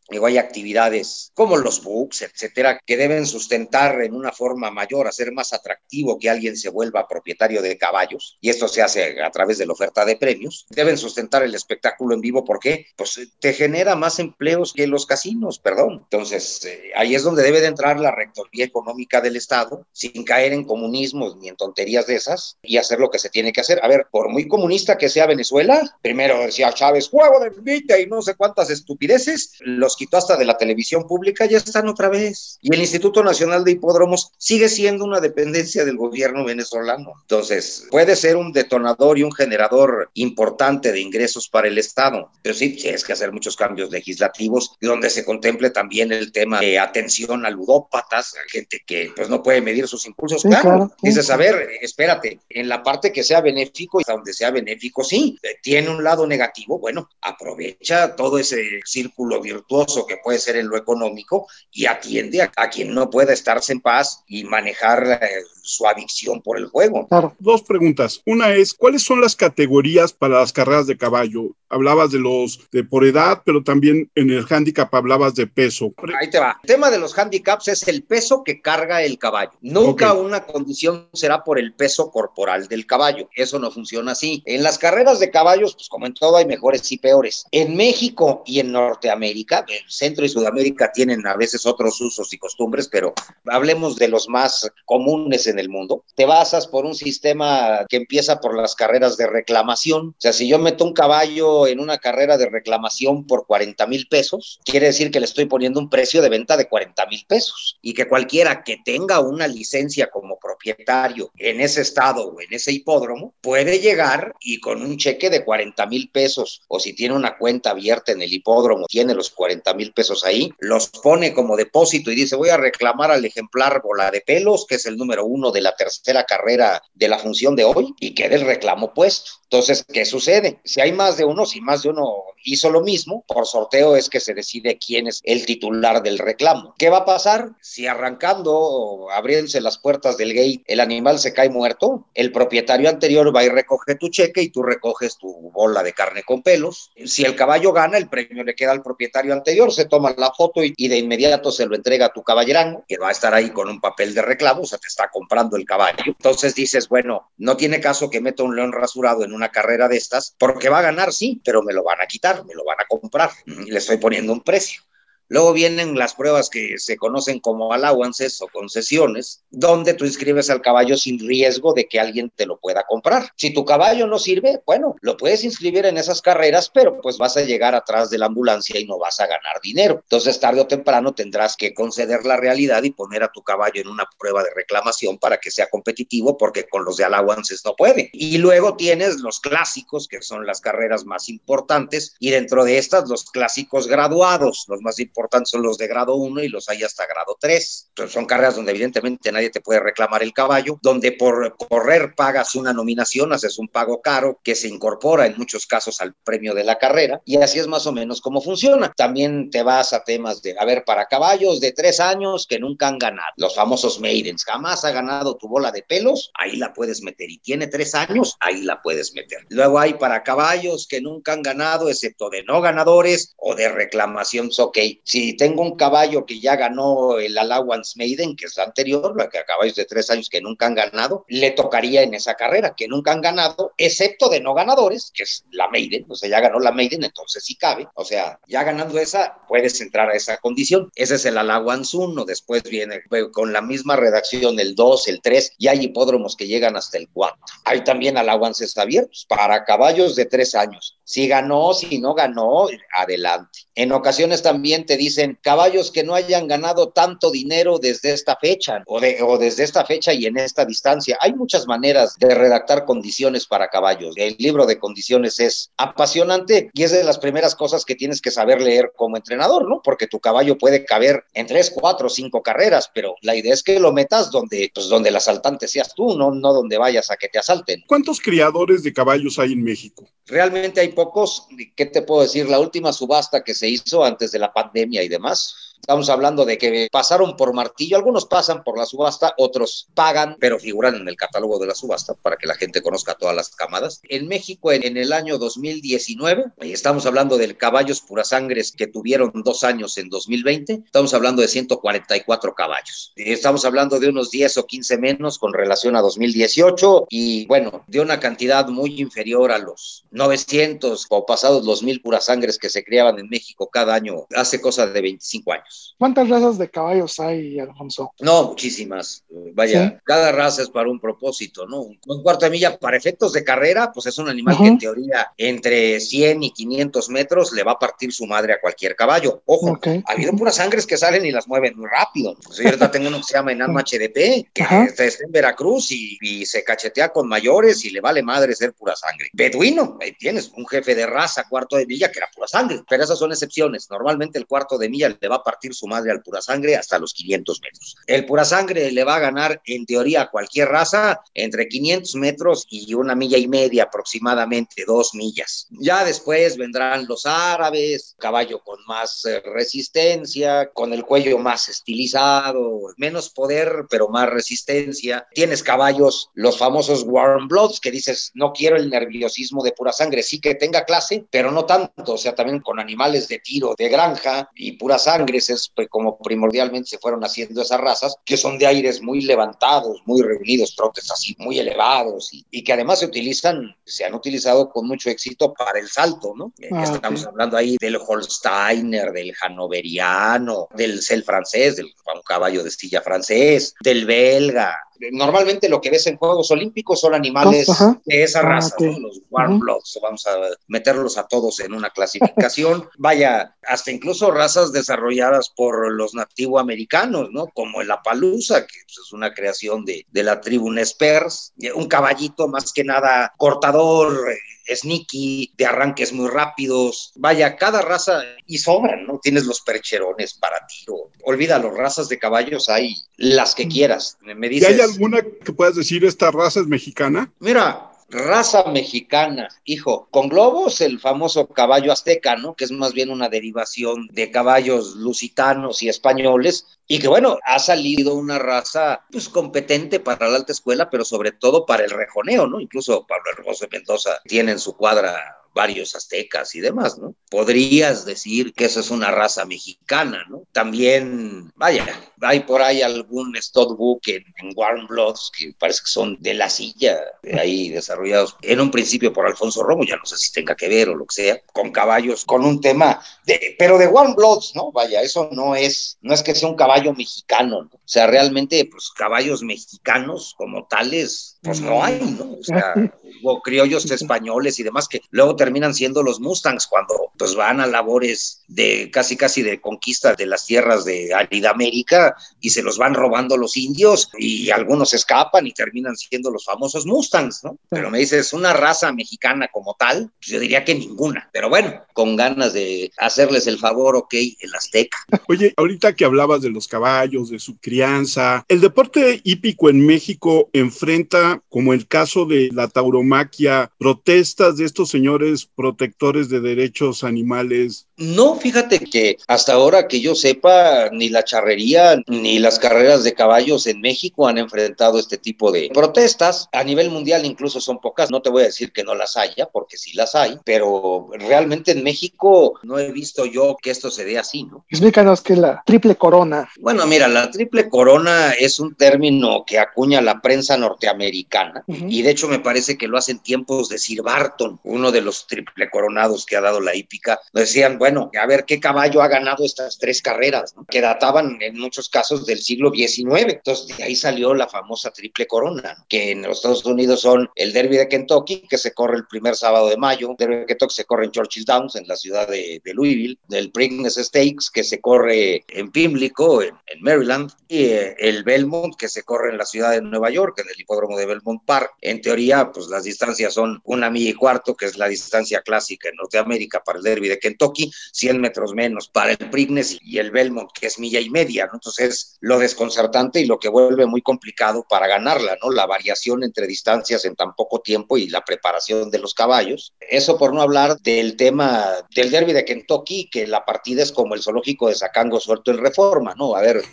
Luego 0.10 0.26
hay 0.26 0.38
actividades 0.38 1.32
como 1.34 1.58
los 1.58 1.84
books, 1.84 2.22
etcétera, 2.22 2.80
que 2.86 2.98
deben 2.98 3.26
sustentar 3.26 4.02
en 4.02 4.14
una 4.14 4.32
forma 4.32 4.72
mayor, 4.72 5.08
hacer 5.08 5.32
más 5.32 5.54
atractivo 5.54 6.18
que 6.18 6.30
alguien 6.30 6.56
se 6.56 6.70
vuelva 6.70 7.08
propietario 7.08 7.62
de 7.62 7.78
caballos, 7.78 8.38
y 8.42 8.50
esto 8.50 8.68
se 8.68 8.82
hace 8.82 9.22
a 9.22 9.32
través 9.32 9.58
de 9.58 9.66
la 9.66 9.74
oferta 9.74 10.06
de 10.06 10.16
premios. 10.16 10.66
Deben 10.70 10.98
sustentar 10.98 11.44
el 11.44 11.56
espectáculo 11.56 12.16
en 12.16 12.22
vivo 12.22 12.44
porque 12.46 12.88
pues, 12.96 13.20
te 13.40 13.54
genera 13.54 13.96
más 13.96 14.20
empleos 14.20 14.74
que 14.74 14.88
los 14.88 15.06
casinos, 15.06 15.60
perdón. 15.60 16.02
Entonces, 16.04 16.66
eh, 16.66 16.92
ahí 16.96 17.16
es 17.16 17.24
donde 17.24 17.44
debe 17.44 17.62
de 17.62 17.68
entrar 17.68 18.00
la 18.00 18.12
rectoría 18.12 18.66
económica 18.66 19.22
del 19.22 19.36
Estado, 19.36 19.86
sin 19.92 20.24
caer 20.24 20.54
en 20.54 20.66
comunismos 20.66 21.38
ni 21.38 21.50
en 21.50 21.56
tonterías 21.56 22.08
de 22.08 22.16
esas, 22.16 22.58
y 22.62 22.78
hacer 22.78 23.00
lo 23.00 23.10
que 23.10 23.20
se 23.20 23.30
tiene 23.30 23.52
que 23.52 23.62
hacer. 23.62 23.80
A 23.84 23.88
ver, 23.88 24.08
por 24.12 24.30
muy 24.30 24.48
comunista 24.48 24.98
que 24.98 25.10
sea 25.10 25.28
Venezuela, 25.28 25.98
primero 26.02 26.40
decía 26.40 26.74
Chávez, 26.74 27.10
juego 27.10 27.40
de 27.40 27.52
vita 27.62 28.00
y 28.00 28.08
no 28.08 28.22
sé 28.22 28.36
cuántas 28.36 28.70
estupideces, 28.70 29.39
los 29.60 29.96
quitó 29.96 30.18
hasta 30.18 30.38
de 30.38 30.46
la 30.46 30.58
televisión 30.58 31.08
pública, 31.08 31.46
ya 31.46 31.58
están 31.58 31.88
otra 31.88 32.10
vez. 32.10 32.58
Y 32.62 32.74
el 32.74 32.82
Instituto 32.82 33.24
Nacional 33.24 33.64
de 33.64 33.72
Hipódromos 33.72 34.32
sigue 34.38 34.70
siendo 34.70 35.06
una 35.06 35.20
dependencia 35.20 35.86
del 35.86 35.98
gobierno 35.98 36.46
venezolano. 36.46 37.14
Entonces, 37.22 37.88
puede 37.90 38.16
ser 38.16 38.38
un 38.38 38.52
detonador 38.52 39.18
y 39.18 39.24
un 39.24 39.32
generador 39.32 40.10
importante 40.14 40.92
de 40.92 41.00
ingresos 41.00 41.50
para 41.50 41.68
el 41.68 41.78
Estado, 41.78 42.32
pero 42.42 42.56
sí 42.56 42.76
tienes 42.76 43.04
que 43.04 43.14
hacer 43.14 43.32
muchos 43.32 43.56
cambios 43.56 43.92
legislativos 43.92 44.76
donde 44.82 45.10
se 45.10 45.26
contemple 45.26 45.70
también 45.70 46.12
el 46.12 46.32
tema 46.32 46.60
de 46.60 46.80
atención 46.80 47.46
a 47.46 47.50
ludópatas, 47.50 48.36
a 48.36 48.50
gente 48.50 48.82
que 48.86 49.12
pues 49.16 49.30
no 49.30 49.44
puede 49.44 49.62
medir 49.62 49.88
sus 49.88 50.06
impulsos. 50.06 50.44
claro, 50.44 50.92
dices, 51.02 51.30
a 51.30 51.38
ver, 51.38 51.70
espérate, 51.82 52.40
en 52.50 52.70
la 52.70 52.84
parte 52.84 53.12
que 53.12 53.24
sea 53.24 53.42
benéfico 53.42 54.00
y 54.02 54.04
donde 54.08 54.34
sea 54.34 54.52
benéfico, 54.52 55.04
sí, 55.04 55.38
tiene 55.62 55.90
un 55.90 56.04
lado 56.04 56.26
negativo, 56.28 56.80
bueno, 56.80 57.10
aprovecha 57.22 58.16
todo 58.16 58.40
ese 58.40 58.80
círculo 58.86 59.29
virtuoso 59.42 60.06
que 60.08 60.18
puede 60.18 60.40
ser 60.40 60.56
en 60.56 60.68
lo 60.68 60.78
económico 60.78 61.48
y 61.72 61.86
atiende 61.86 62.42
a, 62.42 62.70
quien 62.70 62.94
no 62.94 63.10
pueda 63.10 63.34
estarse 63.34 63.74
en 63.74 63.82
paz 63.82 64.24
y 64.28 64.44
manejar 64.44 65.20
eh, 65.22 65.30
su 65.62 65.88
adicción 65.88 66.42
por 66.42 66.58
el 66.58 66.68
juego. 66.68 67.08
Dos 67.40 67.64
preguntas. 67.64 68.22
Una 68.26 68.54
es, 68.54 68.74
¿cuáles 68.74 69.04
son 69.04 69.22
las 69.22 69.36
categorías 69.36 70.14
para 70.14 70.40
las 70.40 70.52
carreras 70.52 70.88
de 70.88 70.98
caballo? 70.98 71.56
Hablabas 71.70 72.12
de 72.12 72.20
los 72.20 72.60
de 72.72 72.84
por 72.84 73.06
edad, 73.06 73.44
pero 73.46 73.64
también 73.64 74.10
en 74.16 74.32
el 74.32 74.46
handicap 74.50 74.94
hablabas 74.94 75.36
de 75.36 75.46
peso. 75.46 75.94
Ahí 76.20 76.30
te 76.30 76.40
va. 76.40 76.60
El 76.64 76.68
tema 76.68 76.90
de 76.90 76.98
los 76.98 77.18
handicaps 77.18 77.68
es 77.68 77.88
el 77.88 78.04
peso 78.04 78.44
que 78.44 78.62
carga 78.62 79.04
el 79.04 79.20
caballo. 79.20 79.52
Nunca 79.62 80.14
una 80.14 80.46
condición 80.46 81.08
será 81.14 81.44
por 81.44 81.60
el 81.60 81.74
peso 81.74 82.10
corporal 82.12 82.68
del 82.68 82.88
caballo. 82.88 83.30
Eso 83.36 83.60
no 83.60 83.70
funciona 83.70 84.14
así. 84.14 84.42
En 84.46 84.64
las 84.64 84.80
carreras 84.80 85.20
de 85.20 85.30
caballos, 85.30 85.76
pues 85.76 85.90
como 85.90 86.08
en 86.08 86.14
todo 86.14 86.38
hay 86.38 86.46
mejores 86.46 86.92
y 86.92 86.98
peores. 86.98 87.46
En 87.52 87.76
México 87.76 88.44
y 88.46 88.60
en 88.60 88.72
Norteamérica, 88.72 89.19
América, 89.20 89.66
Centro 89.88 90.26
y 90.26 90.30
Sudamérica 90.30 90.92
tienen 90.94 91.28
a 91.28 91.36
veces 91.36 91.66
otros 91.66 92.00
usos 92.00 92.32
y 92.34 92.38
costumbres, 92.38 92.88
pero 92.88 93.14
hablemos 93.48 93.98
de 93.98 94.08
los 94.08 94.30
más 94.30 94.72
comunes 94.86 95.46
en 95.48 95.60
el 95.60 95.68
mundo. 95.68 96.06
Te 96.16 96.26
basas 96.26 96.68
por 96.68 96.86
un 96.86 96.96
sistema 96.96 97.86
que 97.90 97.98
empieza 97.98 98.40
por 98.40 98.56
las 98.56 98.76
carreras 98.76 99.18
de 99.18 99.28
reclamación. 99.28 100.10
O 100.10 100.16
sea, 100.18 100.32
si 100.32 100.48
yo 100.48 100.58
meto 100.58 100.86
un 100.86 100.94
caballo 100.94 101.68
en 101.68 101.80
una 101.80 101.98
carrera 101.98 102.38
de 102.38 102.50
reclamación 102.50 103.28
por 103.28 103.46
40 103.46 103.86
mil 103.88 104.08
pesos, 104.08 104.60
quiere 104.64 104.88
decir 104.88 105.12
que 105.12 105.20
le 105.20 105.26
estoy 105.26 105.46
poniendo 105.46 105.80
un 105.80 105.90
precio 105.90 106.22
de 106.22 106.30
venta 106.30 106.56
de 106.56 106.70
40 106.70 107.06
mil 107.08 107.26
pesos 107.28 107.78
y 107.82 107.94
que 107.94 108.08
cualquiera 108.08 108.64
que 108.64 108.78
tenga 108.84 109.20
una 109.20 109.48
licencia 109.48 110.10
como 110.10 110.40
propietario 110.40 111.32
en 111.38 111.60
ese 111.60 111.82
estado 111.82 112.26
o 112.28 112.42
en 112.42 112.54
ese 112.54 112.72
hipódromo 112.72 113.34
puede 113.42 113.80
llegar 113.80 114.34
y 114.40 114.60
con 114.60 114.82
un 114.82 114.98
cheque 114.98 115.30
de 115.30 115.44
40 115.44 115.86
mil 115.88 116.10
pesos 116.10 116.62
o 116.68 116.80
si 116.80 116.94
tiene 116.94 117.16
una 117.16 117.38
cuenta 117.38 117.72
abierta 117.72 118.12
en 118.12 118.22
el 118.22 118.32
hipódromo, 118.32 118.86
tiene 118.88 119.09
los 119.16 119.30
40 119.32 119.74
mil 119.74 119.94
pesos 119.94 120.24
ahí, 120.24 120.52
los 120.60 120.88
pone 120.88 121.34
como 121.34 121.58
depósito 121.58 122.12
y 122.12 122.16
dice 122.16 122.36
voy 122.36 122.50
a 122.50 122.58
reclamar 122.58 123.12
al 123.12 123.26
ejemplar 123.26 123.82
bola 123.82 124.12
de 124.12 124.22
pelos, 124.22 124.66
que 124.68 124.76
es 124.76 124.86
el 124.86 124.98
número 124.98 125.26
uno 125.26 125.52
de 125.52 125.62
la 125.62 125.76
tercera 125.76 126.24
carrera 126.26 126.82
de 126.94 127.08
la 127.08 127.20
función 127.20 127.56
de 127.56 127.64
hoy 127.64 127.94
y 128.00 128.14
quede 128.14 128.36
el 128.36 128.46
reclamo 128.46 128.94
puesto. 128.94 129.32
Entonces, 129.44 129.84
¿qué 129.92 130.06
sucede? 130.06 130.60
Si 130.64 130.80
hay 130.80 130.92
más 130.92 131.18
de 131.18 131.26
uno, 131.26 131.46
si 131.46 131.60
más 131.60 131.82
de 131.82 131.90
uno 131.90 132.24
hizo 132.44 132.70
lo 132.70 132.82
mismo, 132.82 133.24
por 133.28 133.48
sorteo 133.48 133.96
es 133.96 134.08
que 134.08 134.20
se 134.20 134.36
decide 134.36 134.78
quién 134.78 135.08
es 135.08 135.22
el 135.24 135.46
titular 135.48 136.04
del 136.04 136.20
reclamo. 136.20 136.76
¿Qué 136.78 136.90
va 136.90 137.00
a 137.00 137.06
pasar? 137.06 137.50
Si 137.60 137.88
arrancando 137.88 139.08
abriéndose 139.12 139.60
las 139.60 139.80
puertas 139.80 140.18
del 140.18 140.34
gate 140.34 140.64
el 140.68 140.80
animal 140.80 141.18
se 141.18 141.34
cae 141.34 141.50
muerto, 141.50 142.06
el 142.14 142.32
propietario 142.32 142.90
anterior 142.90 143.36
va 143.36 143.44
y 143.44 143.50
recoge 143.50 143.96
tu 143.96 144.10
cheque 144.10 144.44
y 144.44 144.50
tú 144.50 144.62
recoges 144.62 145.18
tu 145.18 145.50
bola 145.52 145.82
de 145.82 145.94
carne 145.94 146.22
con 146.24 146.44
pelos. 146.44 146.92
Si 147.06 147.24
el 147.24 147.36
caballo 147.36 147.74
gana, 147.74 147.98
el 147.98 148.08
premio 148.08 148.44
le 148.44 148.54
queda 148.54 148.72
al 148.72 148.84
propietario 148.84 148.99
anterior, 149.32 149.72
se 149.72 149.86
toma 149.86 150.14
la 150.18 150.32
foto 150.32 150.62
y, 150.64 150.88
de 150.88 150.98
inmediato 150.98 151.52
se 151.52 151.66
lo 151.66 151.76
entrega 151.76 152.08
a 152.08 152.14
tu 152.14 152.24
caballerano, 152.24 152.84
que 152.88 152.98
va 152.98 153.10
a 153.10 153.12
estar 153.12 153.34
ahí 153.34 153.52
con 153.52 153.70
un 153.70 153.80
papel 153.80 154.14
de 154.14 154.22
reclamo, 154.22 154.62
o 154.62 154.66
sea, 154.66 154.78
te 154.78 154.88
está 154.88 155.10
comprando 155.10 155.58
el 155.58 155.66
caballo. 155.66 156.04
Entonces 156.06 156.56
dices, 156.56 156.90
bueno, 156.90 157.32
no 157.38 157.58
tiene 157.58 157.80
caso 157.80 158.10
que 158.10 158.22
meta 158.22 158.44
un 158.44 158.56
león 158.56 158.72
rasurado 158.72 159.24
en 159.24 159.34
una 159.34 159.50
carrera 159.50 159.88
de 159.88 159.98
estas, 159.98 160.36
porque 160.38 160.70
va 160.70 160.80
a 160.80 160.84
ganar, 160.84 161.14
sí, 161.14 161.42
pero 161.44 161.64
me 161.64 161.74
lo 161.74 161.84
van 161.84 162.02
a 162.02 162.08
quitar, 162.08 162.46
me 162.46 162.54
lo 162.54 162.64
van 162.66 162.80
a 162.82 162.86
comprar 162.88 163.30
y 163.46 163.72
le 163.72 163.78
estoy 163.78 163.98
poniendo 163.98 164.34
un 164.34 164.42
precio. 164.42 164.82
Luego 165.30 165.54
vienen 165.54 165.98
las 165.98 166.16
pruebas 166.16 166.50
que 166.50 166.80
se 166.80 166.98
conocen 166.98 167.40
como 167.40 167.72
allowances 167.72 168.42
o 168.42 168.48
concesiones, 168.48 169.44
donde 169.52 169.94
tú 169.94 170.06
inscribes 170.06 170.50
al 170.50 170.62
caballo 170.62 170.98
sin 170.98 171.20
riesgo 171.20 171.74
de 171.74 171.88
que 171.88 172.00
alguien 172.00 172.32
te 172.36 172.48
lo 172.48 172.60
pueda 172.60 172.84
comprar. 172.88 173.30
Si 173.36 173.54
tu 173.54 173.64
caballo 173.64 174.08
no 174.08 174.18
sirve, 174.18 174.64
bueno, 174.66 174.96
lo 175.02 175.18
puedes 175.18 175.44
inscribir 175.44 175.86
en 175.86 175.98
esas 175.98 176.24
carreras, 176.24 176.72
pero 176.74 177.00
pues 177.00 177.20
vas 177.20 177.38
a 177.38 177.44
llegar 177.44 177.76
atrás 177.76 178.10
de 178.10 178.18
la 178.18 178.26
ambulancia 178.26 178.80
y 178.80 178.86
no 178.86 178.98
vas 178.98 179.20
a 179.20 179.28
ganar 179.28 179.62
dinero. 179.62 180.00
Entonces, 180.02 180.40
tarde 180.40 180.62
o 180.62 180.68
temprano 180.68 181.14
tendrás 181.14 181.56
que 181.56 181.76
conceder 181.76 182.26
la 182.26 182.38
realidad 182.38 182.82
y 182.82 182.90
poner 182.90 183.22
a 183.22 183.32
tu 183.32 183.44
caballo 183.44 183.82
en 183.82 183.88
una 183.88 184.10
prueba 184.18 184.44
de 184.44 184.50
reclamación 184.56 185.20
para 185.20 185.38
que 185.38 185.52
sea 185.52 185.70
competitivo, 185.70 186.38
porque 186.38 186.68
con 186.68 186.84
los 186.84 186.98
de 186.98 187.06
allowances 187.06 187.62
no 187.64 187.76
puede. 187.76 188.10
Y 188.14 188.40
luego 188.40 188.76
tienes 188.76 189.20
los 189.20 189.40
clásicos, 189.40 190.08
que 190.08 190.24
son 190.24 190.48
las 190.48 190.60
carreras 190.60 191.06
más 191.06 191.30
importantes, 191.30 192.16
y 192.20 192.32
dentro 192.32 192.66
de 192.66 192.80
estas 192.80 193.08
los 193.08 193.26
clásicos 193.30 193.88
graduados, 193.88 194.66
los 194.68 194.82
más 194.82 195.00
importantes 195.00 195.19
importantes 195.20 195.50
son 195.50 195.62
los 195.62 195.78
de 195.78 195.88
grado 195.88 196.16
1 196.16 196.44
y 196.44 196.48
los 196.48 196.70
hay 196.70 196.84
hasta 196.84 197.06
grado 197.06 197.36
3. 197.40 197.88
Entonces 197.90 198.14
son 198.14 198.26
carreras 198.26 198.56
donde 198.56 198.72
evidentemente 198.72 199.32
nadie 199.32 199.50
te 199.50 199.60
puede 199.60 199.82
reclamar 199.82 200.24
el 200.24 200.34
caballo, 200.34 200.80
donde 200.82 201.12
por 201.12 201.58
correr 201.58 202.16
pagas 202.16 202.56
una 202.56 202.72
nominación, 202.72 203.34
haces 203.34 203.60
un 203.60 203.68
pago 203.68 204.02
caro 204.02 204.40
que 204.44 204.56
se 204.56 204.70
incorpora 204.70 205.26
en 205.26 205.38
muchos 205.38 205.68
casos 205.68 206.00
al 206.00 206.14
premio 206.24 206.54
de 206.54 206.64
la 206.64 206.78
carrera 206.78 207.22
y 207.26 207.36
así 207.38 207.60
es 207.60 207.68
más 207.68 207.86
o 207.86 207.92
menos 207.92 208.22
como 208.22 208.42
funciona. 208.42 208.94
También 208.96 209.50
te 209.50 209.62
vas 209.62 209.92
a 209.92 210.04
temas 210.04 210.42
de, 210.42 210.56
a 210.58 210.64
ver, 210.64 210.86
para 210.86 211.08
caballos 211.08 211.60
de 211.60 211.74
tres 211.74 212.00
años 212.00 212.48
que 212.48 212.60
nunca 212.60 212.88
han 212.88 212.98
ganado, 212.98 213.34
los 213.36 213.56
famosos 213.56 214.00
maidens, 214.00 214.46
jamás 214.46 214.86
ha 214.86 214.92
ganado 214.92 215.36
tu 215.36 215.50
bola 215.50 215.72
de 215.72 215.84
pelos, 215.84 216.32
ahí 216.34 216.56
la 216.56 216.72
puedes 216.72 217.02
meter 217.02 217.30
y 217.30 217.40
tiene 217.40 217.68
tres 217.68 217.94
años, 217.94 218.38
ahí 218.40 218.62
la 218.62 218.82
puedes 218.82 219.14
meter. 219.14 219.46
Luego 219.50 219.80
hay 219.80 219.96
para 219.96 220.24
caballos 220.24 220.88
que 220.88 221.02
nunca 221.02 221.34
han 221.34 221.42
ganado, 221.42 221.90
excepto 221.90 222.30
de 222.30 222.44
no 222.44 222.62
ganadores 222.62 223.34
o 223.38 223.56
de 223.56 223.68
reclamación, 223.68 224.50
ok, 224.58 224.78
si 225.10 225.34
tengo 225.34 225.64
un 225.64 225.76
caballo 225.76 226.24
que 226.24 226.40
ya 226.40 226.56
ganó 226.56 227.18
el 227.18 227.36
Allowance 227.36 227.98
Maiden, 227.98 228.36
que 228.36 228.46
es 228.46 228.56
la 228.58 228.66
anterior, 228.66 229.16
la 229.18 229.28
que 229.28 229.40
acabáis 229.40 229.74
de 229.74 229.86
tres 229.86 230.12
años 230.12 230.30
que 230.30 230.40
nunca 230.40 230.68
han 230.68 230.76
ganado, 230.76 231.26
le 231.30 231.50
tocaría 231.50 232.04
en 232.04 232.14
esa 232.14 232.36
carrera, 232.36 232.76
que 232.78 232.88
nunca 232.88 233.12
han 233.12 233.22
ganado, 233.22 233.74
excepto 233.76 234.30
de 234.30 234.40
no 234.40 234.54
ganadores, 234.54 235.12
que 235.12 235.24
es 235.24 235.46
la 235.50 235.68
Maiden, 235.68 236.06
o 236.08 236.14
sea, 236.14 236.30
ya 236.30 236.40
ganó 236.40 236.60
la 236.60 236.72
Maiden, 236.72 237.04
entonces 237.04 237.44
sí 237.44 237.56
cabe. 237.56 237.88
O 237.96 238.06
sea, 238.06 238.40
ya 238.48 238.64
ganando 238.64 239.00
esa, 239.00 239.40
puedes 239.48 239.82
entrar 239.82 240.12
a 240.12 240.14
esa 240.14 240.38
condición. 240.38 240.92
Ese 240.94 241.16
es 241.16 241.26
el 241.26 241.40
Allowance 241.40 241.98
1, 241.98 242.26
después 242.26 242.62
viene 242.62 243.02
con 243.32 243.52
la 243.52 243.64
misma 243.64 243.96
redacción 243.96 244.60
el 244.60 244.76
2, 244.76 245.08
el 245.08 245.22
3, 245.24 245.54
y 245.58 245.70
hay 245.70 245.86
hipódromos 245.86 246.36
que 246.36 246.46
llegan 246.46 246.76
hasta 246.76 247.00
el 247.00 247.10
4. 247.12 247.36
Hay 247.66 247.84
también 247.84 248.16
Allowances 248.16 248.78
abiertos 248.78 249.26
para 249.28 249.66
caballos 249.66 250.16
de 250.16 250.26
tres 250.26 250.54
años. 250.54 251.00
Si 251.04 251.28
ganó, 251.28 251.74
si 251.74 251.98
no 251.98 252.14
ganó, 252.14 252.68
adelante. 252.94 253.62
En 253.74 253.92
ocasiones 253.92 254.44
también 254.44 254.86
te 254.86 254.99
dicen 255.00 255.40
caballos 255.42 255.92
que 255.92 256.04
no 256.04 256.14
hayan 256.14 256.48
ganado 256.48 256.90
tanto 256.90 257.32
dinero 257.32 257.80
desde 257.80 258.12
esta 258.12 258.36
fecha 258.36 258.84
o, 258.86 259.00
de, 259.00 259.24
o 259.24 259.38
desde 259.38 259.64
esta 259.64 259.86
fecha 259.86 260.14
y 260.14 260.26
en 260.26 260.38
esta 260.38 260.66
distancia. 260.66 261.18
Hay 261.22 261.34
muchas 261.34 261.66
maneras 261.68 262.16
de 262.20 262.36
redactar 262.36 262.86
condiciones 262.86 263.48
para 263.48 263.70
caballos. 263.70 264.16
El 264.18 264.36
libro 264.38 264.66
de 264.66 264.78
condiciones 264.78 265.40
es 265.40 265.72
apasionante 265.78 266.70
y 266.74 266.84
es 266.84 266.92
de 266.92 267.04
las 267.04 267.18
primeras 267.18 267.56
cosas 267.56 267.86
que 267.86 267.96
tienes 267.96 268.22
que 268.22 268.30
saber 268.30 268.62
leer 268.62 268.92
como 268.96 269.16
entrenador, 269.16 269.68
¿no? 269.68 269.82
Porque 269.82 270.08
tu 270.08 270.20
caballo 270.20 270.58
puede 270.58 270.84
caber 270.84 271.24
en 271.34 271.48
tres, 271.48 271.72
cuatro, 271.74 272.10
cinco 272.10 272.44
carreras, 272.44 272.92
pero 272.94 273.16
la 273.22 273.36
idea 273.36 273.54
es 273.54 273.64
que 273.64 273.80
lo 273.80 273.94
metas 273.94 274.30
donde, 274.32 274.70
pues, 274.74 274.90
donde 274.90 275.10
el 275.10 275.16
asaltante 275.16 275.68
seas 275.68 275.94
tú, 275.96 276.18
no, 276.18 276.32
no 276.32 276.54
donde 276.54 276.78
vayas 276.78 277.10
a 277.10 277.16
que 277.16 277.30
te 277.30 277.40
asalten. 277.40 277.84
¿Cuántos 277.88 278.20
criadores 278.20 278.84
de 278.84 278.94
caballos 278.94 279.40
hay 279.40 279.54
en 279.54 279.64
México? 279.64 280.06
Realmente 280.30 280.80
hay 280.82 280.90
pocos. 280.90 281.48
¿Qué 281.76 281.86
te 281.86 282.02
puedo 282.02 282.22
decir? 282.22 282.50
La 282.50 282.60
última 282.60 282.94
subasta 282.94 283.44
que 283.44 283.54
se 283.54 283.68
hizo 283.68 284.04
antes 284.04 284.32
de 284.32 284.40
la 284.40 284.54
pandemia 284.54 285.04
y 285.04 285.08
demás 285.08 285.69
Estamos 285.82 286.10
hablando 286.10 286.46
de 286.46 286.58
que 286.58 286.88
pasaron 286.92 287.36
por 287.36 287.54
martillo, 287.54 287.98
algunos 287.98 288.26
pasan 288.26 288.64
por 288.64 288.78
la 288.78 288.86
subasta, 288.86 289.34
otros 289.38 289.88
pagan, 289.96 290.38
pero 290.40 290.60
figuran 290.60 290.96
en 290.96 291.08
el 291.08 291.16
catálogo 291.16 291.58
de 291.58 291.68
la 291.68 291.74
subasta 291.74 292.14
para 292.14 292.38
que 292.38 292.48
la 292.48 292.56
gente 292.56 292.82
conozca 292.82 293.16
todas 293.16 293.36
las 293.36 293.50
camadas. 293.56 294.02
En 294.08 294.28
México, 294.28 294.72
en, 294.72 294.98
el 294.98 295.14
año 295.14 295.38
2019, 295.38 296.46
estamos 296.60 297.06
hablando 297.06 297.38
de 297.38 297.56
caballos 297.58 298.02
purasangres 298.02 298.72
que 298.72 298.88
tuvieron 298.88 299.32
dos 299.44 299.64
años 299.64 299.98
en 299.98 300.10
2020, 300.10 300.84
estamos 300.86 301.14
hablando 301.14 301.42
de 301.42 301.48
144 301.48 302.54
caballos. 302.54 303.14
Estamos 303.16 303.66
hablando 303.66 304.00
de 304.00 304.10
unos 304.10 304.30
10 304.30 304.58
o 304.58 304.68
15 304.68 304.98
menos 304.98 305.40
con 305.40 305.54
relación 305.54 305.96
a 305.96 306.02
2018 306.02 307.08
y 307.10 307.48
bueno, 307.48 307.84
de 307.88 308.00
una 308.00 308.20
cantidad 308.20 308.68
muy 308.68 309.00
inferior 309.00 309.52
a 309.52 309.58
los 309.58 310.04
900 310.12 311.08
o 311.10 311.26
pasados 311.26 311.66
los 311.66 311.84
mil 311.84 312.02
purasangres 312.02 312.58
que 312.58 312.70
se 312.70 312.84
criaban 312.84 313.18
en 313.20 313.30
México 313.30 313.70
cada 313.72 313.96
año 313.96 314.28
hace 314.36 314.62
cosa 314.62 314.88
de 314.88 315.02
25 315.02 315.54
años. 315.54 315.69
¿Cuántas 315.98 316.30
razas 316.30 316.58
de 316.58 316.70
caballos 316.70 317.20
hay, 317.20 317.60
Alfonso? 317.60 318.14
No, 318.20 318.50
muchísimas. 318.50 319.24
Vaya, 319.54 320.02
cada 320.04 320.32
raza 320.32 320.62
es 320.62 320.70
para 320.70 320.90
un 320.90 321.00
propósito, 321.00 321.68
¿no? 321.68 321.82
Un 321.82 322.24
cuarto 322.24 322.46
de 322.46 322.52
milla 322.52 322.78
para 322.78 322.98
efectos 322.98 323.34
de 323.34 323.44
carrera, 323.44 323.92
pues 323.92 324.06
es 324.06 324.18
un 324.18 324.30
animal 324.30 324.58
que 324.58 324.68
en 324.68 324.78
teoría 324.80 325.32
entre 325.38 326.00
100 326.00 326.44
y 326.44 326.52
500 326.52 327.10
metros 327.10 327.52
le 327.54 327.64
va 327.64 327.74
a 327.74 327.80
partir 327.80 328.12
su 328.14 328.26
madre 328.26 328.54
a 328.54 328.62
cualquier 328.62 328.96
caballo. 328.96 329.42
Ojo, 329.46 329.78
ha 330.06 330.12
habido 330.12 330.32
puras 330.34 330.56
sangres 330.56 330.86
que 330.86 330.98
salen 330.98 331.26
y 331.26 331.32
las 331.32 331.48
mueven 331.48 331.78
muy 331.78 331.88
rápido. 331.90 332.36
Pues 332.44 332.58
yo 332.58 332.66
ahorita 332.66 332.92
tengo 332.92 333.08
uno 333.08 333.18
que 333.18 333.24
se 333.24 333.34
llama 333.34 333.52
Enam 333.52 333.76
HDP, 333.76 334.52
que 334.54 334.64
está 334.88 335.04
en 335.04 335.32
Veracruz 335.32 335.92
y, 335.92 336.46
se 336.46 336.64
cachetea 336.64 337.10
con 337.10 337.28
mayores 337.28 337.84
y 337.86 337.90
le 337.90 338.02
vale 338.02 338.24
madre 338.24 338.56
ser 338.56 338.74
pura 338.74 338.96
sangre. 338.96 339.30
Beduino, 339.34 339.98
ahí 340.02 340.14
tienes 340.14 340.52
un 340.56 340.66
jefe 340.66 340.96
de 340.96 341.06
raza, 341.06 341.46
cuarto 341.50 341.76
de 341.76 341.86
milla, 341.86 342.12
que 342.12 342.20
era 342.20 342.30
pura 342.34 342.48
sangre. 342.48 342.82
Pero 342.90 343.04
esas 343.04 343.20
son 343.20 343.32
excepciones. 343.32 343.90
Normalmente 343.90 344.40
el 344.40 344.48
cuarto 344.48 344.78
de 344.78 344.90
milla 344.90 345.10
le 345.10 345.28
va 345.28 345.38
a 345.38 345.44
partir 345.44 345.59
su 345.72 345.88
madre 345.88 346.12
al 346.12 346.22
pura 346.22 346.42
sangre 346.42 346.76
hasta 346.76 347.00
los 347.00 347.14
500 347.14 347.62
metros. 347.62 347.96
El 348.08 348.26
pura 348.26 348.46
sangre 348.46 348.92
le 348.92 349.04
va 349.04 349.16
a 349.16 349.20
ganar 349.20 349.62
en 349.66 349.86
teoría 349.86 350.24
a 350.24 350.30
cualquier 350.30 350.70
raza 350.70 351.22
entre 351.34 351.68
500 351.68 352.16
metros 352.16 352.66
y 352.70 352.94
una 352.94 353.16
milla 353.16 353.38
y 353.38 353.48
media 353.48 353.84
aproximadamente, 353.84 354.84
dos 354.86 355.14
millas. 355.14 355.68
Ya 355.70 356.04
después 356.04 356.58
vendrán 356.58 357.06
los 357.08 357.26
árabes, 357.26 358.16
caballo 358.20 358.62
con 358.64 358.80
más 358.88 359.26
eh, 359.26 359.42
resistencia, 359.54 360.70
con 360.74 360.94
el 360.94 361.06
cuello 361.06 361.38
más 361.38 361.70
estilizado, 361.70 362.94
menos 362.98 363.30
poder, 363.30 363.86
pero 363.90 364.10
más 364.10 364.30
resistencia. 364.30 365.28
Tienes 365.34 365.64
caballos, 365.64 366.30
los 366.34 366.58
famosos 366.58 367.04
warm 367.04 367.48
bloods, 367.48 367.80
que 367.80 367.92
dices, 367.92 368.32
no 368.34 368.54
quiero 368.54 368.78
el 368.78 368.90
nerviosismo 368.90 369.64
de 369.64 369.72
pura 369.72 369.92
sangre, 369.92 370.24
sí 370.24 370.40
que 370.40 370.56
tenga 370.56 370.86
clase, 370.86 371.26
pero 371.30 371.52
no 371.52 371.66
tanto, 371.66 372.14
o 372.14 372.18
sea, 372.18 372.36
también 372.36 372.60
con 372.60 372.80
animales 372.80 373.28
de 373.28 373.40
tiro, 373.40 373.76
de 373.78 373.90
granja 373.90 374.50
y 374.56 374.74
pura 374.74 374.98
sangre, 374.98 375.42
es 375.50 375.72
pues, 375.76 375.88
como 375.90 376.18
primordialmente 376.18 376.90
se 376.90 376.98
fueron 376.98 377.24
haciendo 377.24 377.62
esas 377.62 377.80
razas, 377.80 378.16
que 378.26 378.38
son 378.38 378.58
de 378.58 378.68
aires 378.68 379.02
muy 379.02 379.22
levantados, 379.22 380.02
muy 380.06 380.22
reunidos, 380.22 380.76
trotes 380.76 381.10
así 381.12 381.36
muy 381.40 381.60
elevados 381.60 382.34
y, 382.34 382.46
y 382.52 382.64
que 382.64 382.74
además 382.74 383.00
se 383.00 383.06
utilizan, 383.06 383.76
se 383.86 384.06
han 384.06 384.14
utilizado 384.14 384.70
con 384.70 384.88
mucho 384.88 385.10
éxito 385.10 385.54
para 385.54 385.80
el 385.80 385.90
salto, 385.90 386.34
¿no? 386.36 386.54
Ah, 386.72 386.84
Estamos 386.84 387.26
hablando 387.26 387.58
ahí 387.58 387.78
del 387.80 387.98
Holsteiner, 387.98 389.12
del 389.12 389.34
Hanoveriano, 389.42 390.68
del 390.76 391.02
Cel 391.02 391.24
francés, 391.24 391.76
del 391.76 391.94
un 392.16 392.22
caballo 392.22 392.64
de 392.64 392.72
silla 392.72 393.02
francés, 393.02 393.76
del 393.82 394.06
belga. 394.06 394.76
Normalmente 395.12 395.70
lo 395.70 395.80
que 395.82 395.90
ves 395.92 396.08
en 396.08 396.18
Juegos 396.18 396.52
Olímpicos 396.52 397.00
son 397.00 397.14
animales 397.14 397.70
Ajá. 397.70 398.00
de 398.06 398.24
esa 398.24 398.40
Ah, 398.40 398.44
raza, 398.44 398.76
los 398.80 399.22
warm 399.30 399.60
bloods, 399.60 400.00
vamos 400.02 400.26
a 400.28 400.32
meterlos 400.68 401.18
a 401.18 401.28
todos 401.28 401.60
en 401.60 401.74
una 401.74 401.90
clasificación. 401.90 402.90
Vaya, 402.98 403.56
hasta 403.68 403.92
incluso 403.92 404.32
razas 404.32 404.72
desarrolladas 404.72 405.50
por 405.50 405.92
los 405.92 406.14
nativoamericanos, 406.14 407.30
¿no? 407.32 407.48
Como 407.48 407.82
el 407.82 407.92
Appaloosa, 407.92 408.66
que 408.68 408.80
pues, 408.86 408.98
es 409.06 409.14
una 409.14 409.34
creación 409.34 409.86
de, 409.86 410.06
de 410.12 410.24
la 410.24 410.42
tribu 410.42 410.72
Nez 410.72 410.94
Perce, 410.94 411.52
un 411.74 411.88
caballito 411.88 412.48
más 412.48 412.74
que 412.74 412.84
nada 412.84 413.34
cortador, 413.38 414.32
eh, 414.32 414.38
sneaky, 414.76 415.54
de 415.58 415.66
arranques 415.66 416.14
muy 416.14 416.30
rápidos. 416.30 417.12
Vaya, 417.16 417.56
cada 417.56 417.82
raza 417.82 418.22
y 418.46 418.58
sobran, 418.58 419.06
¿no? 419.06 419.20
Tienes 419.22 419.46
los 419.46 419.62
percherones 419.62 420.34
para 420.34 420.66
tiro. 420.68 421.12
Olvídalo, 421.24 421.72
razas 421.72 422.10
de 422.10 422.20
caballos 422.20 422.70
hay 422.70 422.96
las 423.18 423.56
que 423.56 423.68
quieras. 423.68 424.18
Me 424.22 424.36
me 424.36 424.48
¿Y 424.48 424.52
dices. 424.52 424.70
hay 424.70 424.82
alguna 424.82 425.22
que 425.22 425.54
puedas 425.54 425.76
decir 425.76 426.06
esta 426.06 426.32
raza 426.32 426.60
es 426.60 426.68
mexicana? 426.68 427.32
Mira, 427.40 427.89
raza 428.10 428.64
mexicana, 428.72 429.50
hijo, 429.64 430.08
con 430.12 430.30
globos 430.30 430.82
el 430.82 431.00
famoso 431.00 431.48
caballo 431.48 431.92
azteca, 431.92 432.36
¿no? 432.36 432.56
Que 432.56 432.66
es 432.66 432.72
más 432.72 432.94
bien 432.94 433.10
una 433.12 433.30
derivación 433.30 434.08
de 434.12 434.32
caballos 434.32 434.96
lusitanos 434.96 435.82
y 435.84 435.90
españoles, 435.90 436.80
y 436.88 437.00
que 437.00 437.08
bueno, 437.08 437.38
ha 437.46 437.60
salido 437.60 438.16
una 438.16 438.40
raza 438.40 439.06
pues 439.12 439.30
competente 439.30 440.00
para 440.00 440.28
la 440.28 440.38
alta 440.38 440.52
escuela, 440.52 440.90
pero 440.90 441.06
sobre 441.06 441.32
todo 441.32 441.66
para 441.66 441.84
el 441.84 441.92
rejoneo, 441.92 442.48
¿no? 442.48 442.60
Incluso 442.60 443.06
Pablo 443.06 443.32
Hermoso 443.38 443.66
de 443.66 443.78
Mendoza 443.78 444.20
tiene 444.26 444.54
en 444.54 444.60
su 444.60 444.76
cuadra 444.76 445.38
varios 445.54 445.96
aztecas 445.96 446.56
y 446.56 446.62
demás, 446.62 446.98
¿no? 446.98 447.16
Podrías 447.30 448.06
decir 448.06 448.54
que 448.54 448.66
eso 448.66 448.80
es 448.80 448.92
una 448.92 449.12
raza 449.12 449.46
mexicana, 449.46 450.26
¿no? 450.30 450.44
También, 450.52 451.52
vaya, 451.56 451.86
hay 452.22 452.42
por 452.42 452.62
ahí 452.62 452.82
algún 452.82 453.36
studbook 453.36 454.08
en, 454.08 454.24
en 454.38 454.54
Warm 454.56 454.88
Bloods 454.88 455.32
que 455.38 455.54
parece 455.58 455.82
que 455.82 455.92
son 455.92 456.18
de 456.20 456.34
la 456.34 456.50
silla, 456.50 457.00
de 457.24 457.40
ahí 457.40 457.70
desarrollados 457.70 458.36
en 458.42 458.60
un 458.60 458.72
principio 458.72 459.14
por 459.14 459.26
Alfonso 459.26 459.64
Romo, 459.64 459.84
ya 459.84 459.98
no 459.98 460.06
sé 460.06 460.18
si 460.18 460.32
tenga 460.32 460.56
que 460.56 460.68
ver 460.68 460.90
o 460.90 460.96
lo 460.96 461.06
que 461.06 461.16
sea, 461.16 461.42
con 461.54 461.72
caballos, 461.72 462.26
con 462.26 462.46
un 462.46 462.62
tema, 462.62 463.02
de, 463.26 463.56
pero 463.58 463.78
de 463.78 463.88
Warm 463.88 464.16
Bloods, 464.16 464.54
¿no? 464.56 464.72
Vaya, 464.72 465.02
eso 465.02 465.30
no 465.32 465.56
es, 465.56 465.98
no 466.02 466.14
es 466.14 466.24
que 466.24 466.36
sea 466.36 466.50
un 466.50 466.56
caballo 466.56 466.94
mexicano, 466.94 467.64
¿no? 467.64 467.70
O 467.74 467.92
sea, 467.92 468.08
realmente, 468.08 468.68
pues 468.70 468.90
caballos 468.96 469.42
mexicanos 469.42 470.36
como 470.38 470.68
tales, 470.68 471.38
pues 471.42 471.62
no 471.62 471.84
hay, 471.84 472.00
¿no? 472.00 472.38
O 472.40 472.44
sea, 472.44 472.74
hubo 473.24 473.42
criollos 473.42 473.90
españoles 473.90 474.60
y 474.60 474.64
demás 474.64 474.88
que 474.88 475.02
luego 475.10 475.36
terminan 475.36 475.74
siendo 475.74 476.04
los 476.04 476.20
Mustangs 476.20 476.68
cuando 476.68 477.12
pues 477.18 477.36
van 477.36 477.60
a 477.60 477.68
labores 477.68 478.44
de 478.48 478.92
casi 478.92 479.18
casi 479.18 479.42
de 479.42 479.60
conquista 479.60 480.14
de 480.14 480.26
las 480.26 480.46
tierras 480.46 480.86
de 480.86 481.14
América 481.50 482.09
y 482.40 482.50
se 482.50 482.62
los 482.62 482.78
van 482.78 482.94
robando 482.94 483.38
los 483.38 483.58
indios 483.58 484.10
y 484.18 484.50
algunos 484.50 484.94
escapan 484.94 485.48
y 485.48 485.54
terminan 485.54 485.96
siendo 485.96 486.32
los 486.32 486.46
famosos 486.46 486.86
Mustangs, 486.86 487.44
¿no? 487.44 487.58
Pero 487.70 487.90
me 487.90 488.00
dices, 488.00 488.34
una 488.34 488.54
raza 488.54 488.92
mexicana 488.92 489.48
como 489.52 489.76
tal, 489.78 490.12
pues 490.20 490.32
yo 490.32 490.40
diría 490.40 490.64
que 490.64 490.76
ninguna, 490.76 491.30
pero 491.32 491.50
bueno, 491.50 491.82
con 491.94 492.16
ganas 492.16 492.54
de 492.54 492.92
hacerles 492.98 493.48
el 493.48 493.58
favor, 493.58 493.96
ok, 493.96 494.14
el 494.14 494.56
azteca. 494.56 494.98
Oye, 495.28 495.54
ahorita 495.58 495.96
que 495.96 496.06
hablabas 496.06 496.42
de 496.42 496.50
los 496.50 496.68
caballos, 496.68 497.30
de 497.30 497.40
su 497.40 497.58
crianza, 497.58 498.46
el 498.48 498.62
deporte 498.62 499.22
hípico 499.24 499.70
en 499.70 499.86
México 499.86 500.50
enfrenta, 500.54 501.42
como 501.50 501.74
el 501.74 501.88
caso 501.88 502.26
de 502.26 502.50
la 502.54 502.68
tauromaquia, 502.68 503.72
protestas 503.78 504.58
de 504.58 504.66
estos 504.66 504.90
señores 504.90 505.50
protectores 505.56 506.30
de 506.30 506.40
derechos 506.40 507.04
animales. 507.04 507.88
No, 508.00 508.36
fíjate 508.36 508.80
que 508.80 509.18
hasta 509.28 509.54
ahora 509.54 509.88
que 509.88 510.00
yo 510.00 510.16
sepa, 510.16 510.90
ni 510.92 511.10
la 511.10 511.24
charrería 511.24 512.02
ni 512.08 512.40
las 512.40 512.58
carreras 512.58 513.04
de 513.04 513.14
caballos 513.14 513.68
en 513.68 513.82
México 513.82 514.28
han 514.28 514.38
enfrentado 514.38 514.98
este 515.00 515.18
tipo 515.18 515.52
de 515.52 515.70
protestas. 515.74 516.48
A 516.54 516.64
nivel 516.64 516.90
mundial 516.90 517.26
incluso 517.26 517.60
son 517.60 517.80
pocas, 517.80 518.10
no 518.10 518.22
te 518.22 518.30
voy 518.30 518.44
a 518.44 518.46
decir 518.46 518.72
que 518.72 518.86
no 518.86 518.96
las 518.96 519.18
haya, 519.18 519.48
porque 519.48 519.78
sí 519.78 519.94
las 519.96 520.16
hay, 520.16 520.38
pero 520.46 521.10
realmente 521.12 521.72
en 521.72 521.84
México 521.84 522.58
no 522.64 522.80
he 522.80 522.92
visto 522.92 523.26
yo 523.26 523.58
que 523.62 523.70
esto 523.70 523.92
se 523.92 524.06
dé 524.06 524.18
así, 524.18 524.44
¿no? 524.44 524.66
Explícanos 524.70 525.22
qué 525.22 525.34
es 525.34 525.40
la 525.40 525.62
triple 525.66 525.96
corona. 525.96 526.50
Bueno, 526.58 526.86
mira, 526.86 527.10
la 527.10 527.30
triple 527.30 527.68
corona 527.68 528.32
es 528.32 528.62
un 528.62 528.76
término 528.76 529.44
que 529.46 529.60
acuña 529.60 530.02
la 530.02 530.22
prensa 530.22 530.56
norteamericana 530.56 531.64
y 531.68 532.02
de 532.02 532.12
hecho 532.12 532.30
me 532.30 532.40
parece 532.40 532.78
que 532.78 532.88
lo 532.88 532.98
hacen 532.98 533.20
tiempos 533.20 533.68
de 533.68 533.78
Sir 533.78 534.04
Barton, 534.04 534.60
uno 534.64 534.92
de 534.92 535.02
los 535.02 535.28
triple 535.28 535.70
coronados 535.70 536.26
que 536.26 536.38
ha 536.38 536.42
dado 536.42 536.62
la 536.62 536.76
hípica. 536.76 537.20
Decían, 537.34 537.78
bueno, 537.78 537.89
a 537.98 538.26
ver 538.26 538.46
qué 538.46 538.60
caballo 538.60 539.02
ha 539.02 539.08
ganado 539.08 539.44
estas 539.44 539.78
tres 539.78 540.02
carreras, 540.02 540.54
que 540.70 540.82
databan 540.82 541.38
en 541.42 541.60
muchos 541.60 541.90
casos 541.90 542.26
del 542.26 542.40
siglo 542.40 542.72
XIX. 542.72 543.34
Entonces 543.34 543.78
de 543.78 543.84
ahí 543.84 543.96
salió 543.96 544.34
la 544.34 544.48
famosa 544.48 544.92
triple 544.92 545.28
corona, 545.28 545.76
¿no? 545.78 545.86
que 545.88 546.12
en 546.12 546.24
los 546.24 546.38
Estados 546.38 546.66
Unidos 546.66 547.02
son 547.02 547.30
el 547.36 547.54
Derby 547.54 547.78
de 547.78 547.88
Kentucky, 547.88 548.48
que 548.50 548.58
se 548.58 548.74
corre 548.74 548.98
el 548.98 549.08
primer 549.08 549.36
sábado 549.36 549.70
de 549.70 549.78
mayo, 549.78 550.12
el 550.12 550.18
Derby 550.18 550.36
de 550.38 550.46
Kentucky 550.46 550.74
se 550.74 550.86
corre 550.86 551.06
en 551.06 551.12
Churchill 551.12 551.46
Downs, 551.46 551.76
en 551.76 551.88
la 551.88 551.96
ciudad 551.96 552.28
de, 552.28 552.62
Louisville, 552.74 553.18
del 553.28 553.52
Preakness 553.52 553.96
Stakes, 553.96 554.48
que 554.54 554.64
se 554.64 554.80
corre 554.80 555.44
en 555.48 555.72
Pimlico, 555.72 556.42
en, 556.42 556.56
en 556.68 556.82
Maryland, 556.82 557.32
y 557.48 557.64
eh, 557.66 557.96
el 557.98 558.24
Belmont, 558.24 558.76
que 558.76 558.88
se 558.88 559.04
corre 559.04 559.32
en 559.32 559.38
la 559.38 559.46
ciudad 559.46 559.72
de 559.72 559.82
Nueva 559.82 560.10
York, 560.12 560.40
en 560.40 560.50
el 560.50 560.62
hipódromo 560.62 560.98
de 560.98 561.06
Belmont 561.06 561.44
Park. 561.46 561.72
En 561.82 562.02
teoría, 562.02 562.52
pues 562.52 562.68
las 562.68 562.84
distancias 562.84 563.34
son 563.34 563.60
una 563.64 563.90
milla 563.90 564.12
y 564.12 564.14
cuarto, 564.14 564.56
que 564.56 564.66
es 564.66 564.78
la 564.78 564.88
distancia 564.88 565.42
clásica 565.42 565.90
en 565.90 565.96
Norteamérica 565.96 566.64
para 566.64 566.78
el 566.78 566.84
Derby 566.84 567.10
de 567.10 567.20
Kentucky, 567.20 567.72
100 567.94 568.20
metros 568.20 568.54
menos 568.54 568.90
para 568.90 569.12
el 569.12 569.30
Preakness 569.30 569.78
y 569.82 569.98
el 569.98 570.12
Belmont, 570.12 570.52
que 570.52 570.68
es 570.68 570.80
milla 570.80 571.00
y 571.00 571.10
media, 571.10 571.46
¿no? 571.46 571.54
Entonces, 571.54 572.18
lo 572.20 572.40
desconcertante 572.40 573.20
y 573.20 573.26
lo 573.26 573.40
que 573.40 573.50
vuelve 573.50 573.86
muy 573.86 574.02
complicado 574.02 574.66
para 574.70 574.88
ganarla, 574.88 575.38
¿no? 575.42 575.52
La 575.52 575.66
variación 575.66 576.24
entre 576.24 576.48
distancias 576.48 577.06
en 577.06 577.16
tan 577.16 577.36
poco 577.36 577.60
tiempo 577.62 577.98
y 577.98 578.08
la 578.10 578.24
preparación 578.24 578.92
de 578.92 579.00
los 579.00 579.14
caballos. 579.14 579.74
Eso 579.80 580.18
por 580.18 580.34
no 580.34 580.42
hablar 580.42 580.78
del 580.80 581.16
tema 581.16 581.68
del 581.96 582.12
Derby 582.12 582.34
de 582.34 582.46
Kentucky, 582.46 583.10
que 583.10 583.28
la 583.28 583.46
partida 583.46 583.84
es 583.84 583.92
como 583.92 584.16
el 584.16 584.22
zoológico 584.22 584.70
de 584.70 584.76
Sacango 584.76 585.20
suelto 585.20 585.52
en 585.52 585.58
reforma, 585.58 586.16
¿no? 586.16 586.36
A 586.36 586.42
ver, 586.42 586.64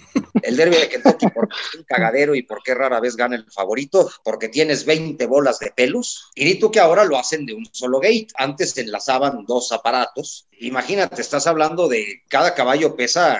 el 0.43 0.57
Derby 0.57 0.77
de 0.77 0.89
Kentucky, 0.89 1.29
¿por 1.29 1.49
qué 1.49 1.55
es 1.55 1.79
un 1.79 1.85
cagadero 1.85 2.35
y 2.35 2.43
por 2.43 2.63
qué 2.63 2.75
rara 2.75 3.01
vez 3.01 3.17
gana 3.17 3.37
el 3.37 3.51
favorito? 3.51 4.11
Porque 4.25 4.49
tienes 4.49 4.85
20 4.85 5.27
bolas 5.27 5.59
de 5.59 5.71
pelos. 5.71 6.31
Y 6.35 6.59
tú 6.59 6.71
que 6.71 6.81
ahora 6.81 7.05
lo 7.05 7.19
hacen 7.19 7.47
de 7.47 7.55
un 7.55 7.67
solo 7.73 8.01
gate. 8.01 8.29
Antes 8.37 8.77
enlazaban 8.79 9.45
dos 9.47 9.73
aparatos. 9.73 10.47
Imagínate, 10.61 11.21
estás 11.21 11.47
hablando 11.47 11.89
de 11.89 12.23
cada 12.29 12.55
caballo 12.55 12.97
pesa 12.97 13.39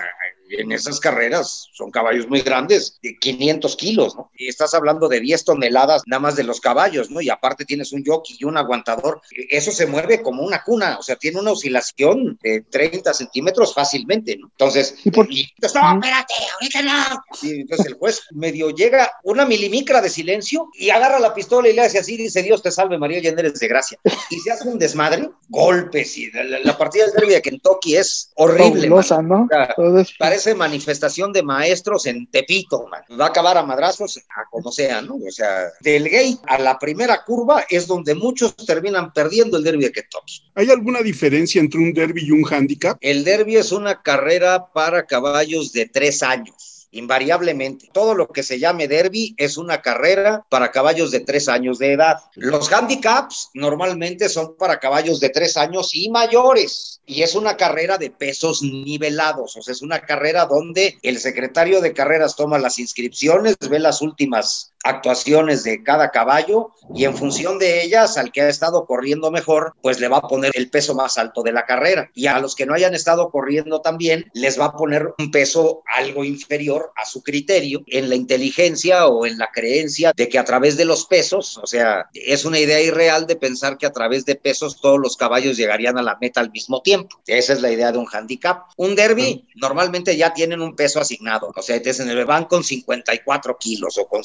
en 0.49 0.71
esas 0.71 0.99
carreras 0.99 1.67
son 1.73 1.91
caballos 1.91 2.27
muy 2.27 2.41
grandes, 2.41 2.97
de 3.01 3.17
500 3.17 3.75
kilos, 3.75 4.15
¿no? 4.15 4.31
Y 4.37 4.47
estás 4.47 4.73
hablando 4.73 5.07
de 5.07 5.19
10 5.19 5.43
toneladas 5.45 6.01
nada 6.05 6.19
más 6.19 6.35
de 6.35 6.43
los 6.43 6.59
caballos, 6.61 7.09
¿no? 7.11 7.21
Y 7.21 7.29
aparte 7.29 7.65
tienes 7.65 7.91
un 7.93 8.03
jockey 8.05 8.37
y 8.39 8.45
un 8.45 8.57
aguantador. 8.57 9.21
Eso 9.49 9.71
se 9.71 9.85
mueve 9.87 10.21
como 10.21 10.43
una 10.43 10.63
cuna, 10.63 10.97
o 10.99 11.03
sea, 11.03 11.15
tiene 11.15 11.39
una 11.39 11.51
oscilación 11.51 12.37
de 12.41 12.61
30 12.61 13.13
centímetros 13.13 13.73
fácilmente, 13.73 14.37
¿no? 14.37 14.47
Entonces, 14.51 14.95
¿Y 15.03 15.11
por- 15.11 15.31
y, 15.31 15.47
no, 15.61 15.67
espérate, 15.95 16.33
ahorita 16.59 16.81
no. 16.81 17.23
Y 17.41 17.61
entonces 17.61 17.85
el 17.87 17.93
juez 17.95 18.21
medio 18.31 18.69
llega 18.71 19.11
una 19.23 19.45
milimicra 19.45 20.01
de 20.01 20.09
silencio 20.09 20.69
y 20.73 20.89
agarra 20.89 21.19
la 21.19 21.33
pistola 21.33 21.69
y 21.69 21.73
le 21.73 21.81
hace 21.81 21.99
así, 21.99 22.17
dice, 22.17 22.41
Dios 22.43 22.61
te 22.61 22.71
salve 22.71 22.97
María, 22.97 23.19
llena 23.19 23.39
eres 23.41 23.59
de 23.59 23.67
gracia. 23.67 23.97
Y 24.29 24.39
se 24.39 24.51
hace 24.51 24.67
un 24.67 24.79
desmadre, 24.79 25.29
golpes, 25.49 26.17
y 26.17 26.31
la, 26.31 26.43
la- 26.43 26.59
la 26.59 26.77
partida 26.77 27.05
del 27.05 27.13
derby 27.13 27.33
de 27.33 27.41
Kentucky 27.41 27.95
es 27.95 28.31
horrible. 28.35 28.81
Fabulosa. 28.87 29.21
¿no? 29.21 29.43
O 29.43 29.47
sea, 29.49 29.73
Todo 29.75 29.99
es- 29.99 30.13
Parece 30.37 30.53
manifestación 30.53 31.33
de 31.33 31.41
maestros 31.41 32.05
en 32.05 32.27
Tepito, 32.27 32.85
man. 32.91 33.01
Va 33.19 33.25
a 33.25 33.29
acabar 33.29 33.57
a 33.57 33.63
madrazos, 33.63 34.19
a 34.19 34.47
como 34.51 34.71
sea, 34.71 35.01
¿no? 35.01 35.15
O 35.15 35.31
sea, 35.31 35.71
del 35.81 36.03
gate 36.03 36.37
a 36.45 36.59
la 36.59 36.77
primera 36.77 37.23
curva 37.23 37.65
es 37.67 37.87
donde 37.87 38.13
muchos 38.13 38.55
terminan 38.55 39.11
perdiendo 39.13 39.57
el 39.57 39.63
derby 39.63 39.85
de 39.85 39.91
Kentucky. 39.91 40.43
¿Hay 40.53 40.69
alguna 40.69 41.01
diferencia 41.01 41.59
entre 41.59 41.79
un 41.79 41.91
derby 41.91 42.23
y 42.23 42.29
un 42.29 42.45
handicap? 42.47 42.99
El 43.01 43.23
derby 43.23 43.55
es 43.55 43.71
una 43.71 44.03
carrera 44.03 44.71
para 44.71 45.07
caballos 45.07 45.73
de 45.73 45.87
tres 45.87 46.21
años. 46.21 46.76
Invariablemente, 46.91 47.89
todo 47.91 48.15
lo 48.15 48.29
que 48.29 48.43
se 48.43 48.59
llame 48.59 48.87
derby 48.87 49.35
es 49.37 49.57
una 49.57 49.81
carrera 49.81 50.45
para 50.49 50.71
caballos 50.71 51.11
de 51.11 51.19
tres 51.19 51.49
años 51.49 51.79
de 51.79 51.93
edad. 51.93 52.17
Los 52.35 52.71
handicaps 52.71 53.49
normalmente 53.53 54.29
son 54.29 54.55
para 54.55 54.79
caballos 54.79 55.19
de 55.19 55.29
tres 55.29 55.57
años 55.57 55.91
y 55.93 56.09
mayores. 56.09 57.01
Y 57.05 57.23
es 57.23 57.35
una 57.35 57.57
carrera 57.57 57.97
de 57.97 58.09
pesos 58.09 58.61
nivelados. 58.61 59.55
O 59.57 59.61
sea, 59.61 59.73
es 59.73 59.81
una 59.81 60.01
carrera 60.01 60.45
donde 60.45 60.97
el 61.01 61.19
secretario 61.19 61.81
de 61.81 61.93
carreras 61.93 62.35
toma 62.35 62.57
las 62.57 62.79
inscripciones, 62.79 63.57
ve 63.69 63.79
las 63.79 64.01
últimas 64.01 64.73
actuaciones 64.87 65.63
de 65.63 65.83
cada 65.83 66.11
caballo 66.11 66.71
y 66.93 67.03
en 67.03 67.15
función 67.15 67.59
de 67.59 67.83
ellas, 67.83 68.17
al 68.17 68.31
que 68.31 68.41
ha 68.41 68.49
estado 68.49 68.85
corriendo 68.85 69.31
mejor, 69.31 69.73
pues 69.81 69.99
le 69.99 70.07
va 70.07 70.17
a 70.17 70.27
poner 70.27 70.51
el 70.55 70.69
peso 70.69 70.95
más 70.95 71.17
alto 71.17 71.43
de 71.43 71.51
la 71.51 71.65
carrera. 71.65 72.09
Y 72.13 72.27
a 72.27 72.39
los 72.39 72.55
que 72.55 72.65
no 72.65 72.73
hayan 72.73 72.93
estado 72.93 73.29
corriendo 73.29 73.81
también, 73.81 74.25
les 74.33 74.59
va 74.59 74.65
a 74.65 74.73
poner 74.73 75.13
un 75.17 75.31
peso 75.31 75.83
algo 75.93 76.23
inferior 76.23 76.91
a 76.95 77.05
su 77.05 77.23
criterio 77.23 77.81
en 77.87 78.09
la 78.09 78.15
inteligencia 78.15 79.07
o 79.07 79.25
en 79.25 79.37
la 79.37 79.49
creencia 79.51 80.13
de 80.15 80.29
que 80.29 80.39
a 80.39 80.45
través 80.45 80.77
de 80.77 80.85
los 80.85 81.05
pesos, 81.05 81.57
o 81.57 81.67
sea, 81.67 82.07
es 82.13 82.45
una 82.45 82.59
idea 82.59 82.79
irreal 82.79 83.27
de 83.27 83.35
pensar 83.35 83.77
que 83.77 83.85
a 83.85 83.91
través 83.91 84.25
de 84.25 84.35
pesos 84.35 84.79
todos 84.79 84.99
los 84.99 85.17
caballos 85.17 85.57
llegarían 85.57 85.97
a 85.97 86.03
la 86.03 86.17
meta 86.21 86.39
al 86.39 86.51
mismo 86.51 86.81
tiempo. 86.81 87.19
Esa 87.25 87.53
es 87.53 87.61
la 87.61 87.71
idea 87.71 87.91
de 87.91 87.97
un 87.97 88.07
handicap. 88.11 88.67
Un 88.77 88.95
derby 88.95 89.47
normalmente 89.55 90.15
ya 90.15 90.33
tienen 90.33 90.61
un 90.61 90.75
peso 90.75 90.99
asignado, 90.99 91.51
o 91.55 91.61
sea, 91.61 91.77
en 91.77 92.09
el 92.09 92.25
van 92.25 92.45
con 92.45 92.63
54 92.63 93.57
kilos 93.57 93.97
o 93.97 94.07
con 94.07 94.23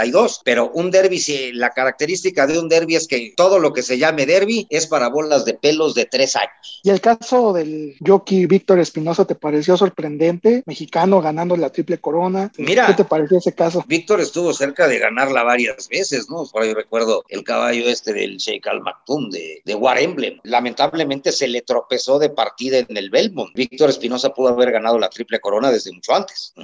52, 0.00 0.40
pero 0.44 0.70
un 0.72 0.90
derby, 0.90 1.18
si 1.18 1.52
la 1.52 1.70
característica 1.70 2.46
de 2.46 2.58
un 2.58 2.68
derby 2.68 2.96
es 2.96 3.06
que 3.06 3.32
todo 3.36 3.58
lo 3.58 3.72
que 3.72 3.82
se 3.82 3.98
llame 3.98 4.26
derby 4.26 4.66
es 4.70 4.86
para 4.86 5.08
bolas 5.08 5.44
de 5.44 5.54
pelos 5.54 5.94
de 5.94 6.06
tres 6.06 6.36
años. 6.36 6.80
¿Y 6.82 6.90
el 6.90 7.00
caso 7.00 7.52
del 7.52 7.96
jockey 8.04 8.46
Víctor 8.46 8.78
Espinosa 8.78 9.24
te 9.24 9.34
pareció 9.34 9.76
sorprendente? 9.76 10.62
Mexicano 10.66 11.20
ganando 11.20 11.56
la 11.56 11.70
triple 11.70 11.98
corona. 11.98 12.50
Mira, 12.58 12.86
¿qué 12.86 12.94
te 12.94 13.04
pareció 13.04 13.38
ese 13.38 13.54
caso? 13.54 13.84
Víctor 13.86 14.20
estuvo 14.20 14.52
cerca 14.52 14.88
de 14.88 14.98
ganarla 14.98 15.42
varias 15.42 15.88
veces, 15.88 16.28
¿no? 16.30 16.44
Por 16.46 16.62
ahí 16.62 16.72
recuerdo 16.72 17.24
el 17.28 17.44
caballo 17.44 17.88
este 17.88 18.12
del 18.12 18.36
Sheikh 18.38 18.66
Al 18.66 18.80
Maktoum 18.80 19.30
de, 19.30 19.62
de 19.64 19.74
War 19.74 19.98
Emblem. 19.98 20.38
Lamentablemente 20.44 21.32
se 21.32 21.48
le 21.48 21.62
tropezó 21.62 22.18
de 22.18 22.30
partida 22.30 22.78
en 22.78 22.96
el 22.96 23.10
Belmont. 23.10 23.50
Víctor 23.54 23.90
Espinosa 23.90 24.30
pudo 24.30 24.48
haber 24.48 24.72
ganado 24.72 24.98
la 24.98 25.08
triple 25.08 25.40
corona 25.40 25.70
desde 25.70 25.92
mucho 25.92 26.14
antes. 26.14 26.54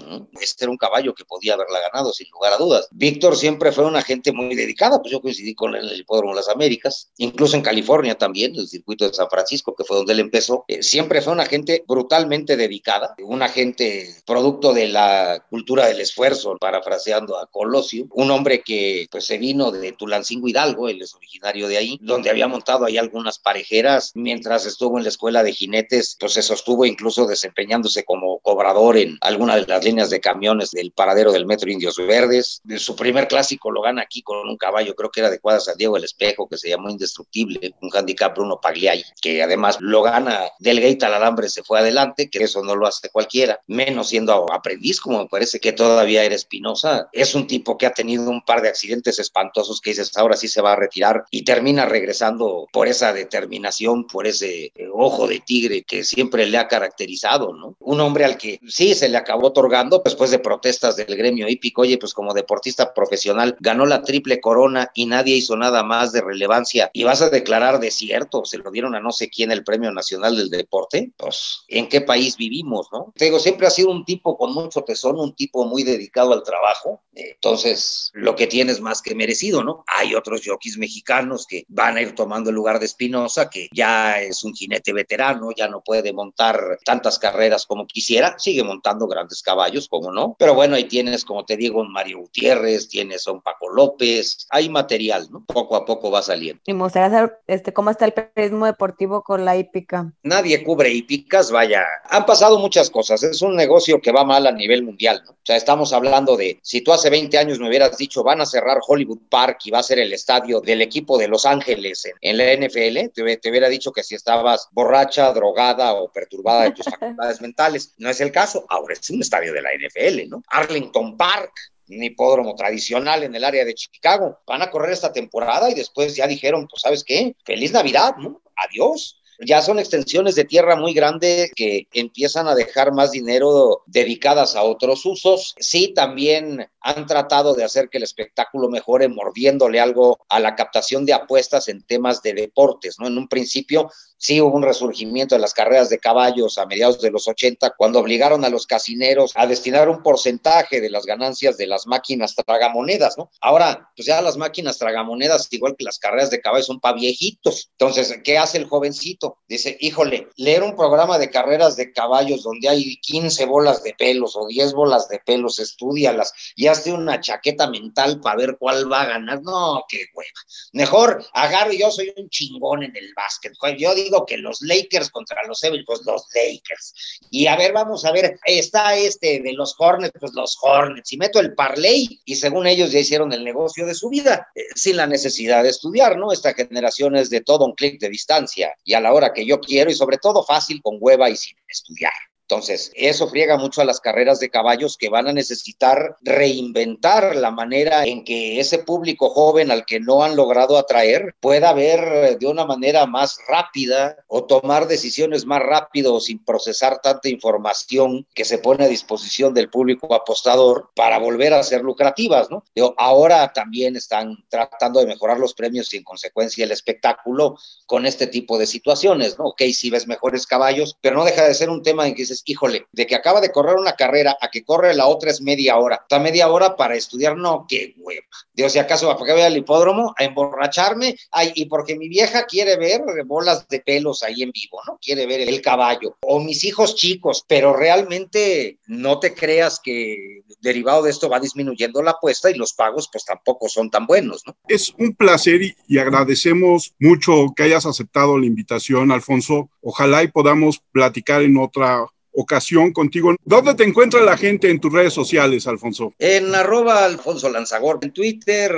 Este 0.41 0.65
era 0.65 0.71
un 0.71 0.77
caballo 0.77 1.15
que 1.15 1.25
podía 1.25 1.55
haberla 1.55 1.81
ganado, 1.81 2.13
sin 2.13 2.29
lugar 2.31 2.53
a 2.53 2.57
dudas. 2.57 2.89
Víctor 2.93 3.16
siempre 3.35 3.73
fue 3.73 3.85
una 3.85 4.03
gente 4.03 4.33
muy 4.33 4.55
dedicada, 4.55 5.01
pues 5.01 5.13
yo 5.13 5.21
coincidí 5.21 5.55
con 5.55 5.75
él 5.75 5.85
en 5.85 5.91
el 5.91 6.01
Hipódromo 6.01 6.33
de 6.33 6.37
las 6.37 6.49
Américas, 6.49 7.11
incluso 7.19 7.57
en 7.57 7.63
California 7.63 8.17
también, 8.17 8.55
el 8.55 8.69
circuito 8.69 9.07
de 9.07 9.15
San 9.15 9.29
Francisco, 9.29 9.75
que 9.75 9.85
fue 9.85 9.97
donde 9.97 10.13
él 10.13 10.21
empezó. 10.21 10.65
Eh, 10.69 10.83
siempre 10.83 11.23
fue 11.23 11.33
una 11.33 11.47
gente 11.47 11.85
brutalmente 11.87 12.57
dedicada, 12.57 13.15
una 13.19 13.49
gente 13.49 14.15
producto 14.27 14.73
de 14.73 14.89
la 14.89 15.45
cultura 15.51 15.87
del 15.87 16.01
esfuerzo, 16.01 16.57
parafraseando 16.61 17.39
a 17.39 17.47
Colosio, 17.47 18.07
un 18.13 18.31
hombre 18.31 18.63
que 18.63 19.07
pues 19.11 19.27
se 19.27 19.39
vino 19.39 19.71
de 19.71 19.93
Tulancingo 19.93 20.49
Hidalgo, 20.49 20.89
él 20.89 21.03
es 21.03 21.15
originario 21.15 21.69
de 21.69 21.77
ahí, 21.77 21.99
donde 22.01 22.31
había 22.31 22.49
montado 22.49 22.85
ahí 22.85 22.99
algunas 22.99 23.39
parejeras 23.39 24.13
mientras 24.15 24.67
estuvo 24.67 24.99
en 24.99 25.05
la 25.05 25.11
escuela 25.11 25.43
de 25.43 25.53
jinetes, 25.53 26.17
pues 26.19 26.33
se 26.33 26.43
sostuvo 26.43 26.85
incluso 26.85 27.27
desempeñándose 27.27 28.05
como 28.05 28.39
cobrador 28.41 28.97
en 28.97 29.19
alguna 29.21 29.57
de 29.57 29.67
las 29.67 29.85
líneas 29.85 30.11
de 30.11 30.21
camiones 30.21 30.71
del 30.71 30.93
paradero 30.93 31.33
del 31.33 31.47
Metro 31.47 31.71
Indios 31.71 31.97
Verdes. 31.97 32.63
Su 32.77 32.97
primer 33.07 33.29
clásico 33.29 33.71
lo 33.71 33.83
gana 33.83 34.03
aquí 34.03 34.21
con 34.21 34.49
un 34.49 34.57
caballo, 34.57 34.97
creo 34.97 35.11
que 35.11 35.21
era 35.21 35.31
de 35.31 35.39
Cuadra 35.39 35.61
San 35.61 35.77
Diego 35.77 35.97
el 35.97 36.03
Espejo, 36.03 36.49
que 36.49 36.59
se 36.59 36.69
llamó 36.69 36.91
Indestructible, 36.91 37.73
un 37.81 37.91
handicap 37.95 38.35
Bruno 38.35 38.59
Pagliai, 38.61 39.05
que 39.23 39.45
además 39.45 39.79
lo 39.81 40.03
gana 40.03 40.41
del 40.59 40.81
gate 40.81 41.07
al 41.07 41.15
alambre, 41.15 41.49
se 41.49 41.63
fue 41.63 41.79
adelante, 41.79 42.29
que 42.29 42.43
eso 42.43 42.65
no 42.65 42.75
lo 42.75 42.89
hace 42.89 43.09
cualquiera, 43.11 43.61
menos 43.69 44.09
siendo 44.09 44.53
aprendiz, 44.53 45.01
como 45.01 45.21
me 45.21 45.29
parece 45.29 45.61
que 45.61 45.73
todavía 45.73 46.25
era 46.25 46.35
Espinosa. 46.35 47.09
Es 47.13 47.37
un 47.37 47.47
tipo 47.47 47.79
que 47.79 47.87
ha 47.87 47.93
tenido 47.93 48.29
un 48.29 48.43
par 48.43 48.61
de 48.61 48.71
accidentes 48.71 49.21
espantosos 49.21 49.81
que 49.81 49.91
dices, 49.91 50.17
ahora 50.17 50.37
sí 50.37 50.49
se 50.49 50.61
va 50.61 50.73
a 50.73 50.77
retirar 50.77 51.25
y 51.31 51.45
termina 51.45 51.87
regresando 51.87 52.67
por 52.73 52.89
esa 52.89 53.13
determinación, 53.13 54.09
por 54.09 54.27
ese 54.27 54.73
eh, 54.75 54.89
ojo 54.93 55.29
de 55.29 55.39
tigre 55.39 55.85
que 55.85 56.03
siempre 56.03 56.47
le 56.47 56.59
ha 56.59 56.67
caracterizado, 56.67 57.53
¿no? 57.53 57.77
Un 57.79 58.01
hombre 58.01 58.25
al 58.25 58.37
que 58.37 58.59
sí 58.67 58.95
se 58.95 59.09
le 59.09 59.17
acabó 59.17 59.47
otorgando, 59.47 60.03
después 60.05 60.33
de 60.33 60.41
protestas 60.41 60.97
del 60.97 61.15
gremio 61.17 61.49
hípico, 61.49 61.83
oye, 61.83 61.99
pues 61.99 62.13
como 62.13 62.35
deportista 62.35 62.93
profesional 62.97 63.57
ganó 63.61 63.87
la 63.87 64.03
triple 64.03 64.41
corona 64.41 64.91
y 64.95 65.07
nadie 65.07 65.37
hizo 65.37 65.57
nada 65.57 65.85
más 65.85 66.11
de 66.13 66.23
relevancia 66.23 66.91
y 66.93 67.05
vas 67.05 67.23
a 67.23 67.31
declarar 67.31 67.79
desierto, 67.79 68.45
se 68.45 68.59
lo 68.59 68.71
dieron 68.73 68.97
a 68.97 69.01
no 69.01 69.13
sé 69.13 69.29
quién 69.29 69.53
el 69.53 69.63
Premio 69.63 69.93
Nacional 69.93 70.37
del 70.37 70.51
Deporte, 70.51 71.13
pues 71.17 71.65
¿en 71.69 71.89
qué 71.89 72.01
país 72.01 72.37
vivimos, 72.37 72.89
no? 72.93 73.13
Te 73.15 73.27
digo, 73.27 73.39
siempre 73.39 73.67
ha 73.67 73.71
sido 73.71 73.91
un 73.91 74.05
tipo 74.05 74.37
con 74.37 74.53
mucho 74.53 74.83
tesón, 74.83 75.21
un 75.21 75.35
tipo 75.35 75.65
muy 75.67 75.85
dedicado 75.85 76.33
al 76.33 76.43
trabajo, 76.43 77.03
entonces 77.15 78.11
lo 78.15 78.35
que 78.35 78.47
tienes 78.47 78.81
más 78.81 79.03
que 79.03 79.15
merecido, 79.15 79.63
¿no? 79.63 79.85
Hay 79.87 80.15
otros 80.15 80.43
jockeys 80.45 80.79
mexicanos 80.79 81.47
que 81.47 81.65
van 81.69 81.97
a 81.97 82.03
ir 82.03 82.15
tomando 82.15 82.51
el 82.51 82.57
lugar 82.57 82.79
de 82.79 82.87
Espinosa, 82.87 83.51
que 83.51 83.69
ya 83.73 84.21
es 84.21 84.43
un 84.43 84.55
jinete 84.55 84.93
veterano, 84.93 85.51
ya 85.55 85.69
no 85.69 85.83
puede 85.83 86.13
montar 86.13 86.79
tantas 86.85 87.19
carreras 87.19 87.67
como 87.67 87.87
quisiera, 87.87 88.39
sigue 88.39 88.65
montando 88.65 89.07
grandes 89.07 89.43
caballos 89.43 89.89
como 89.89 90.11
no. 90.13 90.35
Pero 90.39 90.55
bueno, 90.55 90.77
ahí 90.77 90.85
tienes, 90.85 91.25
como 91.25 91.45
te 91.45 91.57
digo, 91.57 91.85
Mario 91.85 92.19
Gutiérrez, 92.21 92.86
tienes 92.89 93.27
a 93.27 93.33
un 93.33 93.43
Paco 93.43 93.69
López, 93.71 94.47
hay 94.51 94.69
material, 94.69 95.29
¿no? 95.31 95.45
Poco 95.45 95.77
a 95.77 95.85
poco 95.85 96.11
va 96.11 96.23
saliendo. 96.23 96.63
Y 96.65 96.73
saber 96.91 97.39
este, 97.47 97.73
cómo 97.73 97.91
está 97.91 98.05
el 98.05 98.13
periodismo 98.13 98.67
deportivo 98.67 99.23
con 99.23 99.45
la 99.45 99.57
hípica. 99.57 100.13
Nadie 100.23 100.63
cubre 100.63 100.91
hípicas, 100.91 101.51
vaya. 101.51 101.85
Han 102.09 102.27
pasado 102.27 102.59
muchas 102.59 102.91
cosas. 102.91 103.23
Es 103.23 103.43
un 103.43 103.57
negocio 103.57 104.01
que 104.01 104.13
va 104.13 104.25
mal 104.25 104.47
a 104.47 104.53
nivel 104.53 104.83
mundial, 104.83 105.23
¿no? 105.25 105.33
O 105.33 105.47
sea, 105.47 105.57
estamos 105.57 105.93
hablando 105.93 106.37
de, 106.37 106.59
si 106.63 106.81
tú 106.81 106.93
hace 106.93 107.09
20 107.09 107.39
años 107.39 107.61
me 107.61 107.69
hubieras 107.69 107.97
dicho, 107.97 108.25
van 108.25 108.41
a 108.41 108.47
cerrar 108.47 108.79
Hollywood 108.87 109.29
Park 109.31 109.61
y 109.65 109.71
va 109.71 109.79
a 109.79 109.83
ser 109.85 110.01
el 110.01 110.13
estadio 110.13 110.61
del 110.61 110.83
equipo 110.83 111.19
de 111.19 111.29
Los 111.29 111.47
Ángeles 111.47 112.03
en, 112.21 112.37
la 112.37 112.53
NFL, 112.55 113.13
te, 113.15 113.37
te 113.37 113.51
hubiera 113.51 113.69
dicho 113.69 113.93
que 113.93 114.03
si 114.03 114.15
estabas 114.17 114.69
borracha, 114.73 115.33
drogada 115.33 115.95
o 115.95 116.11
perturbada 116.11 116.65
de 116.65 116.73
tus 116.73 116.87
facultades 116.91 117.41
mentales. 117.41 117.95
No 117.99 118.11
es 118.11 118.21
el 118.21 118.33
caso. 118.33 118.67
Ahora 118.69 118.95
es 118.95 119.09
un 119.11 119.21
estadio 119.21 119.53
de 119.53 119.63
la 119.63 119.71
NFL, 119.71 120.29
¿no? 120.29 120.43
Arlington 120.49 121.17
Park, 121.17 121.53
un 121.89 122.03
hipódromo 122.03 122.55
tradicional 122.55 123.23
en 123.23 123.35
el 123.35 123.45
área 123.45 123.65
de 123.65 123.75
Chicago. 123.75 124.41
Van 124.47 124.63
a 124.63 124.71
correr 124.71 124.93
esta 124.93 125.13
temporada 125.13 125.71
y 125.71 125.75
después 125.75 126.17
ya 126.17 126.27
dijeron, 126.27 126.67
pues 126.69 126.83
sabes 126.83 127.05
qué, 127.05 127.37
feliz 127.45 127.73
Navidad, 127.73 128.17
¿no? 128.17 128.43
Adiós. 128.57 129.21
Ya 129.41 129.63
son 129.63 129.79
extensiones 129.79 130.35
de 130.35 130.45
tierra 130.45 130.77
muy 130.77 130.95
grandes 130.95 131.51
que 131.55 131.87
empiezan 131.93 132.49
a 132.49 132.55
dejar 132.55 132.93
más 132.93 133.11
dinero 133.11 133.83
dedicadas 133.87 134.57
a 134.57 134.63
otros 134.63 135.05
usos. 135.05 135.55
Sí, 135.59 135.93
también 135.95 136.69
han 136.81 137.07
tratado 137.07 137.55
de 137.55 137.65
hacer 137.65 137.89
que 137.89 137.99
el 137.99 138.05
espectáculo 138.05 138.69
mejore 138.69 139.09
mordiéndole 139.09 139.81
algo 139.81 140.19
a 140.29 140.41
la 140.41 140.55
captación 140.55 141.05
de 141.05 141.15
apuestas 141.15 141.69
en 141.69 141.83
temas 141.83 142.23
de 142.23 142.33
deportes, 142.33 142.97
¿no? 142.99 143.09
En 143.09 143.19
un 143.19 143.29
principio 143.29 143.91
sí 144.19 144.41
hubo 144.41 144.57
un 144.57 144.63
resurgimiento 144.63 145.35
de 145.35 145.41
las 145.41 145.53
carreras 145.53 145.91
de 145.91 145.99
caballos 145.99 146.59
a 146.59 146.67
mediados 146.67 147.01
de 147.01 147.11
los 147.11 147.29
80 147.29 147.75
cuando 147.77 147.99
obligaron 147.99 148.45
a 148.45 148.49
los 148.49 148.67
casineros 148.67 149.33
a 149.35 149.47
destinar 149.47 149.89
un 149.89 150.03
porcentaje 150.03 150.81
de 150.81 150.91
las 150.91 151.05
ganancias 151.05 151.57
de 151.57 151.67
las 151.67 151.87
máquinas 151.87 152.35
tragamonedas, 152.35 153.19
¿no? 153.19 153.31
Ahora, 153.41 153.91
pues 153.97 154.07
ya 154.07 154.21
las 154.23 154.37
máquinas 154.37 154.79
tragamonedas, 154.79 155.49
igual 155.53 155.77
que 155.77 155.85
las 155.85 155.99
carreras 155.99 156.31
de 156.31 156.41
caballos, 156.41 156.67
son 156.67 156.81
para 156.81 156.97
viejitos. 156.97 157.71
Entonces, 157.73 158.21
¿qué 158.25 158.39
hace 158.39 158.59
el 158.59 158.67
jovencito? 158.67 159.26
Dice, 159.49 159.77
híjole, 159.81 160.29
leer 160.37 160.63
un 160.63 160.75
programa 160.77 161.19
de 161.19 161.31
carreras 161.31 161.77
de 161.77 161.93
caballos 161.93 162.43
donde 162.43 162.69
hay 162.69 162.97
15 162.97 163.47
bolas 163.47 163.83
de 163.83 163.95
pelos 163.95 164.37
o 164.37 164.47
10 164.47 164.73
bolas 164.73 165.09
de 165.09 165.21
pelos, 165.21 165.59
estudialas 165.59 166.33
y 166.57 166.67
hazte 166.67 166.93
una 166.93 167.21
chaqueta 167.21 167.69
mental 167.71 168.21
para 168.21 168.37
ver 168.37 168.57
cuál 168.59 168.91
va 168.91 169.03
a 169.03 169.07
ganar. 169.07 169.43
No, 169.43 169.85
qué 169.89 170.05
hueva. 170.15 170.31
Mejor 170.73 171.25
agarro, 171.33 171.73
yo 171.73 171.91
soy 171.91 172.13
un 172.17 172.29
chingón 172.29 172.83
en 172.83 172.97
el 172.97 173.13
básquet. 173.15 173.53
Yo 173.79 173.95
digo 173.95 174.27
que 174.27 174.39
los 174.39 174.61
Lakers 174.63 175.11
contra 175.11 175.47
los 175.47 175.63
Evil, 175.63 175.85
pues 175.87 176.01
los 176.05 176.27
Lakers. 176.35 177.21
Y 177.31 177.47
a 177.47 177.57
ver, 177.57 177.73
vamos 177.73 178.05
a 178.05 178.13
ver, 178.13 178.39
está 178.45 178.97
este 178.97 179.41
de 179.41 179.53
los 179.53 179.75
Hornets, 179.79 180.19
pues 180.19 180.33
los 180.35 180.57
Hornets. 180.61 181.13
Y 181.13 181.17
meto 181.17 181.41
el 181.41 181.55
parlay 181.55 182.21
y 182.25 182.37
según 182.37 182.67
ellos 182.67 182.93
ya 182.93 183.01
hicieron 183.01 183.33
el 183.33 183.45
negocio 183.45 183.87
de 183.87 183.95
su 183.95 184.09
vida, 184.09 184.49
eh, 184.55 184.63
sin 184.75 184.97
la 184.97 185.07
necesidad 185.07 185.63
de 185.63 185.71
estudiar, 185.71 186.17
¿no? 186.17 186.33
Esta 186.33 186.55
generación 186.55 187.17
es 187.17 187.31
de 187.31 187.41
todo 187.41 187.67
un 187.67 187.75
clic 187.75 188.01
de 188.01 188.09
distancia 188.09 188.75
y 188.85 188.95
a 188.95 189.01
la 189.01 189.13
que 189.33 189.45
yo 189.47 189.61
quiero 189.61 189.91
y 189.91 189.95
sobre 189.95 190.19
todo 190.19 190.43
fácil 190.43 190.81
con 190.83 190.97
hueva 191.01 191.31
y 191.31 191.37
sin 191.37 191.57
estudiar. 191.69 192.13
Entonces, 192.49 192.93
eso 192.95 193.29
friega 193.29 193.57
mucho 193.57 193.81
a 193.81 193.85
las 193.85 194.01
carreras 194.01 194.39
de 194.39 194.51
caballos 194.51 194.97
que 194.97 195.09
van 195.09 195.27
a 195.27 195.33
necesitar 195.33 196.17
reinventar 196.23 197.35
la 197.35 197.51
manera 197.51 198.07
en 198.07 198.23
que 198.23 198.61
ese 198.61 198.79
público 198.79 199.31
joven 199.31 199.73
al 199.73 199.85
que 199.85 199.99
no 199.99 200.23
han 200.23 200.37
logrado 200.37 200.79
atraer 200.79 201.35
pueda 201.41 201.73
ver 201.73 202.39
de 202.39 202.47
una 202.47 202.65
manera 202.65 203.05
más 203.07 203.39
rápida 203.49 204.17
o 204.29 204.45
tomar 204.45 204.87
decisiones 204.87 205.45
más 205.45 205.61
rápido 205.61 206.21
sin 206.21 206.45
procesar 206.45 207.01
tanta 207.01 207.29
información 207.29 208.29
que 208.33 208.45
se 208.45 208.59
pone 208.59 208.85
a 208.85 208.89
disposición 208.89 209.53
del 209.53 209.69
público 209.69 210.15
apostador 210.15 210.91
para 210.95 211.19
volver 211.19 211.53
a 211.53 211.65
ser 211.65 211.83
lucrativas, 211.83 212.49
¿no? 212.49 212.63
ahora 212.97 213.53
también 213.53 213.97
están 213.97 214.37
tratando 214.49 215.01
de 215.01 215.07
mejorar 215.07 215.39
los 215.39 215.55
premios 215.55 215.93
y 215.93 215.97
en 215.97 216.05
consecuencia 216.05 216.65
el 216.65 216.71
espectáculo 216.71 217.57
con 217.87 218.07
este 218.07 218.29
tipo 218.29 218.57
de 218.57 218.67
situaciones, 218.67 219.37
¿no? 219.39 219.47
Ok, 219.47 219.63
si 219.73 219.91
ves 219.91 220.07
mejores 220.07 220.47
caballos, 220.47 220.97
pero 221.01 221.17
no 221.17 221.25
deja 221.25 221.45
de 221.45 221.55
ser 221.55 221.71
un 221.71 221.83
tema 221.83 222.07
en 222.07 222.15
que 222.15 222.27
se 222.27 222.36
híjole, 222.45 222.87
de 222.93 223.07
que 223.07 223.15
acaba 223.15 223.41
de 223.41 223.51
correr 223.51 223.77
una 223.77 223.93
carrera 223.93 224.37
a 224.41 224.49
que 224.51 224.65
corre 224.65 224.95
la 224.95 225.07
otra 225.07 225.31
es 225.31 225.41
media 225.41 225.77
hora. 225.77 226.01
Está 226.03 226.19
media 226.19 226.49
hora 226.49 226.77
para 226.77 226.97
estudiar, 226.97 227.37
no, 227.37 227.67
qué 227.69 227.95
hueva. 227.99 228.27
Dios, 228.53 228.73
si 228.73 228.79
acaso 228.79 229.07
para 229.07 229.27
que 229.27 229.33
voy 229.33 229.43
al 229.43 229.57
hipódromo 229.57 230.15
a 230.17 230.25
emborracharme, 230.25 231.17
ay, 231.31 231.53
y 231.55 231.67
porque 231.67 231.97
mi 231.97 232.09
vieja 232.09 232.45
quiere 232.45 232.77
ver 232.77 233.03
bolas 233.27 233.67
de 233.69 233.81
pelos 233.81 234.23
ahí 234.23 234.43
en 234.43 234.51
vivo, 234.51 234.81
¿no? 234.87 234.99
Quiere 235.01 235.27
ver 235.27 235.41
el 235.43 235.61
caballo. 235.61 236.17
O 236.23 236.41
mis 236.41 236.65
hijos 236.65 236.95
chicos, 236.95 237.45
pero 237.47 237.75
realmente 237.75 238.79
no 238.87 239.19
te 239.19 239.35
creas 239.35 239.81
que 239.83 240.43
derivado 240.61 241.03
de 241.03 241.11
esto 241.11 241.29
va 241.29 241.41
disminuyendo 241.41 242.03
la 242.03 242.13
apuesta 242.13 242.51
y 242.51 242.55
los 242.55 242.73
pagos 242.73 243.09
pues 243.13 243.25
tampoco 243.25 243.69
son 243.69 243.91
tan 243.91 244.07
buenos, 244.07 244.43
¿no? 244.47 244.57
Es 244.69 244.93
un 244.99 245.15
placer 245.15 245.61
y 245.87 245.99
agradecemos 245.99 246.95
mucho 246.99 247.47
que 247.55 247.65
hayas 247.65 247.87
aceptado 247.87 248.39
la 248.39 248.47
invitación, 248.47 249.13
Alfonso. 249.13 249.71
Ojalá 249.83 250.23
y 250.23 250.29
podamos 250.29 250.81
platicar 250.93 251.43
en 251.43 251.57
otra 251.57 252.07
ocasión 252.37 252.93
contigo. 252.93 253.35
¿Dónde 253.45 253.75
te 253.75 253.85
encuentra 253.85 254.21
la 254.21 254.37
gente 254.37 254.71
en 254.71 254.79
tus 254.79 254.93
redes 254.93 255.13
sociales, 255.13 255.67
Alfonso? 255.67 256.13
En 256.19 256.55
arroba 256.55 257.05
Alfonso 257.05 257.49
Lanzagorta 257.49 258.07
en 258.07 258.13
Twitter, 258.13 258.73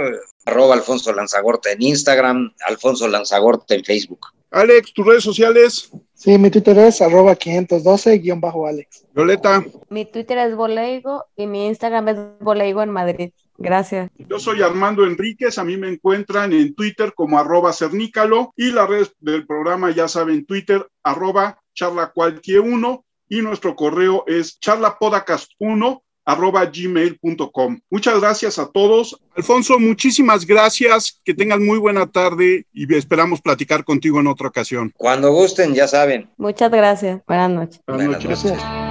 arroba 0.47 0.75
Alfonso 0.75 1.13
Lanzagorta 1.13 1.73
en 1.73 1.83
Instagram, 1.83 2.55
Alfonso 2.67 3.09
Lanzagorta 3.09 3.75
en 3.75 3.85
Facebook. 3.85 4.21
Alex, 4.51 4.95
tus 4.95 5.07
redes 5.07 5.25
sociales. 5.25 5.91
Sí, 6.15 6.39
mi 6.39 6.51
Twitter 6.51 6.79
es 6.79 7.03
arroba 7.03 7.37
512-Alex. 7.37 9.05
Violeta. 9.15 9.65
Mi 9.91 10.05
Twitter 10.07 10.39
es 10.39 10.57
Boleigo 10.57 11.25
y 11.37 11.47
mi 11.47 11.67
Instagram 11.67 12.09
es 12.09 12.17
Boleigo 12.41 12.83
en 12.83 12.91
Madrid. 12.91 13.31
Gracias. 13.59 14.11
Yo 14.17 14.39
soy 14.39 14.63
Armando 14.63 15.05
Enríquez, 15.05 15.59
a 15.59 15.65
mí 15.65 15.77
me 15.77 15.89
encuentran 15.89 16.53
en 16.53 16.75
Twitter 16.75 17.13
como 17.15 17.39
arroba 17.39 17.73
cernícalo 17.73 18.53
y 18.57 18.71
las 18.71 18.89
redes 18.89 19.13
del 19.19 19.47
programa 19.47 19.91
ya 19.91 20.07
saben, 20.07 20.47
Twitter 20.47 20.87
arroba 21.03 21.61
charla 21.75 22.13
cualquier 22.13 22.61
uno 22.61 23.05
y 23.29 23.43
nuestro 23.43 23.77
correo 23.77 24.25
es 24.27 24.59
charlapodcast1 24.61 26.03
arroba 26.29 26.67
gmail.com. 26.67 27.81
Muchas 27.89 28.21
gracias 28.21 28.59
a 28.59 28.71
todos. 28.71 29.19
Alfonso, 29.35 29.79
muchísimas 29.79 30.45
gracias. 30.45 31.19
Que 31.25 31.33
tengan 31.33 31.65
muy 31.65 31.79
buena 31.79 32.07
tarde 32.07 32.67
y 32.73 32.95
esperamos 32.95 33.41
platicar 33.41 33.83
contigo 33.83 34.21
en 34.21 34.27
otra 34.27 34.49
ocasión. 34.49 34.93
Cuando 34.95 35.33
gusten, 35.33 35.75
ya 35.75 35.89
saben. 35.89 36.29
Muchas 36.37 36.71
gracias. 36.71 37.23
Buenas 37.27 37.51
noches. 37.51 37.81
Buenas, 37.87 38.21
Buenas 38.21 38.45
noches. 38.45 38.88